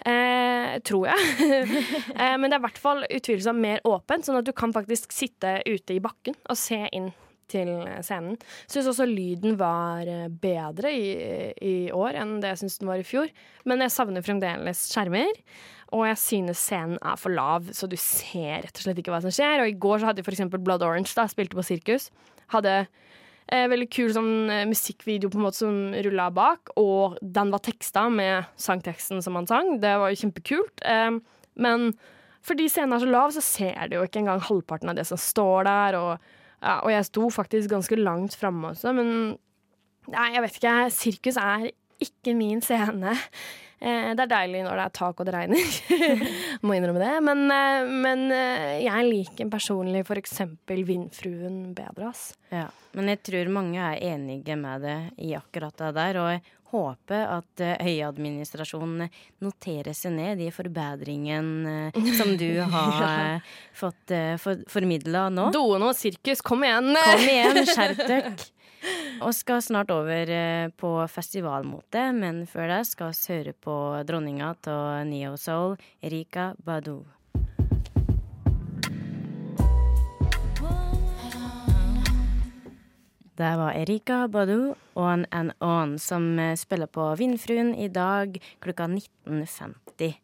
Eh, 0.05 0.75
tror 0.85 1.09
jeg. 1.09 1.31
eh, 2.21 2.35
men 2.37 2.49
det 2.49 2.57
er 2.57 2.61
i 2.61 2.67
hvert 2.67 2.83
fall 2.83 3.07
utvilsomt 3.07 3.65
mer 3.65 3.81
åpent, 3.89 4.27
sånn 4.27 4.41
at 4.41 4.47
du 4.47 4.53
kan 4.57 4.75
faktisk 4.75 5.15
sitte 5.15 5.59
ute 5.65 5.97
i 5.97 6.03
bakken 6.03 6.37
og 6.45 6.59
se 6.59 6.85
inn 6.93 7.11
til 7.51 7.73
scenen. 8.05 8.37
Syns 8.69 8.89
også 8.91 9.07
lyden 9.09 9.57
var 9.59 10.07
eh, 10.09 10.27
bedre 10.29 10.93
i, 10.93 11.09
i 11.65 11.75
år 11.95 12.19
enn 12.21 12.37
det 12.43 12.53
jeg 12.53 12.63
syns 12.63 12.79
den 12.81 12.91
var 12.91 13.01
i 13.01 13.07
fjor. 13.07 13.29
Men 13.69 13.83
jeg 13.85 13.95
savner 13.95 14.25
fremdeles 14.25 14.87
skjermer. 14.93 15.43
Og 15.95 16.05
jeg 16.05 16.19
synes 16.21 16.61
scenen 16.61 16.99
er 17.01 17.17
for 17.17 17.33
lav, 17.33 17.71
så 17.73 17.87
du 17.89 17.95
ser 17.97 18.61
rett 18.65 18.75
og 18.75 18.83
slett 18.83 18.99
ikke 19.01 19.13
hva 19.13 19.23
som 19.23 19.33
skjer. 19.33 19.63
Og 19.63 19.71
i 19.71 19.77
går 19.81 20.01
så 20.01 20.11
hadde 20.11 20.25
for 20.25 20.35
eksempel 20.35 20.61
Blood 20.61 20.85
Orange, 20.85 21.15
da, 21.17 21.25
spilte 21.29 21.57
på 21.57 21.65
sirkus. 21.65 22.09
Hadde 22.53 22.75
eh, 22.83 23.65
veldig 23.71 23.89
kul 23.93 24.13
sånn 24.13 24.53
eh, 24.53 24.67
musikkvideo 24.69 25.31
på 25.33 25.39
en 25.39 25.47
måte 25.47 25.61
som 25.63 25.79
rulla 26.05 26.29
bak, 26.33 26.75
og 26.79 27.17
den 27.21 27.53
var 27.53 27.65
teksta 27.65 28.05
med 28.13 28.49
sangteksten 28.61 29.25
som 29.25 29.39
han 29.39 29.49
sang. 29.49 29.77
Det 29.81 29.95
var 30.01 30.13
jo 30.13 30.21
kjempekult. 30.21 30.85
Eh, 30.85 31.17
men 31.59 31.89
fordi 32.45 32.69
scenen 32.71 32.95
er 32.95 33.03
så 33.03 33.09
lav, 33.09 33.33
så 33.33 33.43
ser 33.43 33.89
du 33.89 33.97
jo 33.97 34.05
ikke 34.05 34.21
engang 34.21 34.45
halvparten 34.45 34.93
av 34.93 34.99
det 34.99 35.07
som 35.09 35.19
står 35.19 35.65
der. 35.67 35.97
Og, 35.99 36.35
ja, 36.63 36.79
og 36.79 36.91
jeg 36.91 37.05
sto 37.07 37.29
faktisk 37.33 37.69
ganske 37.71 37.95
langt 37.99 38.35
framme 38.39 38.73
også, 38.73 38.93
men 38.97 39.37
Nei, 40.09 40.31
jeg 40.33 40.41
vet 40.41 40.55
ikke. 40.57 40.75
Sirkus 40.89 41.37
er 41.37 41.67
ikke 42.01 42.33
min 42.33 42.63
scene. 42.65 43.13
Eh, 43.79 44.11
det 44.11 44.25
er 44.25 44.31
deilig 44.33 44.65
når 44.65 44.75
det 44.75 44.85
er 44.85 44.95
tak 44.97 45.21
og 45.21 45.27
det 45.27 45.33
regner. 45.35 45.73
Må 46.65 46.75
innrømme 46.75 46.99
det. 46.99 47.13
Men, 47.23 47.45
eh, 47.55 47.91
men 48.05 48.25
eh, 48.35 48.83
jeg 48.83 49.07
liker 49.07 49.51
personlig 49.51 50.03
eksempel 50.19 50.83
Vindfruen 50.87 51.73
bedre, 51.77 52.11
ass. 52.11 52.33
Ja. 52.51 52.67
Men 52.97 53.11
jeg 53.13 53.23
tror 53.23 53.51
mange 53.53 53.79
er 53.79 54.01
enige 54.15 54.57
med 54.59 54.83
det 54.83 54.99
i 55.23 55.35
akkurat 55.37 55.77
det 55.79 55.93
der. 55.95 56.19
Og 56.19 56.31
jeg 56.33 56.43
håper 56.69 57.23
at 57.39 57.63
Høyadministrasjonen 57.81 59.07
noterer 59.41 59.95
seg 59.97 60.13
ned 60.17 60.41
de 60.43 60.51
forbedringene 60.53 61.89
som 62.19 62.35
du 62.37 62.59
har 62.75 63.39
fått 63.73 64.13
for, 64.43 64.61
formidla 64.69 65.29
nå. 65.33 65.49
Dono 65.55 65.93
sirkus, 65.97 66.43
kom 66.45 66.67
igjen! 66.67 66.91
Kom 66.93 67.25
igjen, 67.25 67.63
skjerp 67.69 68.03
dere! 68.05 68.35
Og 69.19 69.33
skal 69.35 69.61
snart 69.61 69.91
over 69.91 70.31
eh, 70.31 70.71
på 70.79 70.95
festivalmote, 71.11 72.09
men 72.15 72.45
før 72.47 72.71
det 72.71 72.81
skal 72.87 73.13
vi 73.13 73.35
høre 73.35 73.53
på 73.53 73.77
dronninga 74.07 74.53
av 74.71 75.07
Neo 75.09 75.35
Soul, 75.37 75.75
Erika 76.01 76.53
Badu. 76.63 77.03
Det 83.39 83.51
var 83.55 83.71
Erika 83.71 84.27
Badu 84.27 84.73
og 84.99 85.05
en 85.13 85.25
and 85.31 85.51
On 85.63 85.93
som 85.99 86.39
eh, 86.39 86.57
spiller 86.59 86.89
på 86.91 87.05
Vindfruen 87.15 87.71
i 87.71 87.87
dag 87.87 88.35
klokka 88.59 88.87
19.50. 88.91 90.17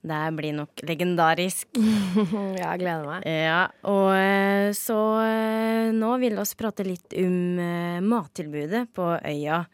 Det 0.00 0.20
blir 0.32 0.54
nok 0.56 0.80
legendarisk. 0.88 1.68
Jeg 2.60 2.80
gleder 2.80 3.04
meg. 3.04 3.26
Ja, 3.28 3.66
og 3.84 4.14
eh, 4.16 4.70
så 4.76 4.96
eh, 5.26 5.90
nå 5.92 6.14
vil 6.22 6.38
vi 6.38 6.46
prate 6.56 6.86
litt 6.88 7.16
om 7.20 7.60
eh, 7.60 8.00
mattilbudet 8.04 8.86
på 8.96 9.12
øya. 9.18 9.64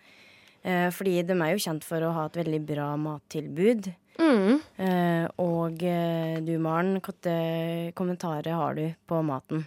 Fordi 0.67 1.21
de 1.23 1.31
er 1.31 1.53
jo 1.53 1.61
kjent 1.63 1.85
for 1.87 2.03
å 2.03 2.09
ha 2.11 2.25
et 2.27 2.37
veldig 2.41 2.59
bra 2.67 2.89
mattilbud. 2.99 3.85
Mm. 4.19 4.57
Og 5.39 5.85
du, 6.43 6.51
Maren, 6.59 6.97
hvilke 6.99 7.93
kommentarer 7.95 8.57
har 8.59 8.75
du 8.75 8.89
på 9.07 9.21
maten? 9.23 9.63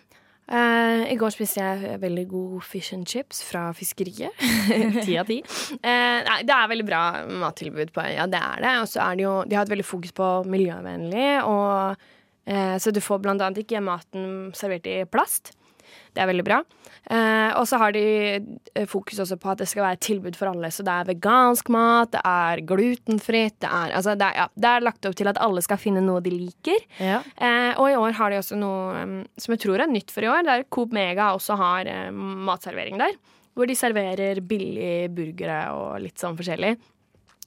Eh, 0.49 1.03
I 1.13 1.17
går 1.19 1.33
spiste 1.33 1.61
jeg 1.61 1.99
veldig 2.01 2.23
god 2.31 2.53
fish 2.65 2.95
and 2.95 3.05
chips 3.09 3.43
fra 3.45 3.67
fiskeriet. 3.77 4.33
Ti 5.05 5.17
av 5.21 5.29
ti. 5.29 5.37
Uh, 5.77 6.19
nei, 6.25 6.39
det 6.47 6.55
er 6.55 6.71
veldig 6.71 6.87
bra 6.87 7.01
mattilbud 7.43 7.93
på 7.93 8.01
øya, 8.01 8.25
det 8.31 8.39
er 8.41 8.63
det. 8.65 8.73
Og 8.81 8.89
så 8.89 9.03
er 9.05 9.19
det 9.19 9.27
jo 9.27 9.35
De 9.45 9.59
har 9.59 9.67
et 9.67 9.73
veldig 9.75 9.85
fokus 9.85 10.15
på 10.17 10.31
miljøvennlig, 10.49 11.29
og 11.45 12.01
uh, 12.49 12.75
så 12.81 12.93
du 12.95 13.01
får 13.03 13.21
blant 13.21 13.45
annet 13.45 13.61
ikke 13.61 13.83
maten 13.85 14.49
servert 14.57 14.89
i 14.89 15.03
plast. 15.05 15.53
Det 16.19 16.25
er 16.25 16.33
veldig 16.33 16.43
bra. 16.43 16.57
Eh, 17.07 17.51
og 17.55 17.63
så 17.69 17.77
har 17.79 17.93
de 17.95 18.01
eh, 18.35 18.87
fokus 18.91 19.21
også 19.23 19.37
på 19.39 19.53
at 19.53 19.61
det 19.61 19.69
skal 19.71 19.85
være 19.85 19.95
et 19.95 20.01
tilbud 20.03 20.35
for 20.35 20.51
alle. 20.51 20.67
Så 20.75 20.83
det 20.83 20.91
er 20.91 21.07
vegansk 21.07 21.71
mat, 21.71 22.11
det 22.11 22.19
er 22.27 22.59
glutenfritt, 22.67 23.55
det 23.63 23.69
er, 23.69 23.93
altså 23.95 24.17
det 24.19 24.27
er, 24.27 24.35
ja, 24.41 24.47
det 24.59 24.71
er 24.73 24.83
lagt 24.83 25.07
opp 25.07 25.15
til 25.15 25.29
at 25.31 25.39
alle 25.39 25.63
skal 25.63 25.79
finne 25.79 26.03
noe 26.03 26.19
de 26.25 26.33
liker. 26.35 26.83
Ja. 26.99 27.21
Eh, 27.39 27.71
og 27.79 27.87
i 27.87 27.95
år 27.95 28.17
har 28.19 28.33
de 28.33 28.41
også 28.41 28.59
noe 28.59 28.99
um, 28.99 29.15
som 29.39 29.55
jeg 29.55 29.63
tror 29.63 29.79
er 29.79 29.91
nytt 29.93 30.11
for 30.11 30.27
i 30.27 30.31
år. 30.31 30.43
Der 30.49 30.67
Coop 30.67 30.91
Mega 30.95 31.31
også 31.37 31.55
har 31.61 31.87
eh, 31.87 32.11
matservering 32.11 32.99
der. 32.99 33.15
Hvor 33.55 33.69
de 33.69 33.79
serverer 33.79 34.43
billige 34.43 35.07
burgere 35.15 35.61
og 35.79 36.01
litt 36.03 36.19
sånn 36.19 36.35
forskjellig. 36.35 36.75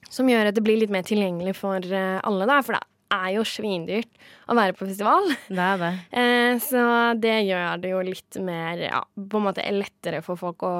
Som 0.09 0.33
gjør 0.33 0.49
at 0.49 0.57
det 0.57 0.65
blir 0.65 0.81
litt 0.81 0.93
mer 0.93 1.05
tilgjengelig 1.05 1.53
for 1.61 1.77
eh, 1.77 2.17
alle, 2.25 2.49
da. 2.49 2.57
For 2.65 2.73
det 2.73 2.81
er 3.13 3.29
jo 3.37 3.45
svindyrt 3.47 4.09
å 4.49 4.57
være 4.57 4.75
på 4.77 4.87
festival. 4.89 5.31
Det 5.47 5.69
er 5.69 5.81
det. 5.81 5.93
Eh, 6.23 6.59
så 6.61 6.83
det 7.17 7.39
gjør 7.47 7.81
det 7.81 7.93
jo 7.93 8.01
litt 8.05 8.37
mer 8.43 8.83
ja, 8.85 8.99
på 9.01 9.39
en 9.39 9.47
måte 9.47 9.65
lettere 9.73 10.21
for 10.25 10.39
folk 10.39 10.65
å, 10.67 10.75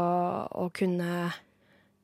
å 0.63 0.67
kunne 0.75 1.31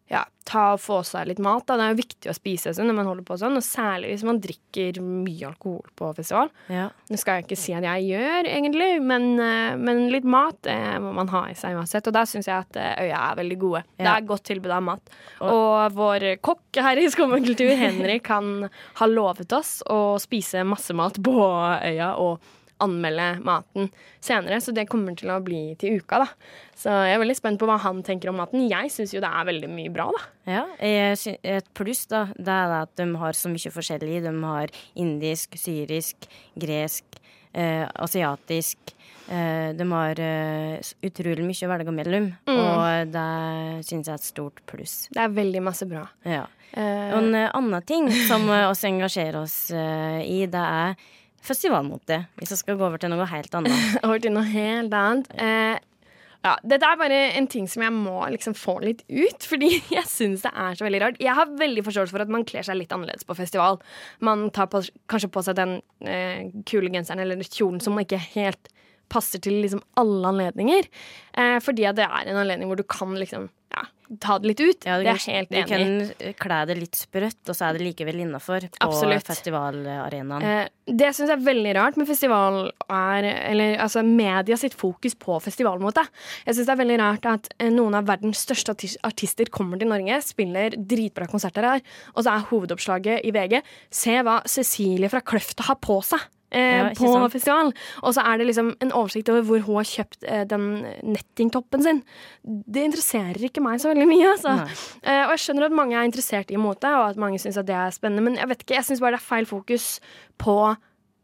ja, 0.10 0.24
ta 0.50 0.63
og 0.74 0.82
få 0.82 1.00
seg 1.06 1.28
litt 1.30 1.41
mat. 1.43 1.65
Da. 1.67 1.78
Det 1.78 1.86
er 1.86 1.93
jo 1.93 2.00
viktig 2.00 2.32
å 2.32 2.36
spise 2.36 2.74
sånn 2.74 2.89
når 2.89 2.98
man 2.98 3.10
holder 3.12 3.26
på 3.28 3.38
sånn, 3.38 3.58
og 3.60 3.65
særlig 3.65 4.13
hvis 4.13 4.26
man 4.26 4.41
drikker 4.41 4.98
mye 5.06 5.52
alkohol 5.52 5.86
på 6.00 6.10
festival. 6.17 6.50
Ja. 6.74 6.88
Det 7.10 7.19
skal 7.22 7.39
jeg 7.39 7.48
ikke 7.48 7.60
si 7.62 7.76
at 7.78 7.86
jeg 7.86 8.08
gjør, 8.10 8.50
egentlig, 8.50 8.89
men, 9.06 9.30
eh, 9.45 9.78
men 9.78 10.08
litt 10.13 10.26
mat 10.26 10.58
det 10.65 10.80
må 11.04 11.13
man 11.19 11.30
ha 11.34 11.45
i 11.52 11.58
seg 11.58 11.78
uansett. 11.78 12.10
Og 12.10 12.17
der 12.17 12.30
syns 12.30 12.50
jeg 12.50 12.58
at 12.58 12.80
eh, 12.82 13.06
Øya 13.06 13.24
er 13.30 13.39
veldig 13.43 13.60
gode. 13.62 13.84
Det 14.00 14.10
er 14.10 14.30
godt 14.34 14.48
tilbud 14.50 14.74
av 14.74 14.86
mat. 14.89 15.17
Og 15.45 15.98
vår 16.00 16.30
kokk 16.45 16.82
her 16.89 17.02
i 17.02 17.10
Skummakultur, 17.13 17.74
Henrik, 17.78 18.30
han 18.34 18.69
har 19.00 19.13
lovet 19.13 19.54
oss 19.54 19.80
å 19.86 20.17
spise 20.22 20.65
masse 20.67 20.95
mat 20.98 21.22
på 21.22 21.38
Øya 21.86 22.15
og 22.17 22.56
anmelde 22.83 23.27
maten 23.45 23.89
senere, 24.23 24.59
så 24.63 24.73
det 24.75 24.87
kommer 24.91 25.15
til 25.19 25.31
å 25.33 25.39
bli 25.43 25.75
til 25.79 25.99
uka, 25.99 26.21
da. 26.23 26.27
Så 26.79 26.93
jeg 27.07 27.15
er 27.17 27.21
veldig 27.23 27.37
spent 27.37 27.59
på 27.61 27.67
hva 27.69 27.77
han 27.83 28.03
tenker 28.07 28.31
om 28.31 28.39
maten. 28.39 28.67
Jeg 28.71 28.91
syns 28.93 29.13
jo 29.15 29.21
det 29.23 29.29
er 29.31 29.47
veldig 29.49 29.69
mye 29.71 29.91
bra, 29.93 30.09
da. 30.15 30.21
Ja, 30.49 30.63
et 30.79 31.67
pluss 31.77 32.05
da, 32.11 32.25
det 32.37 32.55
er 32.55 32.75
at 32.81 32.93
de 32.99 33.09
har 33.19 33.35
så 33.37 33.51
mye 33.51 33.73
forskjellig. 33.75 34.21
De 34.25 34.33
har 34.43 34.71
indisk, 34.95 35.57
syrisk, 35.59 36.29
gresk, 36.59 37.19
eh, 37.53 37.83
asiatisk. 37.99 38.95
Eh, 39.29 39.73
de 39.77 39.85
har 39.91 40.19
eh, 40.25 40.79
utrolig 41.05 41.43
mye 41.45 41.67
å 41.67 41.73
velge 41.75 41.93
mellom, 41.93 42.31
og 42.49 43.11
det 43.13 43.27
syns 43.85 44.07
jeg 44.07 44.15
er 44.15 44.21
et 44.23 44.25
stort 44.31 44.63
pluss. 44.69 45.03
Det 45.13 45.21
er 45.21 45.35
veldig 45.35 45.61
masse 45.67 45.85
bra. 45.85 46.07
Ja. 46.25 46.47
Eh, 46.71 47.11
Og 47.13 47.19
en 47.23 47.35
eh, 47.35 47.49
annen 47.53 47.81
ting 47.85 48.09
som 48.29 48.47
vi 48.49 48.57
engasjerer 48.89 49.37
oss 49.43 49.69
eh, 49.73 50.21
i, 50.25 50.43
det 50.49 50.65
er 50.65 50.95
festivalmote. 51.45 52.23
Hvis 52.39 52.56
jeg 52.56 52.63
skal 52.63 52.80
gå 52.80 52.88
over 52.88 53.02
til 53.02 53.12
noe 53.13 53.28
helt 53.30 53.54
annet. 53.56 53.78
over 54.06 54.19
til 54.23 54.34
noe 54.36 54.47
helt 54.49 54.95
annet. 54.95 55.30
Eh, 55.36 55.78
ja, 56.39 56.54
dette 56.63 56.88
er 56.88 56.99
bare 56.99 57.19
en 57.36 57.49
ting 57.52 57.65
som 57.67 57.84
jeg 57.84 57.91
må 57.91 58.15
liksom 58.32 58.56
få 58.56 58.78
litt 58.84 59.04
ut, 59.12 59.43
fordi 59.52 59.73
jeg 59.91 60.06
syns 60.08 60.45
det 60.45 60.54
er 60.54 60.80
så 60.80 60.88
veldig 60.88 61.04
rart. 61.04 61.21
Jeg 61.23 61.36
har 61.36 61.56
veldig 61.60 61.86
forståelse 61.88 62.15
for 62.15 62.23
at 62.23 62.32
man 62.32 62.47
kler 62.47 62.65
seg 62.65 62.80
litt 62.80 62.95
annerledes 62.95 63.28
på 63.28 63.38
festival. 63.38 63.82
Man 64.23 64.47
tar 64.56 64.71
på, 64.71 64.84
kanskje 65.12 65.32
på 65.34 65.45
seg 65.45 65.60
den 65.60 65.80
eh, 66.08 66.47
kule 66.69 66.91
genseren 66.93 67.23
eller 67.25 67.43
kjolen 67.47 67.84
som 67.84 67.99
ikke 67.99 68.21
helt 68.34 68.71
passer 69.10 69.41
til 69.41 69.58
liksom 69.63 69.82
alle 69.99 70.34
anledninger. 70.34 70.88
Eh, 71.34 71.58
fordi 71.65 71.88
det 71.97 72.06
er 72.06 72.30
en 72.30 72.43
anledning 72.43 72.69
hvor 72.69 72.80
du 72.80 72.86
kan 72.88 73.15
liksom 73.17 73.49
ta 74.17 74.39
det 74.41 74.48
litt 74.50 74.62
ut. 74.63 74.86
Ja, 74.88 74.98
det 74.98 75.12
er 75.12 75.19
helt 75.22 75.52
enig 75.54 76.08
Du 76.10 76.24
kan 76.24 76.34
kle 76.41 76.60
det 76.69 76.78
litt 76.80 76.98
sprøtt, 76.98 77.41
og 77.45 77.56
så 77.58 77.67
er 77.67 77.78
det 77.78 77.86
likevel 77.86 78.22
innafor 78.24 78.65
på 78.74 78.89
festivalarenaen. 79.28 80.41
Eh, 80.43 80.69
det 80.89 81.12
syns 81.13 81.30
jeg 81.30 81.36
er 81.38 81.45
veldig 81.45 81.74
rart 81.78 82.00
med 82.02 82.10
festival 82.10 82.72
er 82.89 83.28
Eller 83.30 83.78
altså 83.78 84.02
media 84.06 84.58
sitt 84.58 84.74
fokus 84.74 85.13
på 85.19 85.38
festivalmåte. 85.43 86.02
Jeg 86.48 86.56
syns 86.58 86.65
det 86.65 86.74
er 86.74 86.82
veldig 86.82 87.00
rart 87.04 87.30
at 87.30 87.52
eh, 87.60 87.69
noen 87.69 88.00
av 88.00 88.10
verdens 88.10 88.41
største 88.48 88.74
artis- 88.74 88.98
artister 89.06 89.52
kommer 89.54 89.78
til 89.78 89.91
Norge, 89.91 90.22
spiller 90.26 90.74
dritbra 90.74 91.28
konserter 91.30 91.67
her, 91.69 91.86
og 92.15 92.24
så 92.26 92.34
er 92.34 92.48
hovedoppslaget 92.50 93.26
i 93.28 93.32
VG 93.36 93.60
Se 93.93 94.17
hva 94.26 94.39
Cecilie 94.50 95.10
fra 95.12 95.22
Kløfta 95.22 95.69
har 95.69 95.78
på 95.82 96.02
seg. 96.06 96.26
Eh, 96.51 96.77
Ja, 96.79 96.89
på 96.97 97.05
sant? 97.13 97.31
festival. 97.33 97.73
Og 98.01 98.13
så 98.15 98.23
er 98.25 98.38
det 98.41 98.47
liksom 98.49 98.71
en 98.81 98.91
oversikt 98.97 99.29
over 99.29 99.43
hvor 99.45 99.59
hun 99.67 99.75
har 99.77 99.85
kjøpt 99.85 100.23
eh, 100.25 100.43
den 100.49 100.63
nettingtoppen 101.03 101.83
sin. 101.85 102.03
Det 102.43 102.83
interesserer 102.89 103.38
ikke 103.45 103.62
meg 103.62 103.79
så 103.83 103.91
veldig 103.93 104.07
mye. 104.09 104.31
Altså. 104.33 104.55
Eh, 105.03 105.23
og 105.27 105.35
jeg 105.35 105.43
skjønner 105.45 105.67
at 105.69 105.77
mange 105.77 105.95
er 105.99 106.09
interessert 106.09 106.49
i 106.51 106.57
mote, 106.57 106.89
og 106.89 107.12
at 107.12 107.21
mange 107.21 107.38
syns 107.41 107.59
det 107.62 107.75
er 107.75 107.93
spennende, 107.93 108.23
men 108.25 108.35
jeg 108.41 108.49
vet 108.49 108.63
ikke, 108.65 108.77
jeg 108.79 108.88
syns 108.89 109.03
bare 109.03 109.17
det 109.17 109.21
er 109.21 109.27
feil 109.29 109.45
fokus 109.49 109.99
på 110.41 110.57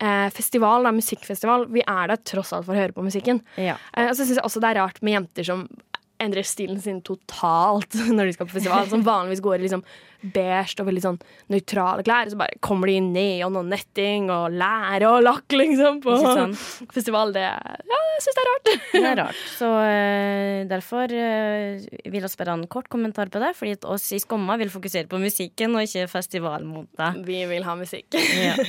eh, 0.03 0.29
festival, 0.35 0.83
da, 0.85 0.91
musikkfestival. 0.93 1.67
Vi 1.73 1.81
er 1.88 2.07
der 2.13 2.21
tross 2.27 2.53
alt 2.53 2.65
for 2.67 2.75
å 2.75 2.81
høre 2.83 2.93
på 2.93 3.05
musikken. 3.05 3.41
Ja. 3.57 3.77
Eh, 3.97 4.09
og 4.11 4.15
så 4.17 4.25
syns 4.27 4.38
jeg 4.38 4.45
også 4.45 4.61
det 4.61 4.73
er 4.75 4.81
rart 4.83 5.01
med 5.01 5.17
jenter 5.17 5.47
som 5.47 5.65
endrer 6.21 6.47
stilen 6.47 6.82
sin 6.82 7.01
totalt 7.06 7.95
når 8.15 8.30
de 8.30 8.36
skal 8.36 8.49
på 8.49 8.58
festival. 8.58 8.89
Som 8.91 9.06
vanligvis 9.06 9.43
går 9.45 9.60
i 9.60 9.65
liksom 9.67 9.86
beige 10.34 10.80
og 10.82 10.88
veldig 10.88 11.04
sånn 11.04 11.17
nøytrale 11.54 12.06
klær. 12.06 12.30
Så 12.32 12.39
bare 12.39 12.58
kommer 12.65 12.89
de 12.89 12.97
i 12.97 13.04
neon 13.04 13.60
og 13.60 13.67
netting 13.69 14.30
og 14.34 14.56
lære 14.56 15.10
og 15.10 15.25
lakk, 15.25 15.45
liksom, 15.54 16.01
på 16.06 16.17
sant? 16.21 16.60
festival. 16.95 17.34
Det 17.36 17.45
Ja, 17.45 18.01
jeg 18.15 18.23
syns 18.25 18.38
det 18.38 18.43
er 18.43 18.51
rart. 18.51 18.71
Det 18.93 19.04
er 19.04 19.19
rart. 19.23 19.41
Så 19.56 19.71
uh, 19.71 20.60
derfor 20.71 21.13
uh, 21.13 21.88
vil 22.10 22.25
vi 22.25 22.32
spørre 22.32 22.58
en 22.58 22.67
kort 22.71 22.89
kommentar 22.91 23.32
på 23.34 23.41
det. 23.43 23.54
Fordi 23.58 23.75
at 23.80 23.89
oss 23.95 24.10
i 24.15 24.21
Skomma 24.23 24.58
vil 24.62 24.73
fokusere 24.73 25.10
på 25.12 25.21
musikken 25.21 25.75
og 25.78 25.86
ikke 25.86 26.08
festivalmote. 26.12 27.12
Vi 27.28 27.43
vil 27.49 27.67
ha 27.67 27.78
musikk. 27.80 28.17
Ja. 28.17 28.56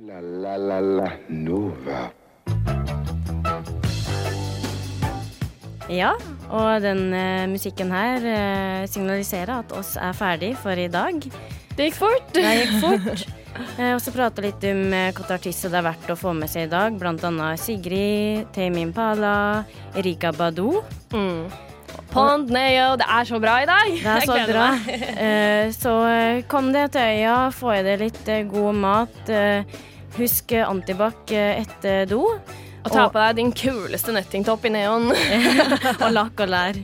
La 0.00 0.20
la 0.22 0.54
la 0.56 0.78
la 0.80 1.08
Nova. 1.28 2.19
Ja, 5.90 6.14
og 6.48 6.84
den 6.84 7.10
eh, 7.16 7.48
musikken 7.50 7.90
her 7.94 8.22
eh, 8.22 8.86
signaliserer 8.90 9.60
at 9.64 9.74
oss 9.74 9.96
er 9.98 10.14
ferdig 10.16 10.54
for 10.60 10.78
i 10.78 10.88
dag. 10.90 11.18
Det 11.76 11.90
gikk 11.90 11.98
fort. 11.98 12.32
Det 12.36 12.44
gikk 12.62 12.80
fort. 12.82 13.28
Eh, 13.76 13.92
og 13.94 14.00
så 14.02 14.12
prate 14.14 14.44
litt 14.44 14.62
om 14.68 14.92
eh, 14.94 15.10
hvilke 15.10 15.34
artister 15.36 15.72
det 15.72 15.80
er 15.80 15.88
verdt 15.88 16.12
å 16.12 16.18
få 16.18 16.34
med 16.36 16.50
seg 16.52 16.68
i 16.68 16.70
dag. 16.70 16.94
Blant 17.00 17.24
annet 17.26 17.60
Sigrid, 17.60 18.46
Tame 18.54 18.84
Impala, 18.84 19.34
Erika 19.98 20.32
Badu. 20.36 20.80
Mm. 21.12 21.50
Pond 22.10 22.50
Neo, 22.54 22.94
det 22.98 23.06
er 23.10 23.26
så 23.26 23.38
bra 23.42 23.58
i 23.62 23.68
dag. 23.68 23.90
Det 23.98 24.14
er 24.14 24.26
så 24.30 24.38
bra. 24.50 24.68
Eh, 25.20 25.66
så 25.76 25.92
eh, 26.08 26.42
kom 26.48 26.70
deg 26.72 26.94
til 26.94 27.18
øya, 27.18 27.36
få 27.54 27.74
i 27.74 27.84
deg 27.84 28.00
litt 28.06 28.30
god 28.50 28.78
mat. 28.80 29.32
Husk 30.16 30.54
antibac 30.64 31.30
etter 31.34 32.06
do. 32.10 32.24
Og 32.80 32.92
ta 32.92 33.06
på 33.12 33.20
deg 33.20 33.38
din 33.38 33.50
kuleste 33.52 34.14
nettingtopp 34.14 34.64
i 34.68 34.72
neon. 34.72 35.10
og 36.04 36.06
lakk 36.14 36.40
og 36.44 36.50
lær. 36.50 36.78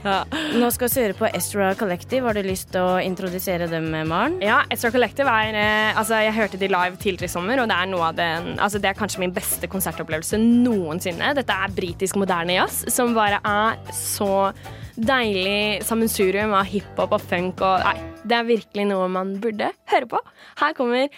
Nå 0.60 0.70
skal 0.74 0.90
vi 0.92 1.04
høre 1.06 1.16
på 1.16 1.30
Estra 1.30 1.70
Collective. 1.78 2.26
Har 2.28 2.36
du 2.36 2.44
lyst 2.44 2.72
til 2.74 2.84
å 2.84 2.98
introdusere 3.02 3.68
dem, 3.70 3.88
Maren? 4.10 4.38
Ja, 4.44 4.60
Estra 4.72 4.92
Collective 4.94 5.30
er 5.30 5.56
eh, 5.56 6.00
Altså, 6.00 6.20
jeg 6.22 6.36
hørte 6.36 6.60
de 6.60 6.68
live 6.70 7.00
tidligere 7.00 7.30
i 7.30 7.32
sommer, 7.32 7.62
og 7.62 7.70
det 7.70 7.78
er 7.78 7.88
noe 7.90 8.10
av 8.10 8.18
den 8.18 8.52
Altså, 8.60 8.80
det 8.82 8.92
er 8.92 8.98
kanskje 8.98 9.22
min 9.24 9.34
beste 9.36 9.70
konsertopplevelse 9.70 10.40
noensinne. 10.40 11.32
Dette 11.38 11.56
er 11.56 11.74
britisk 11.76 12.20
moderne 12.20 12.58
jazz, 12.58 12.84
som 12.92 13.16
bare 13.16 13.40
er 13.46 13.80
så 13.96 14.50
deilig 15.00 15.80
sammensurium 15.86 16.52
av 16.56 16.68
hiphop 16.68 17.16
og 17.16 17.24
funk 17.24 17.62
og 17.64 17.84
Nei, 17.86 17.96
det 18.28 18.36
er 18.36 18.48
virkelig 18.48 18.88
noe 18.90 19.08
man 19.12 19.38
burde 19.40 19.72
høre 19.92 20.10
på. 20.10 20.20
Her 20.60 20.76
kommer 20.76 21.08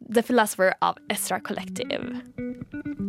The 0.00 0.22
Philosopher 0.22 0.74
av 0.84 1.00
Estra 1.12 1.40
Collective. 1.40 3.05